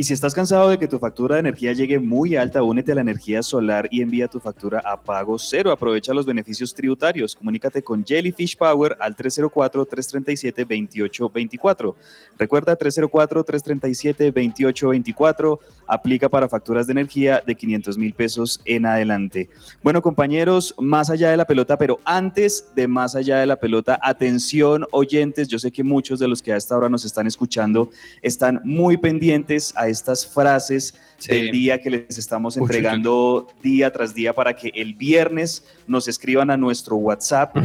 Y 0.00 0.04
si 0.04 0.14
estás 0.14 0.32
cansado 0.32 0.68
de 0.68 0.78
que 0.78 0.86
tu 0.86 1.00
factura 1.00 1.34
de 1.34 1.40
energía 1.40 1.72
llegue 1.72 1.98
muy 1.98 2.36
alta, 2.36 2.62
únete 2.62 2.92
a 2.92 2.94
la 2.94 3.00
energía 3.00 3.42
solar 3.42 3.88
y 3.90 4.00
envía 4.00 4.28
tu 4.28 4.38
factura 4.38 4.80
a 4.84 5.02
pago 5.02 5.40
cero. 5.40 5.72
Aprovecha 5.72 6.14
los 6.14 6.24
beneficios 6.24 6.72
tributarios. 6.72 7.34
Comunícate 7.34 7.82
con 7.82 8.06
Jellyfish 8.06 8.56
Power 8.56 8.96
al 9.00 9.16
304-337-2824. 9.16 11.96
Recuerda 12.38 12.78
304-337-2824. 12.78 15.58
Aplica 15.88 16.28
para 16.28 16.48
facturas 16.48 16.86
de 16.86 16.92
energía 16.92 17.42
de 17.44 17.56
500 17.56 17.98
mil 17.98 18.14
pesos 18.14 18.60
en 18.66 18.86
adelante. 18.86 19.50
Bueno, 19.82 20.00
compañeros, 20.00 20.76
más 20.78 21.10
allá 21.10 21.32
de 21.32 21.36
la 21.36 21.46
pelota, 21.46 21.76
pero 21.76 21.98
antes 22.04 22.68
de 22.76 22.86
más 22.86 23.16
allá 23.16 23.40
de 23.40 23.46
la 23.46 23.56
pelota, 23.56 23.98
atención 24.00 24.86
oyentes, 24.92 25.48
yo 25.48 25.58
sé 25.58 25.72
que 25.72 25.82
muchos 25.82 26.20
de 26.20 26.28
los 26.28 26.40
que 26.40 26.52
a 26.52 26.56
esta 26.56 26.76
hora 26.76 26.88
nos 26.88 27.04
están 27.04 27.26
escuchando 27.26 27.90
están 28.22 28.60
muy 28.62 28.96
pendientes 28.96 29.74
a 29.76 29.87
estas 29.88 30.26
frases 30.26 30.94
del 31.26 31.50
día 31.50 31.80
que 31.80 31.90
les 31.90 32.16
estamos 32.16 32.56
Uy, 32.56 32.62
entregando 32.62 33.48
día 33.62 33.92
tras 33.92 34.14
día 34.14 34.32
para 34.32 34.54
que 34.54 34.70
el 34.74 34.94
viernes 34.94 35.64
nos 35.86 36.06
escriban 36.06 36.50
a 36.50 36.56
nuestro 36.56 36.96
WhatsApp 36.96 37.56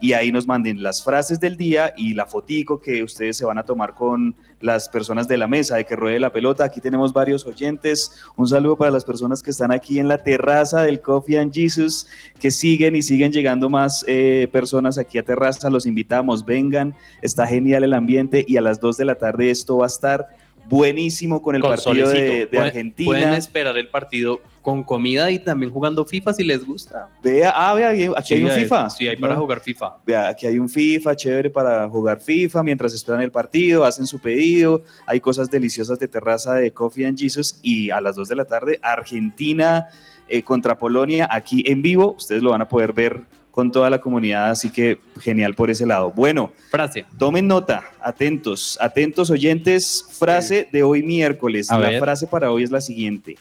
y 0.00 0.12
ahí 0.12 0.30
nos 0.30 0.46
manden 0.46 0.82
las 0.82 1.02
frases 1.02 1.40
del 1.40 1.56
día 1.56 1.94
y 1.96 2.12
la 2.14 2.26
fotico 2.26 2.80
que 2.80 3.02
ustedes 3.02 3.38
se 3.38 3.44
van 3.46 3.58
a 3.58 3.62
tomar 3.62 3.94
con 3.94 4.34
las 4.60 4.88
personas 4.88 5.26
de 5.26 5.38
la 5.38 5.46
mesa 5.46 5.76
de 5.76 5.84
que 5.84 5.96
ruede 5.96 6.20
la 6.20 6.32
pelota. 6.32 6.64
Aquí 6.64 6.80
tenemos 6.80 7.12
varios 7.12 7.46
oyentes. 7.46 8.12
Un 8.36 8.46
saludo 8.46 8.76
para 8.76 8.90
las 8.90 9.04
personas 9.04 9.42
que 9.42 9.50
están 9.50 9.72
aquí 9.72 9.98
en 9.98 10.08
la 10.08 10.22
terraza 10.22 10.82
del 10.82 11.00
Coffee 11.00 11.38
and 11.38 11.52
Jesus, 11.52 12.06
que 12.38 12.50
siguen 12.50 12.94
y 12.94 13.02
siguen 13.02 13.32
llegando 13.32 13.70
más 13.70 14.04
eh, 14.06 14.48
personas 14.52 14.98
aquí 14.98 15.16
a 15.16 15.24
terraza. 15.24 15.70
Los 15.70 15.86
invitamos, 15.86 16.44
vengan. 16.44 16.94
Está 17.22 17.46
genial 17.46 17.84
el 17.84 17.94
ambiente 17.94 18.44
y 18.46 18.58
a 18.58 18.60
las 18.60 18.80
2 18.80 18.98
de 18.98 19.04
la 19.06 19.14
tarde 19.14 19.50
esto 19.50 19.78
va 19.78 19.86
a 19.86 19.88
estar 19.88 20.28
buenísimo 20.70 21.42
con 21.42 21.56
el 21.56 21.62
Con 21.62 21.70
partido 21.70 22.08
de, 22.08 22.48
Argentina. 22.56 23.10
Pueden 23.10 23.34
esperar 23.34 23.76
el 23.76 23.88
partido 23.88 24.40
con 24.62 24.84
comida 24.84 25.30
y 25.30 25.40
también 25.40 25.72
jugando 25.72 26.04
FIFA 26.04 26.32
si 26.32 26.44
les 26.44 26.64
gusta. 26.64 27.08
Vea, 27.22 27.52
ah, 27.54 27.74
vea, 27.74 27.90
aquí 28.16 28.34
hay 28.34 28.44
un 28.44 28.50
FIFA. 28.50 28.88
sí, 28.90 29.08
hay 29.08 29.16
para 29.16 29.34
¿no? 29.34 29.40
jugar 29.40 29.60
FIFA. 29.60 29.96
Vea, 30.06 30.28
aquí 30.28 30.46
hay 30.46 30.58
un 30.58 30.68
FIFA 30.68 31.16
chévere 31.16 31.50
para 31.50 31.88
jugar 31.88 32.20
FIFA 32.20 32.62
mientras 32.62 32.94
esperan 32.94 33.20
el 33.22 33.32
partido, 33.32 33.84
hacen 33.84 34.06
su 34.06 34.20
pedido. 34.20 34.84
Hay 35.06 35.20
cosas 35.20 35.50
deliciosas 35.50 35.98
de 35.98 36.06
terraza 36.06 36.54
de 36.54 36.72
Coffee 36.72 37.04
and 37.04 37.18
Jesus. 37.18 37.58
Y 37.62 37.90
a 37.90 38.00
las 38.00 38.14
2 38.14 38.28
de 38.28 38.36
la 38.36 38.44
tarde, 38.44 38.78
Argentina 38.80 39.88
eh, 40.28 40.42
contra 40.44 40.78
Polonia, 40.78 41.28
aquí 41.30 41.64
en 41.66 41.82
vivo. 41.82 42.14
Ustedes 42.16 42.42
lo 42.42 42.50
van 42.50 42.62
a 42.62 42.68
poder 42.68 42.92
ver 42.92 43.22
con 43.50 43.72
toda 43.72 43.90
la 43.90 44.00
comunidad, 44.00 44.50
así 44.50 44.70
que 44.70 45.00
genial 45.20 45.54
por 45.54 45.70
ese 45.70 45.86
lado. 45.86 46.12
Bueno, 46.12 46.52
frase. 46.70 47.04
Tomen 47.18 47.46
nota, 47.46 47.84
atentos, 48.00 48.78
atentos 48.80 49.30
oyentes. 49.30 50.06
Frase 50.10 50.68
de 50.70 50.82
hoy 50.82 51.02
miércoles. 51.02 51.70
A 51.70 51.78
la 51.78 51.90
ver. 51.90 52.00
frase 52.00 52.26
para 52.26 52.52
hoy 52.52 52.62
es 52.62 52.70
la 52.70 52.80
siguiente. 52.80 53.36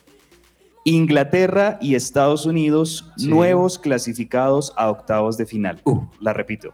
Inglaterra 0.86 1.78
y 1.82 1.95
Estados 1.95 2.45
Unidos 2.45 3.12
nuevos 3.18 3.78
clasificados 3.78 4.74
a 4.76 4.89
octavos 4.89 5.38
de 5.38 5.45
final. 5.45 5.82
La 6.20 6.34
repito. 6.34 6.72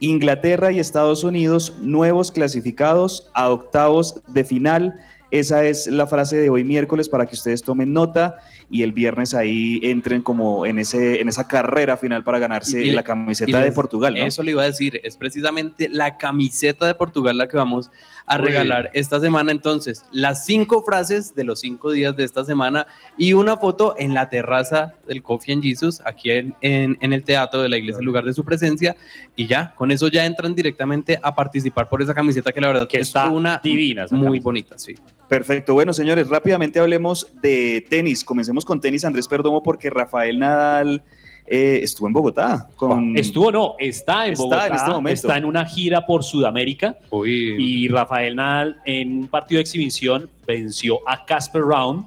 Inglaterra 0.00 0.70
y 0.70 0.78
Estados 0.78 1.24
Unidos 1.24 1.74
nuevos 1.80 2.30
clasificados 2.30 3.30
a 3.34 3.50
octavos 3.50 4.22
de 4.28 4.44
final. 4.44 4.94
Esa 5.30 5.64
es 5.64 5.86
la 5.88 6.06
frase 6.06 6.36
de 6.36 6.48
hoy 6.48 6.64
miércoles 6.64 7.08
para 7.08 7.26
que 7.26 7.34
ustedes 7.34 7.62
tomen 7.62 7.92
nota 7.92 8.38
y 8.70 8.82
el 8.82 8.92
viernes 8.92 9.32
ahí 9.34 9.80
entren 9.82 10.20
como 10.20 10.66
en, 10.66 10.78
ese, 10.78 11.20
en 11.22 11.28
esa 11.28 11.48
carrera 11.48 11.96
final 11.96 12.22
para 12.22 12.38
ganarse 12.38 12.84
Y- 12.84 12.90
la 12.90 13.00
y 13.00 13.04
camiseta 13.04 13.58
les- 13.60 13.64
de 13.70 13.72
Portugal. 13.72 14.14
¿no? 14.14 14.24
Eso 14.24 14.42
le 14.42 14.50
iba 14.50 14.62
a 14.62 14.66
decir, 14.66 15.00
es 15.04 15.16
precisamente 15.16 15.88
la 15.88 16.18
camiseta 16.18 16.86
de 16.86 16.94
Portugal 16.94 17.38
la 17.38 17.48
que 17.48 17.56
vamos 17.56 17.90
a 18.26 18.36
Uy. 18.38 18.44
regalar 18.46 18.90
esta 18.92 19.20
semana. 19.20 19.52
Entonces, 19.52 20.04
las 20.12 20.44
cinco 20.44 20.82
frases 20.82 21.34
de 21.34 21.44
los 21.44 21.60
cinco 21.60 21.92
días 21.92 22.14
de 22.14 22.24
esta 22.24 22.44
semana 22.44 22.86
y 23.16 23.32
una 23.32 23.56
foto 23.56 23.94
en 23.98 24.12
la 24.12 24.28
terraza 24.28 24.92
del 25.06 25.22
Coffee 25.22 25.54
and 25.54 25.62
Jesus, 25.62 26.02
aquí 26.04 26.30
en, 26.30 26.54
en- 26.60 26.98
en 27.00 27.12
el 27.14 27.24
teatro 27.24 27.62
de 27.62 27.70
la 27.70 27.78
iglesia, 27.78 28.00
en 28.00 28.04
lugar 28.04 28.24
de 28.24 28.34
su 28.34 28.44
presencia. 28.44 28.96
Y 29.34 29.46
ya, 29.46 29.74
con 29.76 29.90
eso 29.90 30.08
ya 30.08 30.26
entran 30.26 30.54
directamente 30.54 31.18
a 31.22 31.34
participar 31.34 31.88
por 31.88 32.02
esa 32.02 32.12
camiseta 32.12 32.52
que 32.52 32.60
la 32.60 32.66
verdad 32.68 32.86
que 32.88 32.98
es 33.00 33.14
una 33.32 33.60
divina. 33.64 34.04
Muy 34.10 34.40
bonita, 34.40 34.76
sí. 34.76 34.94
Perfecto. 35.28 35.74
Bueno, 35.74 35.92
señores, 35.92 36.28
rápidamente 36.28 36.80
hablemos 36.80 37.28
de 37.42 37.84
tenis. 37.88 38.24
Comencemos 38.24 38.64
con 38.64 38.80
tenis, 38.80 39.04
Andrés 39.04 39.28
Perdomo, 39.28 39.62
porque 39.62 39.90
Rafael 39.90 40.38
Nadal 40.38 41.02
eh, 41.46 41.80
estuvo 41.82 42.06
en 42.06 42.12
Bogotá. 42.14 42.68
Con... 42.76 43.16
Estuvo, 43.16 43.52
no, 43.52 43.74
está 43.78 44.26
en 44.26 44.32
Está 44.32 44.44
Bogotá, 44.44 44.66
en 44.66 44.74
este 44.74 44.90
momento. 44.90 45.14
está 45.14 45.36
en 45.38 45.44
una 45.44 45.64
gira 45.66 46.06
por 46.06 46.24
Sudamérica 46.24 46.98
y 47.26 47.88
Rafael 47.88 48.36
Nadal 48.36 48.80
en 48.84 49.18
un 49.20 49.28
partido 49.28 49.58
de 49.58 49.62
exhibición 49.62 50.30
venció 50.46 51.00
a 51.06 51.24
Casper 51.24 51.62
Round 51.62 52.06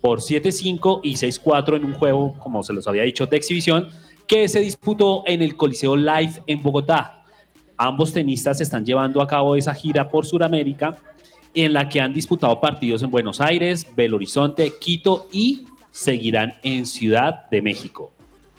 por 0.00 0.20
7-5 0.20 1.00
y 1.04 1.14
6-4 1.14 1.76
en 1.76 1.84
un 1.84 1.94
juego, 1.94 2.34
como 2.38 2.62
se 2.62 2.72
los 2.72 2.86
había 2.88 3.02
dicho, 3.02 3.26
de 3.26 3.36
exhibición 3.36 3.88
que 4.26 4.48
se 4.48 4.60
disputó 4.60 5.24
en 5.26 5.42
el 5.42 5.56
Coliseo 5.56 5.96
Live 5.96 6.42
en 6.46 6.62
Bogotá. 6.62 7.24
Ambos 7.76 8.12
tenistas 8.12 8.60
están 8.60 8.84
llevando 8.84 9.20
a 9.22 9.26
cabo 9.26 9.56
esa 9.56 9.74
gira 9.74 10.08
por 10.08 10.26
Sudamérica 10.26 10.98
en 11.54 11.72
la 11.72 11.88
que 11.88 12.00
han 12.00 12.14
disputado 12.14 12.60
partidos 12.60 13.02
en 13.02 13.10
Buenos 13.10 13.40
Aires, 13.40 13.86
Belo 13.96 14.16
Horizonte, 14.16 14.72
Quito 14.80 15.28
y 15.32 15.66
seguirán 15.90 16.54
en 16.62 16.86
Ciudad 16.86 17.48
de 17.50 17.60
México. 17.62 18.12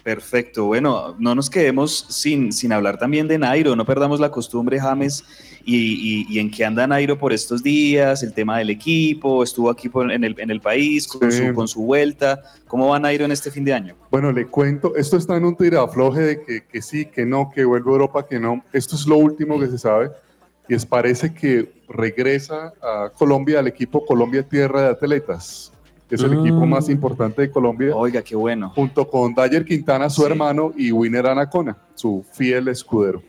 Perfecto. 0.04 0.66
Bueno, 0.66 1.16
no 1.18 1.34
nos 1.34 1.50
quedemos 1.50 2.06
sin, 2.10 2.52
sin 2.52 2.74
hablar 2.74 2.98
también 2.98 3.26
de 3.30 3.38
Nairo. 3.38 3.74
No 3.74 3.86
perdamos 3.86 4.20
la 4.20 4.30
costumbre, 4.32 4.78
James, 4.78 5.24
y, 5.64 5.78
y- 5.78 6.26
y 6.30 6.40
en 6.40 6.52
qué 6.52 6.66
anda 6.66 6.86
Nairo 6.86 7.18
por 7.18 7.32
estos 7.32 7.64
días, 7.64 8.22
el 8.22 8.34
tema 8.34 8.58
del 8.58 8.70
equipo, 8.70 9.42
estuvo 9.44 9.70
aquí 9.70 9.88
por- 9.88 10.12
en, 10.12 10.26
el, 10.26 10.36
en 10.40 10.52
el 10.52 10.60
país 10.60 11.08
con, 11.08 11.32
Sí. 11.32 11.48
su, 11.48 11.54
con 11.54 11.70
su 11.70 11.84
vuelta. 11.84 12.42
¿Cómo 12.68 12.90
va 12.90 13.00
Nairo 13.00 13.24
en 13.24 13.32
este 13.32 13.50
fin 13.50 13.64
de 13.64 13.74
año? 13.74 13.96
Bueno, 14.12 14.34
le 14.34 14.46
cuento, 14.48 14.94
esto 14.98 15.16
está 15.16 15.38
en 15.38 15.46
un 15.46 15.56
tirafloje 15.56 16.20
de 16.20 16.44
que, 16.44 16.66
que 16.66 16.82
sí, 16.82 17.06
que 17.06 17.26
no, 17.26 17.50
que 17.56 17.64
vuelve 17.64 17.90
a 17.90 17.94
Europa, 17.94 18.28
que 18.28 18.40
no. 18.42 18.62
Esto 18.74 18.98
es 18.98 19.08
lo 19.08 19.16
último 19.16 19.58
que 19.58 19.68
se 19.68 19.78
sabe. 19.78 20.10
Y 20.68 20.76
es 20.76 20.86
parece 20.86 21.34
que 21.34 21.72
regresa 21.90 22.74
a 22.82 23.10
Colombia 23.10 23.60
al 23.60 23.68
equipo 23.68 24.06
Colombia 24.06 24.44
Tierra 24.44 24.82
de 24.82 24.88
Atletas. 24.90 25.74
que 26.08 26.16
Es 26.16 26.24
el 26.24 26.34
equipo 26.34 26.66
más 26.66 26.90
importante 26.90 27.42
de 27.42 27.52
Colombia. 27.52 27.96
Oiga, 27.96 28.22
qué 28.22 28.36
bueno. 28.36 28.72
Junto 28.76 29.08
con 29.10 29.34
Dyer 29.34 29.66
Quintana, 29.66 30.10
su 30.10 30.26
hermano, 30.26 30.72
y 30.76 30.92
Winner 30.92 31.28
Anacona, 31.28 31.78
su 31.96 32.26
fiel 32.32 32.68
escudero. 32.68 33.22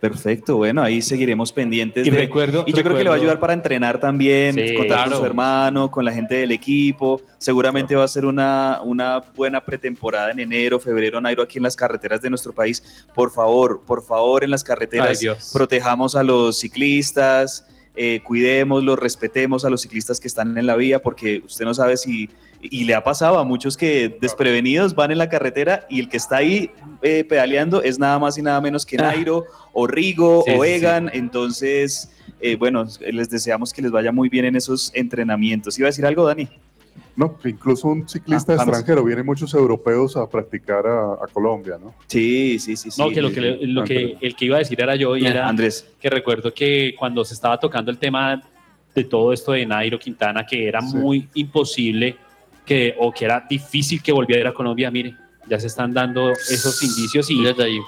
Perfecto, 0.00 0.56
bueno, 0.56 0.82
ahí 0.82 1.00
seguiremos 1.00 1.52
pendientes. 1.52 2.06
Y 2.06 2.10
de- 2.10 2.16
recuerdo- 2.18 2.64
y 2.66 2.72
yo 2.72 2.82
creo 2.82 2.96
que 2.96 3.02
le 3.02 3.08
va 3.08 3.16
a 3.16 3.18
ayudar 3.18 3.40
para 3.40 3.54
entrenar 3.54 3.98
también, 3.98 4.54
Sí, 4.54 4.74
contar 4.74 5.08
con 5.08 5.18
su 5.18 5.24
hermano, 5.24 5.90
con 5.90 6.04
la 6.04 6.12
gente 6.12 6.34
del 6.34 6.52
equipo. 6.52 7.22
Seguramente 7.38 7.94
va 7.96 8.04
a 8.04 8.08
ser 8.08 8.26
una, 8.26 8.80
una 8.84 9.20
buena 9.34 9.64
pretemporada 9.64 10.30
en 10.30 10.40
enero, 10.40 10.78
febrero, 10.78 11.20
Nairo, 11.20 11.42
aquí 11.42 11.58
en 11.58 11.62
las 11.64 11.76
carreteras 11.76 12.20
de 12.20 12.28
nuestro 12.30 12.52
país. 12.52 13.06
Por 13.14 13.30
favor, 13.30 13.82
por 13.86 14.02
favor, 14.02 14.44
en 14.44 14.50
las 14.50 14.62
carreteras 14.62 15.18
Ay, 15.22 15.28
protejamos 15.52 16.14
a 16.14 16.22
los 16.22 16.58
ciclistas, 16.58 17.66
eh, 17.96 18.20
cuidémoslos, 18.22 18.98
respetemos 18.98 19.64
a 19.64 19.70
los 19.70 19.80
ciclistas 19.80 20.20
que 20.20 20.28
están 20.28 20.56
en 20.58 20.66
la 20.66 20.76
vía, 20.76 21.00
porque 21.00 21.42
usted 21.46 21.64
no 21.64 21.72
sabe 21.72 21.96
si, 21.96 22.28
y 22.70 22.84
le 22.84 22.94
ha 22.94 23.02
pasado 23.04 23.38
a 23.38 23.44
muchos 23.44 23.76
que 23.76 24.16
desprevenidos 24.20 24.94
van 24.94 25.10
en 25.10 25.18
la 25.18 25.28
carretera 25.28 25.86
y 25.90 26.00
el 26.00 26.08
que 26.08 26.16
está 26.16 26.36
ahí 26.38 26.70
eh, 27.02 27.24
pedaleando 27.24 27.82
es 27.82 27.98
nada 27.98 28.18
más 28.18 28.36
y 28.38 28.42
nada 28.42 28.60
menos 28.60 28.84
que 28.86 28.96
Nairo 28.96 29.44
o 29.72 29.86
Rigo 29.86 30.42
Sí, 30.44 30.52
o 30.56 30.62
sí, 30.62 30.68
sí. 30.68 30.74
Egan, 30.76 31.10
entonces, 31.12 32.10
eh, 32.40 32.56
bueno, 32.56 32.86
les 33.10 33.30
deseamos 33.30 33.72
que 33.72 33.82
les 33.82 33.90
vaya 33.90 34.12
muy 34.12 34.28
bien 34.28 34.44
en 34.46 34.56
esos 34.56 34.90
entrenamientos. 34.94 35.78
¿Iba 35.78 35.86
a 35.88 35.90
decir 35.90 36.06
algo, 36.06 36.24
Dani? 36.26 36.48
No, 37.14 37.38
que 37.38 37.48
incluso 37.50 37.88
un 37.88 38.08
ciclista 38.08 38.52
Ah, 38.52 38.56
extranjero, 38.56 39.02
vienen 39.04 39.24
muchos 39.24 39.52
europeos 39.54 40.16
a 40.16 40.28
practicar 40.28 40.86
a, 40.86 41.12
a 41.14 41.26
Colombia, 41.32 41.78
¿no? 41.82 41.94
Sí, 42.08 42.58
sí, 42.58 42.76
sí. 42.76 42.90
No, 42.98 43.10
que 43.10 43.22
lo 43.22 43.32
que, 43.32 43.40
le- 43.40 43.66
lo 43.66 43.84
que 43.84 44.16
el 44.20 44.36
que 44.36 44.44
iba 44.44 44.56
a 44.56 44.58
decir 44.58 44.80
era 44.80 44.96
yo 44.96 45.16
y 45.16 45.22
Ya, 45.22 45.30
era 45.30 45.48
Andrés. 45.48 45.86
que 46.00 46.10
recuerdo 46.10 46.52
que 46.52 46.94
cuando 46.98 47.24
se 47.24 47.32
estaba 47.34 47.58
tocando 47.58 47.90
el 47.90 47.96
tema 47.98 48.42
de 48.94 49.04
todo 49.04 49.32
esto 49.32 49.52
de 49.52 49.64
Nairo 49.66 49.98
Quintana, 49.98 50.44
que 50.46 50.66
era 50.68 50.80
Sí. 50.82 50.96
muy 50.96 51.28
imposible 51.34 52.16
que 52.66 52.94
o 52.98 53.12
que 53.12 53.24
era 53.24 53.40
difícil 53.48 54.02
que 54.02 54.12
volviera 54.12 54.50
a 54.50 54.52
Colombia, 54.52 54.90
mire, 54.90 55.14
ya 55.48 55.60
se 55.60 55.68
están 55.68 55.94
dando 55.94 56.32
esos 56.32 56.82
indicios 56.82 57.30
y, 57.30 57.36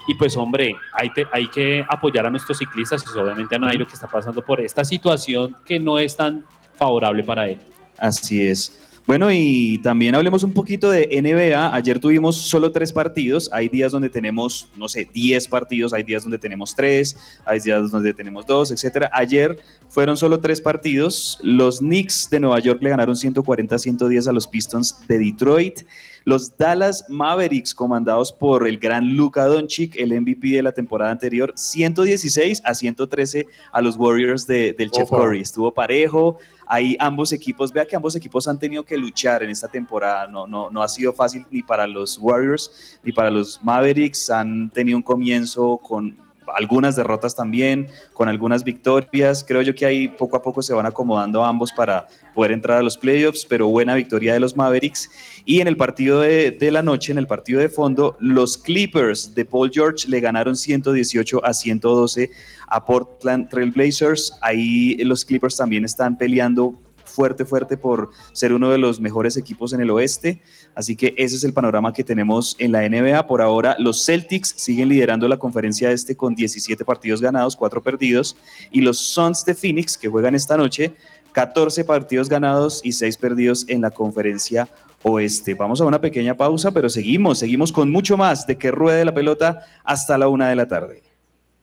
y 0.07 0.14
pues 0.14 0.37
hombre, 0.37 0.76
hay, 0.93 1.11
te- 1.11 1.26
hay 1.33 1.49
que 1.49 1.85
apoyar 1.89 2.24
a 2.26 2.31
nuestros 2.31 2.57
ciclistas 2.59 3.05
y 3.05 3.18
obviamente 3.18 3.57
a 3.57 3.59
Nairo 3.59 3.85
que 3.87 3.95
está 3.95 4.07
pasando 4.07 4.41
por 4.43 4.61
esta 4.61 4.85
situación 4.85 5.57
que 5.64 5.81
no 5.81 5.99
es 5.99 6.16
tan 6.16 6.45
favorable 6.76 7.24
para 7.24 7.49
él. 7.49 7.59
Así 7.99 8.47
es. 8.47 8.79
Bueno, 9.09 9.32
y 9.32 9.78
también 9.78 10.14
hablemos 10.14 10.42
un 10.42 10.52
poquito 10.52 10.90
de 10.90 11.09
NBA. 11.22 11.74
Ayer 11.74 11.98
tuvimos 11.98 12.36
solo 12.36 12.70
tres 12.72 12.92
partidos. 12.92 13.48
Hay 13.54 13.70
días 13.70 13.90
donde 13.90 14.11
tenemos, 14.11 14.68
no 14.76 14.86
sé, 14.86 15.09
10 15.11 15.48
partidos, 15.48 15.94
hay 15.94 16.02
días 16.02 16.24
donde 16.24 16.36
tenemos 16.36 16.76
tres, 16.76 17.16
hay 17.46 17.59
días 17.59 17.90
donde 17.90 18.12
tenemos 18.12 18.44
dos, 18.46 18.70
etcétera. 18.70 19.09
Ayer 19.14 19.59
fueron 19.88 20.18
solo 20.18 20.40
tres 20.40 20.61
partidos. 20.61 21.38
Los 21.42 21.78
Knicks 21.78 22.28
de 22.28 22.38
Nueva 22.38 22.59
York 22.59 22.82
le 22.82 22.90
ganaron 22.90 23.14
140-110 23.16 24.28
a 24.28 24.32
los 24.32 24.46
Pistons 24.46 24.94
de 25.09 25.18
Detroit. 25.18 25.80
Los 26.26 26.54
Dallas 26.59 27.06
Mavericks, 27.09 27.74
comandados 27.74 28.30
por 28.34 28.68
el 28.68 28.76
gran 28.78 29.16
Luka 29.16 29.46
Doncic, 29.46 29.96
el 29.96 30.12
MVP 30.20 30.48
de 30.48 30.62
la 30.62 30.72
temporada 30.72 31.11
anterior, 31.11 31.54
116 31.56 32.61
a 32.62 32.74
113 32.74 33.46
a 33.72 33.80
los 33.80 33.96
Warriors 33.96 34.46
de- 34.46 34.74
del 34.74 34.90
Chef. 34.90 35.09
Curry. 35.09 35.40
Estuvo 35.40 35.72
parejo. 35.72 36.36
Ahí 36.68 36.96
ambos 37.00 37.32
equipos, 37.32 37.72
vea 37.72 37.86
que 37.86 37.96
ambos 37.96 38.14
equipos 38.14 38.46
han 38.46 38.58
tenido 38.58 38.84
que 38.84 38.96
luchar 38.98 39.42
en 39.42 39.50
esta 39.50 39.68
temporada. 39.68 40.26
No, 40.26 40.46
no, 40.46 40.68
no 40.68 40.82
ha 40.82 40.88
sido 40.88 41.12
fácil 41.14 41.46
ni 41.50 41.62
para 41.62 41.86
los 41.86 42.18
Warriors 42.18 42.98
ni 43.02 43.10
para 43.10 43.30
los 43.30 43.62
Mavericks. 43.62 44.28
Han 44.28 44.68
tenido 44.70 44.98
un 44.98 45.02
comienzo 45.02 45.78
con 45.78 46.28
algunas 46.55 46.96
derrotas 46.96 47.34
también, 47.34 47.88
con 48.12 48.28
algunas 48.28 48.64
victorias. 48.64 49.44
Creo 49.46 49.62
yo 49.62 49.74
que 49.74 49.86
ahí 49.86 50.09
poco 50.09 50.36
a 50.36 50.42
poco 50.42 50.62
se 50.62 50.74
van 50.74 50.86
acomodando 50.86 51.44
ambos 51.44 51.72
para 51.72 52.07
poder 52.34 52.53
entrar 52.53 52.78
a 52.78 52.82
los 52.82 52.96
playoffs, 52.96 53.44
pero 53.46 53.68
buena 53.68 53.94
victoria 53.94 54.32
de 54.32 54.40
los 54.40 54.57
Mavericks. 54.57 55.11
Y 55.44 55.61
en 55.61 55.68
el 55.68 55.76
partido 55.76 56.20
de, 56.20 56.51
de 56.51 56.70
la 56.70 56.82
noche, 56.82 57.12
en 57.12 57.18
el 57.18 57.26
partido 57.26 57.61
de 57.61 57.68
fondo, 57.68 58.16
los 58.20 58.59
Clippers 58.59 59.34
de 59.34 59.44
Paul 59.44 59.70
George 59.72 60.09
le 60.09 60.20
ganaron 60.20 60.57
118 60.57 61.44
a 61.44 61.53
112 61.53 62.30
a 62.68 62.84
Portland 62.84 63.49
Trail 63.49 63.70
Blazers. 63.70 64.38
Ahí 64.40 64.96
los 65.05 65.24
Clippers 65.24 65.57
también 65.57 65.84
están 65.84 66.16
peleando 66.16 66.78
fuerte, 67.18 67.44
fuerte 67.44 67.76
por 67.76 68.11
ser 68.32 68.53
uno 68.53 68.70
de 68.70 68.78
los 68.78 69.01
mejores 69.01 69.36
equipos 69.36 69.72
en 69.72 69.80
el 69.80 69.90
oeste. 69.90 70.40
Así 70.74 70.94
que 70.96 71.14
ese 71.16 71.36
es 71.36 71.44
el 71.44 71.52
panorama 71.52 71.92
que 71.92 72.04
tenemos 72.04 72.56
en 72.58 72.72
la 72.72 72.88
NBA. 72.88 73.26
Por 73.26 73.42
ahora, 73.42 73.76
los 73.78 74.04
Celtics 74.04 74.54
siguen 74.56 74.88
liderando 74.88 75.26
la 75.28 75.36
conferencia 75.36 75.90
este 75.90 76.16
con 76.16 76.34
17 76.34 76.84
partidos 76.84 77.20
ganados, 77.20 77.56
4 77.56 77.82
perdidos. 77.82 78.36
Y 78.70 78.80
los 78.80 78.98
Suns 78.98 79.44
de 79.44 79.54
Phoenix, 79.54 79.98
que 79.98 80.08
juegan 80.08 80.34
esta 80.34 80.56
noche, 80.56 80.94
14 81.32 81.84
partidos 81.84 82.28
ganados 82.28 82.80
y 82.84 82.92
6 82.92 83.16
perdidos 83.16 83.64
en 83.68 83.80
la 83.80 83.90
conferencia 83.90 84.68
oeste. 85.02 85.54
Vamos 85.54 85.80
a 85.80 85.84
una 85.84 86.00
pequeña 86.00 86.36
pausa, 86.36 86.70
pero 86.70 86.88
seguimos, 86.88 87.38
seguimos 87.38 87.72
con 87.72 87.90
mucho 87.90 88.16
más 88.16 88.46
de 88.46 88.56
que 88.56 88.70
ruede 88.70 89.04
la 89.04 89.14
pelota 89.14 89.66
hasta 89.84 90.18
la 90.18 90.28
una 90.28 90.48
de 90.48 90.56
la 90.56 90.66
tarde. 90.66 91.02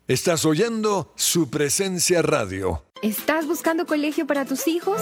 Estás 0.08 0.46
oyendo 0.46 1.12
su 1.16 1.50
presencia 1.50 2.22
radio. 2.22 2.84
¿Estás 3.02 3.48
buscando 3.48 3.86
colegio 3.86 4.28
para 4.28 4.46
tus 4.46 4.68
hijos? 4.68 5.02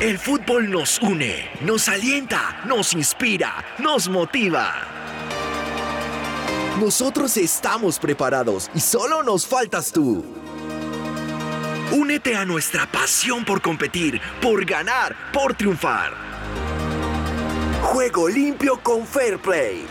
El 0.00 0.16
fútbol 0.16 0.70
nos 0.70 1.00
une, 1.00 1.50
nos 1.62 1.88
alienta, 1.88 2.60
nos 2.66 2.92
inspira, 2.92 3.64
nos 3.80 4.08
motiva. 4.08 4.72
Nosotros 6.78 7.36
estamos 7.36 7.98
preparados 7.98 8.70
y 8.76 8.78
solo 8.78 9.24
nos 9.24 9.44
faltas 9.44 9.90
tú. 9.90 10.24
Únete 11.90 12.36
a 12.36 12.44
nuestra 12.44 12.86
pasión 12.86 13.44
por 13.44 13.60
competir, 13.60 14.20
por 14.40 14.64
ganar, 14.64 15.16
por 15.32 15.54
triunfar. 15.54 16.12
Juego 17.82 18.28
limpio 18.28 18.78
con 18.80 19.04
Fair 19.04 19.40
Play. 19.40 19.84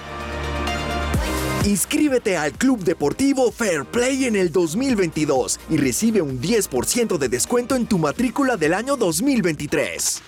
Inscríbete 1.67 2.37
al 2.37 2.53
Club 2.53 2.85
Deportivo 2.85 3.51
Fair 3.51 3.83
Play 3.83 4.23
en 4.23 4.37
el 4.37 4.53
2022 4.53 5.59
y 5.69 5.75
recibe 5.75 6.21
un 6.21 6.39
10% 6.39 7.17
de 7.17 7.27
descuento 7.27 7.75
en 7.75 7.87
tu 7.87 7.97
matrícula 7.97 8.55
del 8.55 8.73
año 8.73 8.95
2023. 8.95 10.23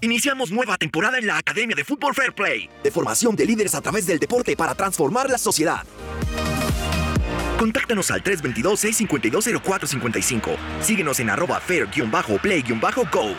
Iniciamos 0.00 0.50
nueva 0.50 0.76
temporada 0.76 1.18
en 1.18 1.28
la 1.28 1.38
Academia 1.38 1.76
de 1.76 1.84
Fútbol 1.84 2.16
Fair 2.16 2.34
Play, 2.34 2.68
de 2.82 2.90
formación 2.90 3.36
de 3.36 3.46
líderes 3.46 3.76
a 3.76 3.80
través 3.80 4.08
del 4.08 4.18
deporte 4.18 4.56
para 4.56 4.74
transformar 4.74 5.30
la 5.30 5.38
sociedad. 5.38 5.86
Contáctanos 7.56 8.10
al 8.10 8.24
322-652-0455. 8.24 10.56
Síguenos 10.80 11.20
en 11.20 11.30
arroba 11.30 11.60
fair-play-go. 11.60 13.36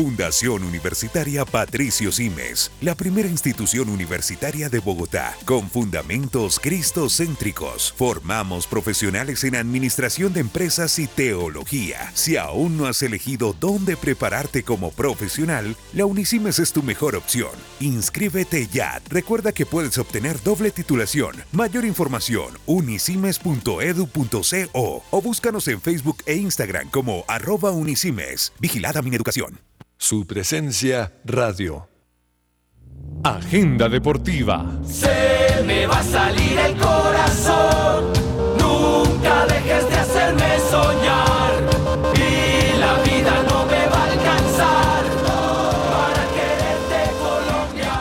Fundación 0.00 0.62
Universitaria 0.62 1.44
Patricio 1.44 2.12
Simes, 2.12 2.70
la 2.80 2.94
primera 2.94 3.26
institución 3.26 3.88
universitaria 3.88 4.68
de 4.68 4.78
Bogotá, 4.78 5.36
con 5.44 5.68
fundamentos 5.68 6.60
cristocéntricos. 6.60 7.92
Formamos 7.96 8.68
profesionales 8.68 9.42
en 9.42 9.56
administración 9.56 10.32
de 10.32 10.38
empresas 10.38 11.00
y 11.00 11.08
teología. 11.08 12.12
Si 12.14 12.36
aún 12.36 12.76
no 12.76 12.86
has 12.86 13.02
elegido 13.02 13.56
dónde 13.58 13.96
prepararte 13.96 14.62
como 14.62 14.92
profesional, 14.92 15.74
la 15.92 16.06
Unisimes 16.06 16.60
es 16.60 16.72
tu 16.72 16.84
mejor 16.84 17.16
opción. 17.16 17.50
Inscríbete 17.80 18.68
ya. 18.68 19.02
Recuerda 19.08 19.50
que 19.50 19.66
puedes 19.66 19.98
obtener 19.98 20.40
doble 20.44 20.70
titulación. 20.70 21.34
Mayor 21.50 21.84
información, 21.84 22.56
unisimes.edu.co 22.66 25.02
o 25.10 25.22
búscanos 25.22 25.66
en 25.66 25.80
Facebook 25.80 26.18
e 26.24 26.36
Instagram 26.36 26.88
como 26.88 27.24
arroba 27.26 27.72
unisimes. 27.72 28.52
Vigilada 28.60 29.02
mi 29.02 29.16
educación. 29.16 29.58
Su 30.00 30.24
presencia 30.28 31.12
radio. 31.24 31.88
Agenda 33.24 33.88
deportiva. 33.88 34.64
Se 34.86 35.60
me 35.66 35.88
va 35.88 35.98
a 35.98 36.02
salir 36.04 36.56
el 36.56 36.76
corazón. 36.76 38.12
Nunca 38.60 39.44
dejes 39.46 39.90
de 39.90 39.96
hacerme 39.96 40.60
soñar. 40.70 41.52
Y 42.14 42.78
la 42.78 42.94
vida 43.02 43.42
no 43.50 43.66
me 43.66 43.86
va 43.88 44.04
a 44.04 44.12
alcanzar 44.12 45.04
para 45.90 46.22
quererte 46.32 47.10
Colombia. 47.18 47.92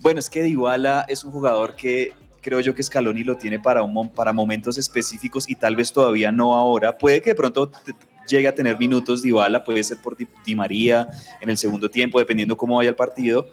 Bueno, 0.00 0.18
es 0.18 0.28
que 0.28 0.42
Dybala 0.42 1.06
es 1.08 1.22
un 1.22 1.30
jugador 1.30 1.76
que 1.76 2.12
creo 2.42 2.58
yo 2.58 2.74
que 2.74 2.82
Scaloni 2.82 3.22
lo 3.22 3.36
tiene 3.36 3.60
para, 3.60 3.84
un, 3.84 4.08
para 4.08 4.32
momentos 4.32 4.76
específicos 4.76 5.48
y 5.48 5.54
tal 5.54 5.76
vez 5.76 5.92
todavía 5.92 6.32
no 6.32 6.54
ahora. 6.56 6.98
Puede 6.98 7.22
que 7.22 7.30
de 7.30 7.36
pronto 7.36 7.68
te- 7.68 7.94
llegue 8.28 8.48
a 8.48 8.54
tener 8.56 8.76
minutos 8.76 9.22
Dybala, 9.22 9.62
puede 9.62 9.84
ser 9.84 9.98
por 9.98 10.16
Di, 10.16 10.26
Di 10.44 10.56
María 10.56 11.06
en 11.40 11.48
el 11.48 11.56
segundo 11.56 11.88
tiempo, 11.88 12.18
dependiendo 12.18 12.56
cómo 12.56 12.74
vaya 12.78 12.90
el 12.90 12.96
partido. 12.96 13.46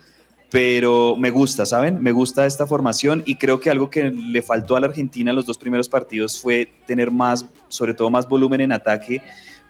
Pero 0.53 1.15
me 1.17 1.31
gusta, 1.31 1.65
¿saben? 1.65 1.99
Me 1.99 2.11
gusta 2.11 2.45
esta 2.45 2.67
formación 2.67 3.23
y 3.25 3.37
creo 3.37 3.59
que 3.59 3.71
algo 3.71 3.89
que 3.89 4.11
le 4.11 4.43
faltó 4.43 4.75
a 4.75 4.79
la 4.79 4.85
Argentina 4.85 5.31
en 5.31 5.35
los 5.35 5.47
dos 5.47 5.57
primeros 5.57 5.89
partidos 5.89 6.39
fue 6.39 6.71
tener 6.85 7.09
más, 7.09 7.47
sobre 7.69 7.95
todo 7.95 8.11
más 8.11 8.29
volumen 8.29 8.61
en 8.61 8.71
ataque, 8.71 9.23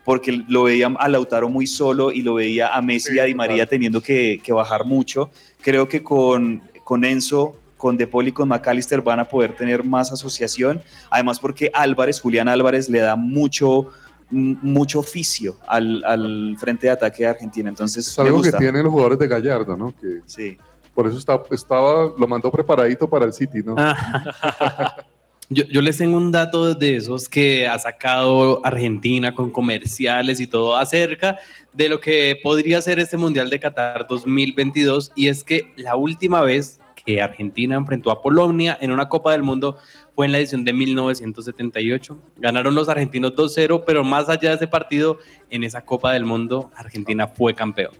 porque 0.03 0.43
lo 0.45 0.63
veía 0.63 0.87
a 0.99 1.07
Lautaro 1.07 1.47
muy 1.47 1.67
solo 1.67 2.11
y 2.11 2.21
lo 2.21 2.33
veía 2.33 2.67
a 2.75 2.81
Messi 2.81 3.15
y 3.15 3.19
a 3.19 3.23
Di 3.23 3.33
María 3.33 3.65
teniendo 3.65 4.01
que, 4.01 4.41
que 4.43 4.51
bajar 4.51 4.83
mucho. 4.83 5.29
Creo 5.61 5.87
que 5.87 6.03
con, 6.03 6.61
con 6.83 7.05
Enzo, 7.05 7.55
con 7.77 7.95
De 7.95 8.05
Paul 8.05 8.27
y 8.27 8.31
con 8.33 8.49
McAllister 8.49 9.01
van 9.01 9.21
a 9.21 9.29
poder 9.29 9.55
tener 9.55 9.85
más 9.85 10.11
asociación. 10.11 10.81
Además, 11.09 11.39
porque 11.39 11.71
Álvarez, 11.73 12.19
Julián 12.19 12.49
Álvarez, 12.49 12.89
le 12.89 12.99
da 12.99 13.15
mucho, 13.15 13.87
mucho 14.29 14.99
oficio 14.99 15.55
al, 15.65 16.03
al 16.03 16.57
frente 16.59 16.87
de 16.87 16.91
ataque 16.91 17.23
de 17.23 17.29
Argentina. 17.29 17.69
Entonces, 17.69 18.05
Es 18.05 18.17
me 18.17 18.25
algo 18.25 18.41
que 18.41 18.49
gusta. 18.49 18.57
tienen 18.57 18.83
los 18.83 18.91
jugadores 18.91 19.19
de 19.19 19.27
Gallardo, 19.29 19.77
¿no? 19.77 19.93
Que 20.01 20.19
Sí. 20.25 20.57
Por 20.93 21.07
eso 21.07 21.17
está- 21.17 21.41
estaba, 21.51 22.11
lo 22.17 22.27
mandó 22.27 22.51
preparadito 22.51 23.09
para 23.09 23.25
el 23.25 23.33
City, 23.33 23.61
¿no? 23.63 23.75
Yo, 25.49 25.65
yo 25.65 25.81
les 25.81 25.97
tengo 25.97 26.17
un 26.17 26.31
dato 26.31 26.73
de 26.73 26.95
esos 26.95 27.27
que 27.27 27.67
ha 27.67 27.77
sacado 27.77 28.61
Argentina 28.65 29.35
con 29.35 29.51
comerciales 29.51 30.39
y 30.39 30.47
todo 30.47 30.77
acerca 30.77 31.37
de 31.73 31.89
lo 31.89 31.99
que 31.99 32.39
podría 32.41 32.81
ser 32.81 32.97
este 32.99 33.17
Mundial 33.17 33.49
de 33.49 33.59
Qatar 33.59 34.07
2022 34.07 35.11
y 35.15 35.27
es 35.27 35.43
que 35.43 35.71
la 35.75 35.95
última 35.97 36.41
vez 36.41 36.79
que 37.05 37.21
Argentina 37.21 37.75
enfrentó 37.75 38.09
a 38.09 38.21
Polonia 38.21 38.77
en 38.79 38.91
una 38.91 39.09
Copa 39.09 39.33
del 39.33 39.43
Mundo 39.43 39.77
fue 40.15 40.25
en 40.27 40.31
la 40.31 40.37
edición 40.39 40.63
de 40.63 40.73
1978. 40.73 42.17
Ganaron 42.37 42.75
los 42.75 42.87
argentinos 42.89 43.33
2-0, 43.35 43.83
pero 43.85 44.03
más 44.03 44.29
allá 44.29 44.49
de 44.49 44.55
ese 44.55 44.67
partido, 44.67 45.17
en 45.49 45.63
esa 45.63 45.81
Copa 45.83 46.13
del 46.13 46.25
Mundo, 46.25 46.71
Argentina 46.75 47.27
fue 47.27 47.53
campeón. 47.55 47.91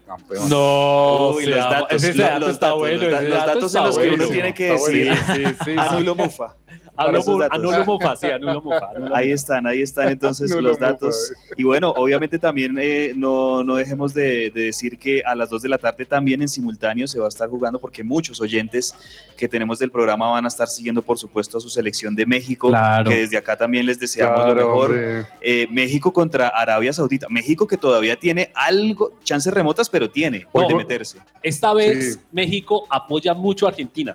No, 0.48 1.30
Uy, 1.36 1.46
los 1.46 1.58
datos, 1.58 1.92
ese 2.02 2.08
los- 2.08 2.16
dato 2.18 2.40
los 2.40 2.50
está 2.50 2.66
datos, 2.66 2.78
bueno, 2.80 3.02
los 3.02 3.10
da- 3.12 3.18
ese 3.20 3.28
los 3.28 3.38
dato 3.38 3.46
datos 3.60 3.74
en 3.76 3.82
los 3.84 3.98
que 3.98 4.08
uno 4.10 4.26
tiene 4.28 4.54
que 4.54 4.64
decir. 4.72 5.14
Sí, 5.14 5.34
sí, 5.44 5.54
sí. 5.64 5.70
anulo 5.76 6.14
mufa. 6.14 6.54
Anulo, 6.96 7.48
anulo 7.50 8.68
Ahí 9.14 9.32
están, 9.32 9.66
ahí 9.66 9.82
están 9.82 10.08
entonces 10.08 10.50
Anulo 10.52 10.68
los 10.70 10.78
datos. 10.78 11.32
Y 11.56 11.64
bueno, 11.64 11.90
obviamente 11.90 12.38
también 12.38 12.76
eh, 12.80 13.12
no, 13.16 13.64
no 13.64 13.76
dejemos 13.76 14.14
de, 14.14 14.50
de 14.50 14.62
decir 14.66 14.98
que 14.98 15.22
a 15.24 15.34
las 15.34 15.50
2 15.50 15.62
de 15.62 15.68
la 15.68 15.78
tarde 15.78 16.04
también 16.06 16.42
en 16.42 16.48
simultáneo 16.48 17.06
se 17.08 17.18
va 17.18 17.26
a 17.26 17.28
estar 17.28 17.48
jugando 17.48 17.80
porque 17.80 18.04
muchos 18.04 18.40
oyentes 18.40 18.94
que 19.36 19.48
tenemos 19.48 19.78
del 19.78 19.90
programa 19.90 20.30
van 20.30 20.44
a 20.44 20.48
estar 20.48 20.68
siguiendo 20.68 21.02
por 21.02 21.18
supuesto 21.18 21.58
a 21.58 21.60
su 21.60 21.68
selección 21.68 22.14
de 22.14 22.26
México, 22.26 22.68
Claro. 22.68 23.10
que 23.10 23.18
desde 23.18 23.36
acá 23.36 23.56
también 23.56 23.86
les 23.86 23.98
deseamos 23.98 24.38
lo 24.38 24.44
Claro, 24.44 24.68
mejor. 24.68 24.90
hombre. 24.90 25.26
Eh, 25.40 25.66
México 25.70 26.12
contra 26.12 26.48
Arabia 26.48 26.92
Saudita. 26.92 27.26
México 27.28 27.66
que 27.66 27.76
todavía 27.76 28.16
tiene 28.16 28.50
algo, 28.54 29.14
chances 29.24 29.52
remotas, 29.52 29.88
pero 29.90 30.08
tiene 30.10 30.46
No, 30.54 30.68
de 30.68 30.74
meterse. 30.74 31.18
Esta 31.42 31.72
vez 31.74 32.14
Sí. 32.14 32.20
México 32.32 32.86
apoya 32.90 33.34
mucho 33.34 33.66
a 33.66 33.70
Argentina, 33.70 34.14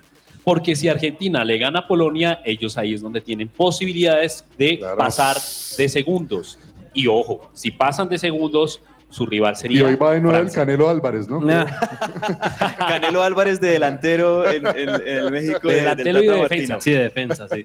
porque 0.50 0.74
si 0.74 0.88
Argentina 0.88 1.44
le 1.44 1.58
gana 1.58 1.78
a 1.78 1.86
Polonia, 1.86 2.40
ellos 2.44 2.76
ahí 2.76 2.92
es 2.94 3.00
donde 3.00 3.20
tienen 3.20 3.46
posibilidades 3.46 4.44
de 4.58 4.80
pasar 4.98 5.36
de 5.36 5.88
segundos. 5.88 6.58
Y 6.92 7.06
ojo, 7.06 7.48
si 7.52 7.70
pasan 7.70 8.08
de 8.08 8.18
segundos, 8.18 8.82
su 9.10 9.26
rival 9.26 9.52
Y 9.52 9.56
sería 9.60 9.86
hoy 9.86 9.94
va 9.94 10.10
de 10.14 10.20
nuevo 10.20 10.36
el. 10.36 10.50
Canelo 10.50 10.88
Álvarez, 10.90 11.28
¿no? 11.28 11.38
Canelo 12.78 13.22
Álvarez 13.22 13.60
de 13.60 13.68
delantero 13.70 14.50
en, 14.50 14.66
en- 14.66 14.88
en 14.88 15.06
el 15.18 15.30
México. 15.30 15.68
De 15.68 15.74
del 15.74 15.84
delantero 15.84 16.20
y 16.20 16.26
de 16.26 16.42
defensa. 16.42 16.80
Sí, 16.80 16.90
de 16.90 16.98
defensa, 17.04 17.46
sí. 17.48 17.64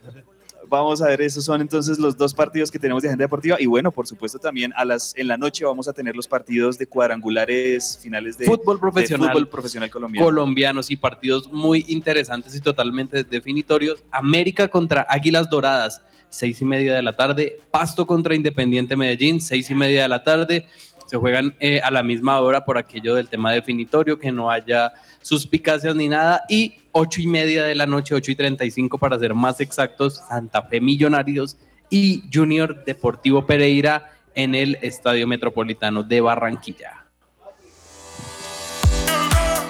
Vamos 0.68 1.01
a 1.01 1.07
ver, 1.07 1.22
esos 1.22 1.45
son 1.45 1.61
entonces 1.61 1.99
los 1.99 2.18
dos 2.18 2.34
partidos 2.34 2.72
que 2.72 2.80
tenemos 2.80 3.03
de 3.03 3.09
agenda 3.09 3.24
deportiva. 3.24 3.57
Y 3.59 3.66
bueno, 3.66 3.91
por 3.91 4.07
supuesto, 4.07 4.39
también 4.39 4.74
a 4.76 4.86
las, 4.86 5.13
en 5.18 5.28
la 5.28 5.38
noche 5.38 5.66
vamos 5.66 5.88
a 5.88 5.93
tener 5.93 6.16
los 6.16 6.28
partidos 6.28 6.78
de 6.78 6.88
cuadrangulares 6.88 7.99
finales 8.01 8.38
de 8.38 8.45
fútbol 8.45 8.78
de 8.78 8.82
profesional, 8.82 9.30
fútbol 9.30 9.47
profesional 9.47 9.89
colombiano. 9.89 10.26
colombianos 10.26 10.91
y 10.91 10.97
partidos 10.97 11.51
muy 11.51 11.86
interesantes 11.88 12.55
y 12.55 12.61
totalmente 12.61 13.24
definitorios. 13.24 14.03
América 14.11 14.68
contra 14.68 15.05
Águilas 15.09 15.49
Doradas, 15.49 16.01
seis 16.30 16.61
y 16.61 16.66
media 16.66 16.95
de 16.95 17.01
la 17.01 17.16
tarde. 17.16 17.59
Pasto 17.72 18.05
contra 18.05 18.36
Independiente 18.36 18.95
Medellín, 18.95 19.41
seis 19.41 19.70
y 19.70 19.76
media 19.76 20.03
de 20.03 20.09
la 20.09 20.24
tarde. 20.24 20.68
Se 21.07 21.18
juegan 21.18 21.55
eh, 21.59 21.82
a 21.82 21.91
la 21.91 22.01
misma 22.01 22.39
hora 22.39 22.66
por 22.66 22.78
aquello 22.78 23.16
del 23.16 23.30
tema 23.30 23.51
definitorio, 23.51 24.18
que 24.18 24.32
no 24.32 24.49
haya 24.49 24.91
suspicacias 25.22 25.95
ni 25.95 26.09
nada. 26.09 26.43
Y 26.49 26.80
ocho 26.98 27.22
y 27.22 27.28
media 27.28 27.66
de 27.66 27.76
la 27.76 27.86
noche, 27.86 28.16
ocho 28.16 28.32
y 28.32 28.36
treinta 28.36 28.64
y 28.64 28.72
cinco 28.72 28.98
para 28.98 29.20
ser 29.20 29.34
más 29.34 29.60
exactos, 29.60 30.24
Santa 30.30 30.62
Fe 30.62 30.80
Millonarios 30.80 31.58
y 31.89 32.24
Junior 32.34 32.86
Deportivo 32.86 33.46
Pereira 33.46 34.12
en 34.34 34.56
el 34.56 34.78
Estadio 34.82 35.28
Metropolitano 35.28 36.04
de 36.04 36.22
Barranquilla. 36.22 37.06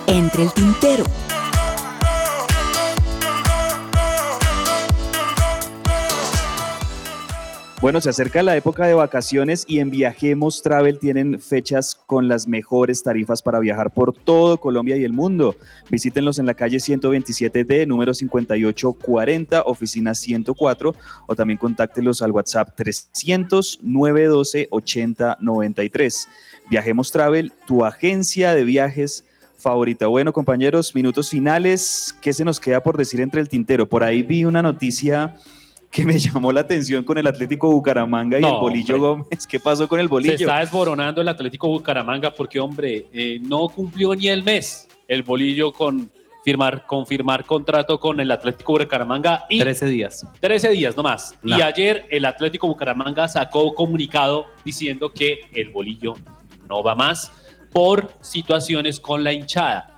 Entre 0.05 0.43
el 0.43 0.53
tintero. 0.53 1.03
Bueno, 7.86 8.01
se 8.01 8.09
acerca 8.09 8.41
la 8.41 8.57
época 8.57 8.88
de 8.88 8.95
vacaciones 8.95 9.63
y 9.67 9.77
en 9.77 9.91
Viajemos 9.91 10.63
Travel 10.63 10.97
tienen 10.97 11.39
fechas 11.39 11.93
con 11.93 12.27
las 12.27 12.47
mejores 12.47 13.03
tarifas 13.03 13.43
para 13.43 13.59
viajar 13.59 13.93
por 13.93 14.11
todo 14.11 14.59
Colombia 14.59 14.97
y 14.97 15.03
el 15.03 15.13
mundo. 15.13 15.55
Visítenlos 15.91 16.39
en 16.39 16.47
la 16.47 16.55
calle 16.55 16.77
127D, 16.77 17.86
número 17.86 18.15
5840, 18.15 19.61
oficina 19.67 20.15
104, 20.15 20.95
o 21.27 21.36
también 21.36 21.59
contáctelos 21.59 22.23
al 22.23 22.31
WhatsApp 22.31 22.75
300 22.75 23.81
912 23.83 24.67
8093. 24.71 26.27
Viajemos 26.71 27.11
Travel, 27.11 27.53
tu 27.67 27.86
agencia 27.86 28.55
de 28.55 28.63
viajes 28.63 29.25
favorita. 29.59 30.07
Bueno, 30.07 30.33
compañeros, 30.33 30.95
minutos 30.95 31.29
finales. 31.29 32.15
¿Qué 32.19 32.33
se 32.33 32.45
nos 32.45 32.59
queda 32.59 32.81
por 32.81 32.97
decir 32.97 33.21
entre 33.21 33.41
el 33.41 33.47
tintero? 33.47 33.88
Por 33.88 34.03
ahí 34.03 34.23
vi 34.23 34.43
una 34.43 34.63
noticia 34.63 35.36
que 35.95 36.03
me 36.03 36.19
llamó 36.19 36.51
la 36.51 36.59
atención 36.59 37.05
con 37.05 37.17
el 37.17 37.25
Atlético 37.25 37.71
Bucaramanga 37.71 38.37
y 38.37 38.41
No, 38.41 38.55
el 38.55 38.59
Bolillo 38.59 38.99
Gómez. 38.99 39.47
¿Qué 39.47 39.61
pasó 39.61 39.87
con 39.87 39.97
el 40.01 40.07
Se 40.07 40.09
Bolillo? 40.09 40.33
está 40.33 40.59
desboronando 40.59 41.21
el 41.21 41.27
Atlético 41.29 41.69
Bucaramanga 41.69 42.31
porque, 42.31 42.59
hombre, 42.59 43.07
eh, 43.13 43.39
no 43.41 43.69
cumplió 43.69 44.13
ni 44.13 44.27
el 44.27 44.43
mes 44.43 44.89
el 45.07 45.23
bolillo 45.23 45.71
con 45.71 46.11
firmar, 46.43 46.85
con 46.85 47.05
firmar 47.05 47.45
contrato 47.45 47.97
con 47.97 48.19
el 48.19 48.29
Atlético 48.29 48.73
Bucaramanga 48.73 49.45
y 49.49 49.59
13 49.59 49.85
días. 49.85 50.27
13 50.41 50.69
días 50.71 50.97
nomás. 50.97 51.33
No. 51.41 51.57
Y 51.57 51.61
ayer 51.61 52.05
el 52.09 52.25
Atlético 52.25 52.67
Bucaramanga 52.67 53.29
sacó 53.29 53.73
comunicado 53.73 54.47
diciendo 54.65 55.13
que 55.13 55.45
el 55.53 55.69
bolillo 55.69 56.15
no 56.67 56.83
va 56.83 56.93
más 56.95 57.31
por 57.71 58.11
situaciones 58.19 58.99
con 58.99 59.23
la 59.23 59.31
hinchada. 59.31 59.94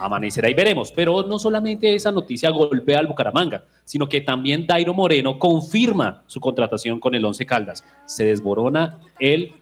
Amanecerá 0.00 0.48
y 0.50 0.54
veremos. 0.54 0.90
Pero 0.92 1.22
no 1.24 1.38
solamente 1.38 1.94
esa 1.94 2.10
noticia 2.10 2.50
golpea 2.50 2.98
al 2.98 3.06
Bucaramanga, 3.06 3.64
sino 3.84 4.08
que 4.08 4.20
también 4.20 4.66
Dairo 4.66 4.94
Moreno 4.94 5.38
confirma 5.38 6.22
su 6.26 6.40
contratación 6.40 6.98
con 6.98 7.14
el 7.14 7.24
Once 7.24 7.44
Caldas. 7.46 7.84
Se 8.06 8.24
desborona 8.24 8.98
el 9.18 9.52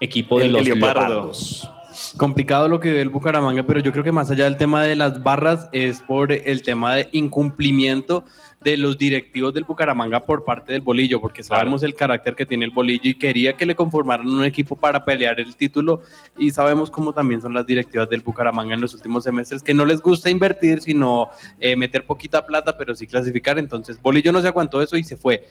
equipo 0.00 0.38
de 0.38 0.46
El- 0.46 0.52
los. 0.52 0.64
Leopardos. 0.64 1.70
Complicado 2.16 2.68
lo 2.68 2.78
que 2.78 2.92
ve 2.92 3.00
el 3.00 3.08
Bucaramanga, 3.08 3.64
pero 3.64 3.80
yo 3.80 3.90
creo 3.90 4.04
que 4.04 4.12
más 4.12 4.30
allá 4.30 4.44
del 4.44 4.56
tema 4.56 4.82
de 4.84 4.94
las 4.94 5.22
barras 5.22 5.68
es 5.72 6.00
por 6.00 6.30
el 6.30 6.62
tema 6.62 6.94
de 6.94 7.08
incumplimiento 7.12 8.24
de 8.60 8.76
los 8.76 8.98
directivos 8.98 9.54
del 9.54 9.64
Bucaramanga 9.64 10.24
por 10.24 10.44
parte 10.44 10.72
del 10.72 10.82
Bolillo, 10.82 11.20
porque 11.20 11.42
sabemos 11.42 11.82
el 11.82 11.94
carácter 11.94 12.34
que 12.34 12.44
tiene 12.44 12.64
el 12.64 12.72
Bolillo 12.72 13.10
y 13.10 13.14
quería 13.14 13.52
que 13.52 13.66
le 13.66 13.76
conformaran 13.76 14.28
un 14.28 14.44
equipo 14.44 14.74
para 14.74 15.04
pelear 15.04 15.38
el 15.38 15.54
título 15.54 16.02
y 16.36 16.50
sabemos 16.50 16.90
cómo 16.90 17.12
también 17.12 17.40
son 17.40 17.54
las 17.54 17.66
directivas 17.66 18.08
del 18.10 18.20
Bucaramanga 18.20 18.74
en 18.74 18.80
los 18.80 18.94
últimos 18.94 19.24
semestres, 19.24 19.62
que 19.62 19.74
no 19.74 19.84
les 19.84 20.00
gusta 20.00 20.28
invertir, 20.28 20.80
sino 20.80 21.30
eh, 21.60 21.76
meter 21.76 22.04
poquita 22.04 22.44
plata, 22.44 22.76
pero 22.76 22.94
sí 22.94 23.06
clasificar, 23.06 23.58
entonces 23.58 24.00
Bolillo 24.02 24.32
no 24.32 24.42
se 24.42 24.48
aguantó 24.48 24.82
eso 24.82 24.96
y 24.96 25.04
se 25.04 25.16
fue. 25.16 25.46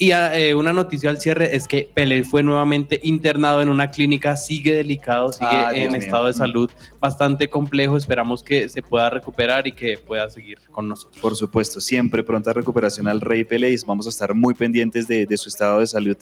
Y 0.00 0.12
eh, 0.12 0.54
una 0.54 0.72
noticia 0.72 1.10
al 1.10 1.20
cierre 1.20 1.56
es 1.56 1.66
que 1.66 1.90
Pelé 1.92 2.22
fue 2.22 2.44
nuevamente 2.44 3.00
internado 3.02 3.60
en 3.62 3.68
una 3.68 3.90
clínica, 3.90 4.36
sigue 4.36 4.72
delicado, 4.74 5.32
sigue 5.32 5.48
Ah, 5.50 5.72
Dios 5.72 5.86
en 5.86 5.92
mío. 5.92 6.00
estado 6.00 6.26
de 6.26 6.34
salud 6.34 6.70
bastante 7.00 7.50
complejo. 7.50 7.96
Esperamos 7.96 8.44
que 8.44 8.68
se 8.68 8.80
pueda 8.80 9.10
recuperar 9.10 9.66
y 9.66 9.72
que 9.72 9.98
pueda 9.98 10.30
seguir 10.30 10.58
con 10.70 10.88
nosotros. 10.88 11.20
Por 11.20 11.34
supuesto, 11.34 11.80
siempre 11.80 12.22
pronta 12.22 12.52
recuperación 12.52 13.08
al 13.08 13.20
Rey 13.20 13.42
Pelé 13.42 13.72
y 13.72 13.76
vamos 13.84 14.06
a 14.06 14.10
estar 14.10 14.32
muy 14.34 14.54
pendientes 14.54 15.08
de, 15.08 15.26
de 15.26 15.36
su 15.36 15.48
estado 15.48 15.80
de 15.80 15.86
salud. 15.88 16.16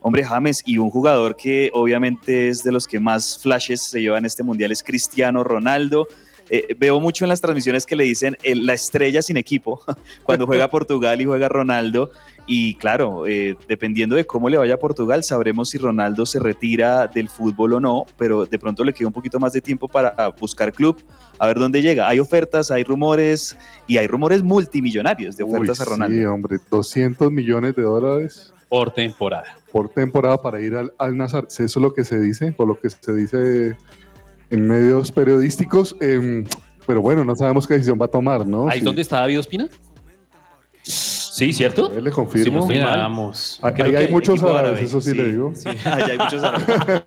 Hombre, 0.00 0.24
James, 0.24 0.62
y 0.66 0.78
un 0.78 0.90
jugador 0.90 1.36
que 1.36 1.70
obviamente 1.72 2.48
es 2.48 2.64
de 2.64 2.72
los 2.72 2.88
que 2.88 2.98
más 2.98 3.38
flashes 3.40 3.80
se 3.82 4.00
lleva 4.02 4.18
en 4.18 4.24
este 4.24 4.42
mundial 4.42 4.72
es 4.72 4.82
Cristiano 4.82 5.44
Ronaldo. 5.44 6.08
Eh, 6.50 6.74
veo 6.78 7.00
mucho 7.00 7.24
en 7.24 7.28
las 7.30 7.40
transmisiones 7.40 7.86
que 7.86 7.96
le 7.96 8.04
dicen 8.04 8.36
el- 8.42 8.66
la 8.66 8.74
estrella 8.74 9.22
sin 9.22 9.36
equipo, 9.36 9.80
cuando 10.24 10.46
juega 10.46 10.68
Portugal 10.70 11.20
y 11.20 11.24
juega 11.24 11.48
Ronaldo. 11.48 12.10
Y 12.46 12.74
claro, 12.74 13.28
eh, 13.28 13.56
dependiendo 13.68 14.16
de 14.16 14.26
cómo 14.26 14.48
le 14.48 14.56
vaya 14.58 14.74
a 14.74 14.78
Portugal, 14.78 15.22
sabremos 15.22 15.70
si 15.70 15.78
Ronaldo 15.78 16.26
se 16.26 16.40
retira 16.40 17.06
del 17.06 17.28
fútbol 17.28 17.74
o 17.74 17.80
no, 17.80 18.06
pero 18.18 18.44
de 18.44 18.58
pronto 18.58 18.82
le 18.82 18.92
queda 18.92 19.06
un 19.06 19.12
poquito 19.12 19.38
más 19.38 19.52
de 19.52 19.60
tiempo 19.60 19.86
para 19.86 20.12
buscar 20.40 20.72
club, 20.72 21.00
a 21.38 21.46
ver 21.46 21.58
dónde 21.60 21.80
llega. 21.80 22.08
Hay 22.08 22.18
ofertas, 22.18 22.72
hay 22.72 22.82
rumores 22.82 23.56
y 23.86 23.98
hay 23.98 24.08
rumores 24.08 24.42
multimillonarios 24.42 25.36
de 25.36 25.44
ofertas 25.44 25.78
Uy, 25.78 25.86
a 25.86 25.88
Ronaldo. 25.90 26.16
Sí, 26.18 26.24
hombre, 26.24 26.58
200 26.70 27.30
millones 27.30 27.76
de 27.76 27.82
dólares 27.82 28.52
Por 28.68 28.90
temporada. 28.92 29.56
por 29.70 29.88
temporada 29.90 30.42
para 30.42 30.60
ir 30.60 30.74
al, 30.74 30.92
al 30.98 31.16
Nazar. 31.16 31.46
Eso 31.48 31.62
es 31.64 31.76
lo 31.76 31.94
que 31.94 32.02
se 32.04 32.18
dice, 32.18 32.52
o 32.56 32.66
lo 32.66 32.80
que 32.80 32.90
se 32.90 33.12
dice 33.14 33.76
en 34.50 34.66
medios 34.68 35.10
periodísticos. 35.12 35.96
em, 36.00 36.44
pero 36.86 37.00
bueno, 37.02 37.24
no 37.24 37.36
sabemos 37.36 37.66
qué 37.66 37.74
decisión 37.74 37.98
va 38.00 38.06
a 38.06 38.08
tomar, 38.08 38.44
¿no? 38.46 38.68
¿Ahí 38.68 38.80
Sí. 38.80 38.84
donde 38.84 39.02
está 39.02 39.20
David 39.20 39.38
Ospina? 39.40 39.68
Sí, 40.82 41.52
¿cierto? 41.52 41.92
Él 41.96 42.04
le 42.04 42.10
confirmo. 42.10 42.60
Estoy 42.60 42.78
mal. 42.80 42.96
Miramos. 42.96 43.60
Ahí 43.62 43.94
hay 43.94 44.08
muchos 44.08 44.42
árabes, 44.42 44.60
árabe, 44.60 44.82
eso 44.82 45.00
sí, 45.00 45.14
le 45.14 45.24
digo. 45.32 45.52
Allá 45.84 46.06
hay 46.06 46.18
muchos 46.18 46.42
árabes. 46.42 47.02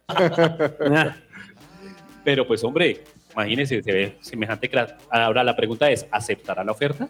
Pero 2.24 2.48
pues 2.48 2.64
hombre, 2.64 3.04
imagínese, 3.34 3.84
se 3.84 3.92
ve 3.92 4.18
semejante 4.22 4.70
crack. 4.70 4.96
Ahora 5.10 5.44
la 5.44 5.56
pregunta 5.56 5.90
es, 5.92 6.06
¿aceptará 6.12 6.64
la 6.64 6.72
oferta? 6.72 7.10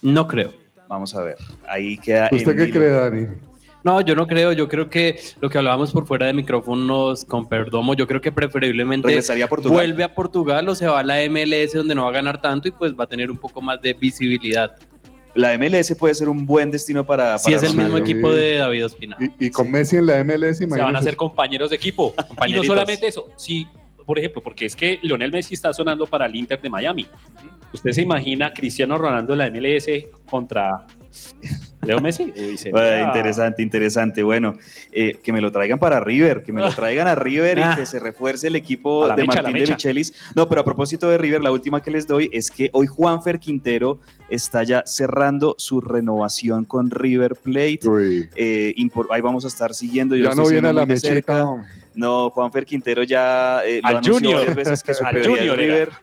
No 0.00 0.26
creo. 0.28 0.52
Vamos 0.88 1.14
a 1.14 1.22
ver. 1.22 1.36
Ahí 1.66 1.98
queda. 1.98 2.28
¿Usted 2.32 2.56
qué 2.56 2.70
cree, 2.70 2.90
Dani? 2.90 3.26
No, 3.84 4.00
yo 4.00 4.14
no 4.14 4.26
creo. 4.26 4.52
Yo 4.52 4.68
creo 4.68 4.90
que 4.90 5.20
lo 5.40 5.48
que 5.48 5.58
hablábamos 5.58 5.92
por 5.92 6.06
fuera 6.06 6.26
de 6.26 6.32
micrófonos 6.32 7.24
con 7.24 7.48
Perdomo, 7.48 7.94
yo 7.94 8.06
creo 8.06 8.20
que 8.20 8.32
preferiblemente 8.32 9.06
Regresaría 9.06 9.44
a 9.44 9.48
Portugal. 9.48 9.76
vuelve 9.76 10.04
a 10.04 10.14
Portugal 10.14 10.68
o 10.68 10.74
se 10.74 10.86
va 10.86 11.00
a 11.00 11.02
la 11.02 11.16
MLS 11.28 11.72
donde 11.74 11.94
no 11.94 12.04
va 12.04 12.10
a 12.10 12.12
ganar 12.12 12.40
tanto 12.40 12.68
y 12.68 12.70
pues 12.72 12.92
va 12.94 13.04
a 13.04 13.06
tener 13.06 13.30
un 13.30 13.38
poco 13.38 13.60
más 13.60 13.80
de 13.80 13.94
visibilidad. 13.94 14.76
La 15.34 15.56
MLS 15.56 15.94
puede 15.94 16.14
ser 16.14 16.28
un 16.28 16.44
buen 16.46 16.70
destino 16.70 17.06
para. 17.06 17.38
Si 17.38 17.52
es 17.52 17.62
el 17.62 17.76
mismo 17.76 17.96
equipo 17.96 18.32
de 18.32 18.56
David 18.56 18.86
Ospina. 18.86 19.16
Y, 19.20 19.46
y 19.46 19.50
con 19.50 19.70
Messi 19.70 19.96
en 19.96 20.06
la 20.06 20.24
MLS, 20.24 20.58
Se 20.58 20.66
van 20.66 20.96
a 20.96 20.98
hacer 20.98 21.16
compañeros 21.16 21.70
de 21.70 21.76
equipo. 21.76 22.14
Y 22.46 22.52
no 22.52 22.64
solamente 22.64 23.06
eso, 23.06 23.28
sí, 23.36 23.66
por 24.04 24.18
ejemplo, 24.18 24.42
porque 24.42 24.64
es 24.64 24.74
que 24.74 24.98
Lionel 25.02 25.30
Messi 25.30 25.54
está 25.54 25.72
sonando 25.72 26.06
para 26.06 26.26
el 26.26 26.34
Inter 26.34 26.60
de 26.60 26.70
Miami. 26.70 27.06
¿Usted 27.72 27.92
se 27.92 28.02
imagina 28.02 28.46
a 28.46 28.52
Cristiano 28.52 28.96
Ronaldo 28.96 29.34
en 29.34 29.38
la 29.38 29.50
MLS 29.50 29.86
contra 30.28 30.86
Leo 31.88 32.00
Messi? 32.00 32.32
Uy, 32.36 32.58
sería- 32.58 32.78
Ah, 32.78 33.06
interesante, 33.08 33.62
interesante. 33.62 34.22
Bueno, 34.22 34.58
eh, 34.92 35.18
que 35.22 35.32
me 35.32 35.40
lo 35.40 35.50
traigan 35.50 35.78
para 35.78 36.00
River, 36.00 36.42
que 36.42 36.52
me 36.52 36.60
lo 36.60 36.70
traigan 36.72 37.08
a 37.08 37.14
River 37.14 37.58
y 37.58 37.62
Ah. 37.62 37.74
que 37.76 37.86
se 37.86 37.98
refuerce 37.98 38.48
el 38.48 38.56
equipo 38.56 39.08
de 39.08 39.22
mecha, 39.22 39.42
Martín 39.42 39.64
de. 39.64 39.70
Michelis. 39.70 40.12
No, 40.34 40.48
pero 40.48 40.60
a 40.60 40.64
propósito 40.64 41.08
de 41.08 41.16
River, 41.16 41.42
la 41.42 41.50
última 41.50 41.82
que 41.82 41.90
les 41.90 42.06
doy 42.06 42.28
es 42.32 42.50
que 42.50 42.68
hoy 42.74 42.86
Juanfer 42.86 43.38
Quintero 43.40 44.00
está 44.28 44.62
ya 44.64 44.82
cerrando 44.84 45.54
su 45.56 45.80
renovación 45.80 46.66
con 46.66 46.90
River 46.90 47.34
Plate. 47.36 47.80
Eh, 48.36 48.74
ahí 49.10 49.20
vamos 49.22 49.44
a 49.46 49.48
estar 49.48 49.72
siguiendo. 49.74 50.14
Yo 50.14 50.24
ya 50.24 50.34
no 50.34 50.42
estoy 50.42 50.52
viene 50.56 50.68
a 50.68 50.72
la 50.74 50.84
de 50.84 50.98
cerca. 50.98 51.46
No, 51.94 52.30
Juanfer 52.30 52.64
Quintero 52.64 53.02
ya 53.02 53.62
eh, 53.64 53.80
lo 53.82 53.88
Al 53.88 53.96
anunció 53.96 54.14
Junior. 54.14 54.36
varias 54.40 54.54
veces 54.56 54.82
que 54.84 54.94
su 54.94 55.04
Al 55.04 55.16
era. 55.16 56.00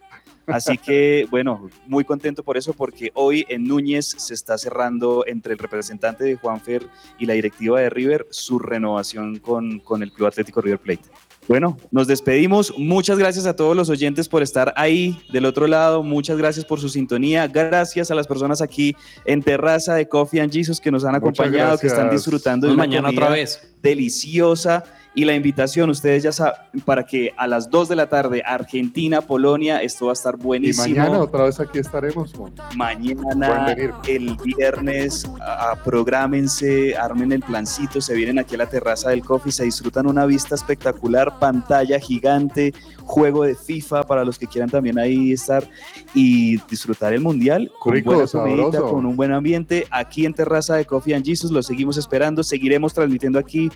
Así 0.48 0.78
que, 0.78 1.28
bueno, 1.30 1.70
muy 1.88 2.04
contento 2.04 2.44
por 2.44 2.58
eso, 2.58 2.74
porque 2.74 3.12
hoy 3.14 3.46
en 3.50 3.66
Núñez 3.68 4.16
se 4.18 4.34
está 4.34 4.58
cerrando 4.58 5.24
entre 5.28 5.54
el 5.54 5.60
representante 5.60 6.24
de 6.24 6.36
Juanfer 6.36 6.88
y 7.18 7.26
la 7.26 7.34
directiva 7.34 7.80
de 7.80 7.90
River 7.90 8.28
su 8.30 8.60
renovación 8.60 9.40
con, 9.40 9.80
con 9.80 10.04
el 10.04 10.12
Club 10.12 10.28
Atlético 10.28 10.62
River 10.62 10.80
Plate. 10.80 11.04
Bueno, 11.48 11.78
nos 11.92 12.08
despedimos. 12.08 12.74
Muchas 12.78 13.20
gracias 13.20 13.46
a 13.46 13.56
todos 13.56 13.76
los 13.76 13.90
oyentes 13.90 14.28
por 14.28 14.42
estar 14.42 14.74
ahí 14.76 15.22
del 15.32 15.46
otro 15.46 15.68
lado. 15.68 16.02
Muchas 16.02 16.38
gracias 16.38 16.66
por 16.66 16.80
su 16.80 16.90
sintonía. 16.90 17.48
Gracias 17.48 18.10
a 18.10 18.16
las 18.16 18.26
personas 18.26 18.62
aquí 18.62 18.96
en 19.26 19.44
Terraza 19.44 19.94
de 19.94 20.08
Coffee 20.08 20.42
and 20.42 20.52
Jesus 20.52 20.82
que 20.82 20.90
nos 20.90 21.06
han 21.06 21.14
acompañado, 21.14 21.78
que 21.78 21.88
están 21.88 22.10
disfrutando 22.10 22.66
de 22.68 22.74
una 22.74 22.84
Mañana 22.84 23.10
otra 23.10 23.30
vez. 23.30 23.76
deliciosa. 23.82 24.84
Y 25.18 25.24
la 25.24 25.34
invitación, 25.34 25.90
ustedes 25.90 26.24
ya 26.24 26.34
saben, 26.34 26.56
para 26.84 27.06
que 27.06 27.34
a 27.38 27.48
las 27.48 27.70
2 27.70 27.88
de 27.88 27.96
la 27.96 28.08
tarde, 28.08 28.44
Argentina, 28.46 29.22
Polonia, 29.22 29.82
esto 29.82 30.08
va 30.08 30.12
a 30.12 30.14
estar 30.14 30.36
Y 30.38 30.44
buenísimo. 30.44 30.88
mañana 30.88 31.20
otra 31.20 31.46
vez 31.46 31.58
aquí 31.62 31.80
estaremos. 31.80 32.34
Mañana, 32.76 33.74
el 34.08 34.36
viernes, 34.44 35.26
a, 35.40 35.72
a- 35.72 35.76
prográmense, 35.84 36.96
armen 36.98 37.32
el 37.32 37.40
plancito, 37.42 38.02
se 38.02 38.14
vienen 38.14 38.40
aquí 38.40 38.56
a 38.56 38.58
la 38.60 38.68
terraza 38.68 39.10
del 39.10 39.24
coffee, 39.24 39.52
se 39.52 39.64
disfrutan 39.64 40.06
una 40.08 40.26
vista 40.26 40.56
espectacular, 40.56 41.40
pantalla 41.40 41.98
gigante, 42.00 42.74
juego 43.06 43.44
de 43.44 43.56
FIFA 43.56 44.04
para 44.04 44.26
los 44.26 44.38
que 44.38 44.48
quieran 44.48 44.70
también 44.70 45.00
ahí 45.00 45.32
estar 45.32 45.68
y 46.14 46.58
disfrutar 46.68 47.14
el 47.14 47.22
mundial 47.22 47.72
con 47.80 47.94
Rico, 47.94 48.14
buena 48.14 48.28
comidita, 48.28 48.82
con 48.82 49.06
un 49.06 49.16
buen 49.16 49.32
ambiente. 49.32 49.88
Aquí 49.92 50.26
en 50.26 50.34
Terraza 50.34 50.76
de 50.76 50.86
Coffee 50.86 51.14
and 51.14 51.26
Jesus 51.26 51.52
lo 51.52 51.64
seguimos 51.64 51.98
esperando, 51.98 52.44
seguiremos 52.44 52.94
transmitiendo 52.94 53.40
aquí 53.40 53.70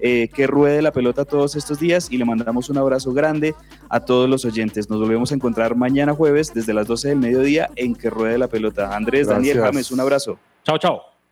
eh, 0.00 0.28
que 0.34 0.46
ruede 0.46 0.82
la 0.82 0.92
pelota 0.92 1.24
todos 1.24 1.54
estos 1.54 1.78
días 1.78 2.08
y 2.10 2.18
le 2.18 2.24
mandamos 2.24 2.68
un 2.68 2.78
abrazo 2.78 3.12
grande 3.12 3.54
a 3.88 4.00
todos 4.00 4.28
los 4.28 4.44
oyentes. 4.44 4.90
Nos 4.90 5.00
volvemos 5.00 5.30
a 5.32 5.36
encontrar 5.36 5.76
mañana 5.76 6.12
jueves 6.12 6.52
desde 6.52 6.74
las 6.74 6.86
12 6.86 7.10
del 7.10 7.18
mediodía 7.18 7.70
en 7.76 7.94
que 7.94 8.10
ruede 8.10 8.36
la 8.36 8.48
pelota. 8.48 8.96
Andrés, 8.96 9.28
Daniel. 9.28 9.60
James, 9.60 9.90
un 9.92 10.00
abrazo. 10.00 10.38
Chao, 10.64 10.78
chao. 10.78 11.11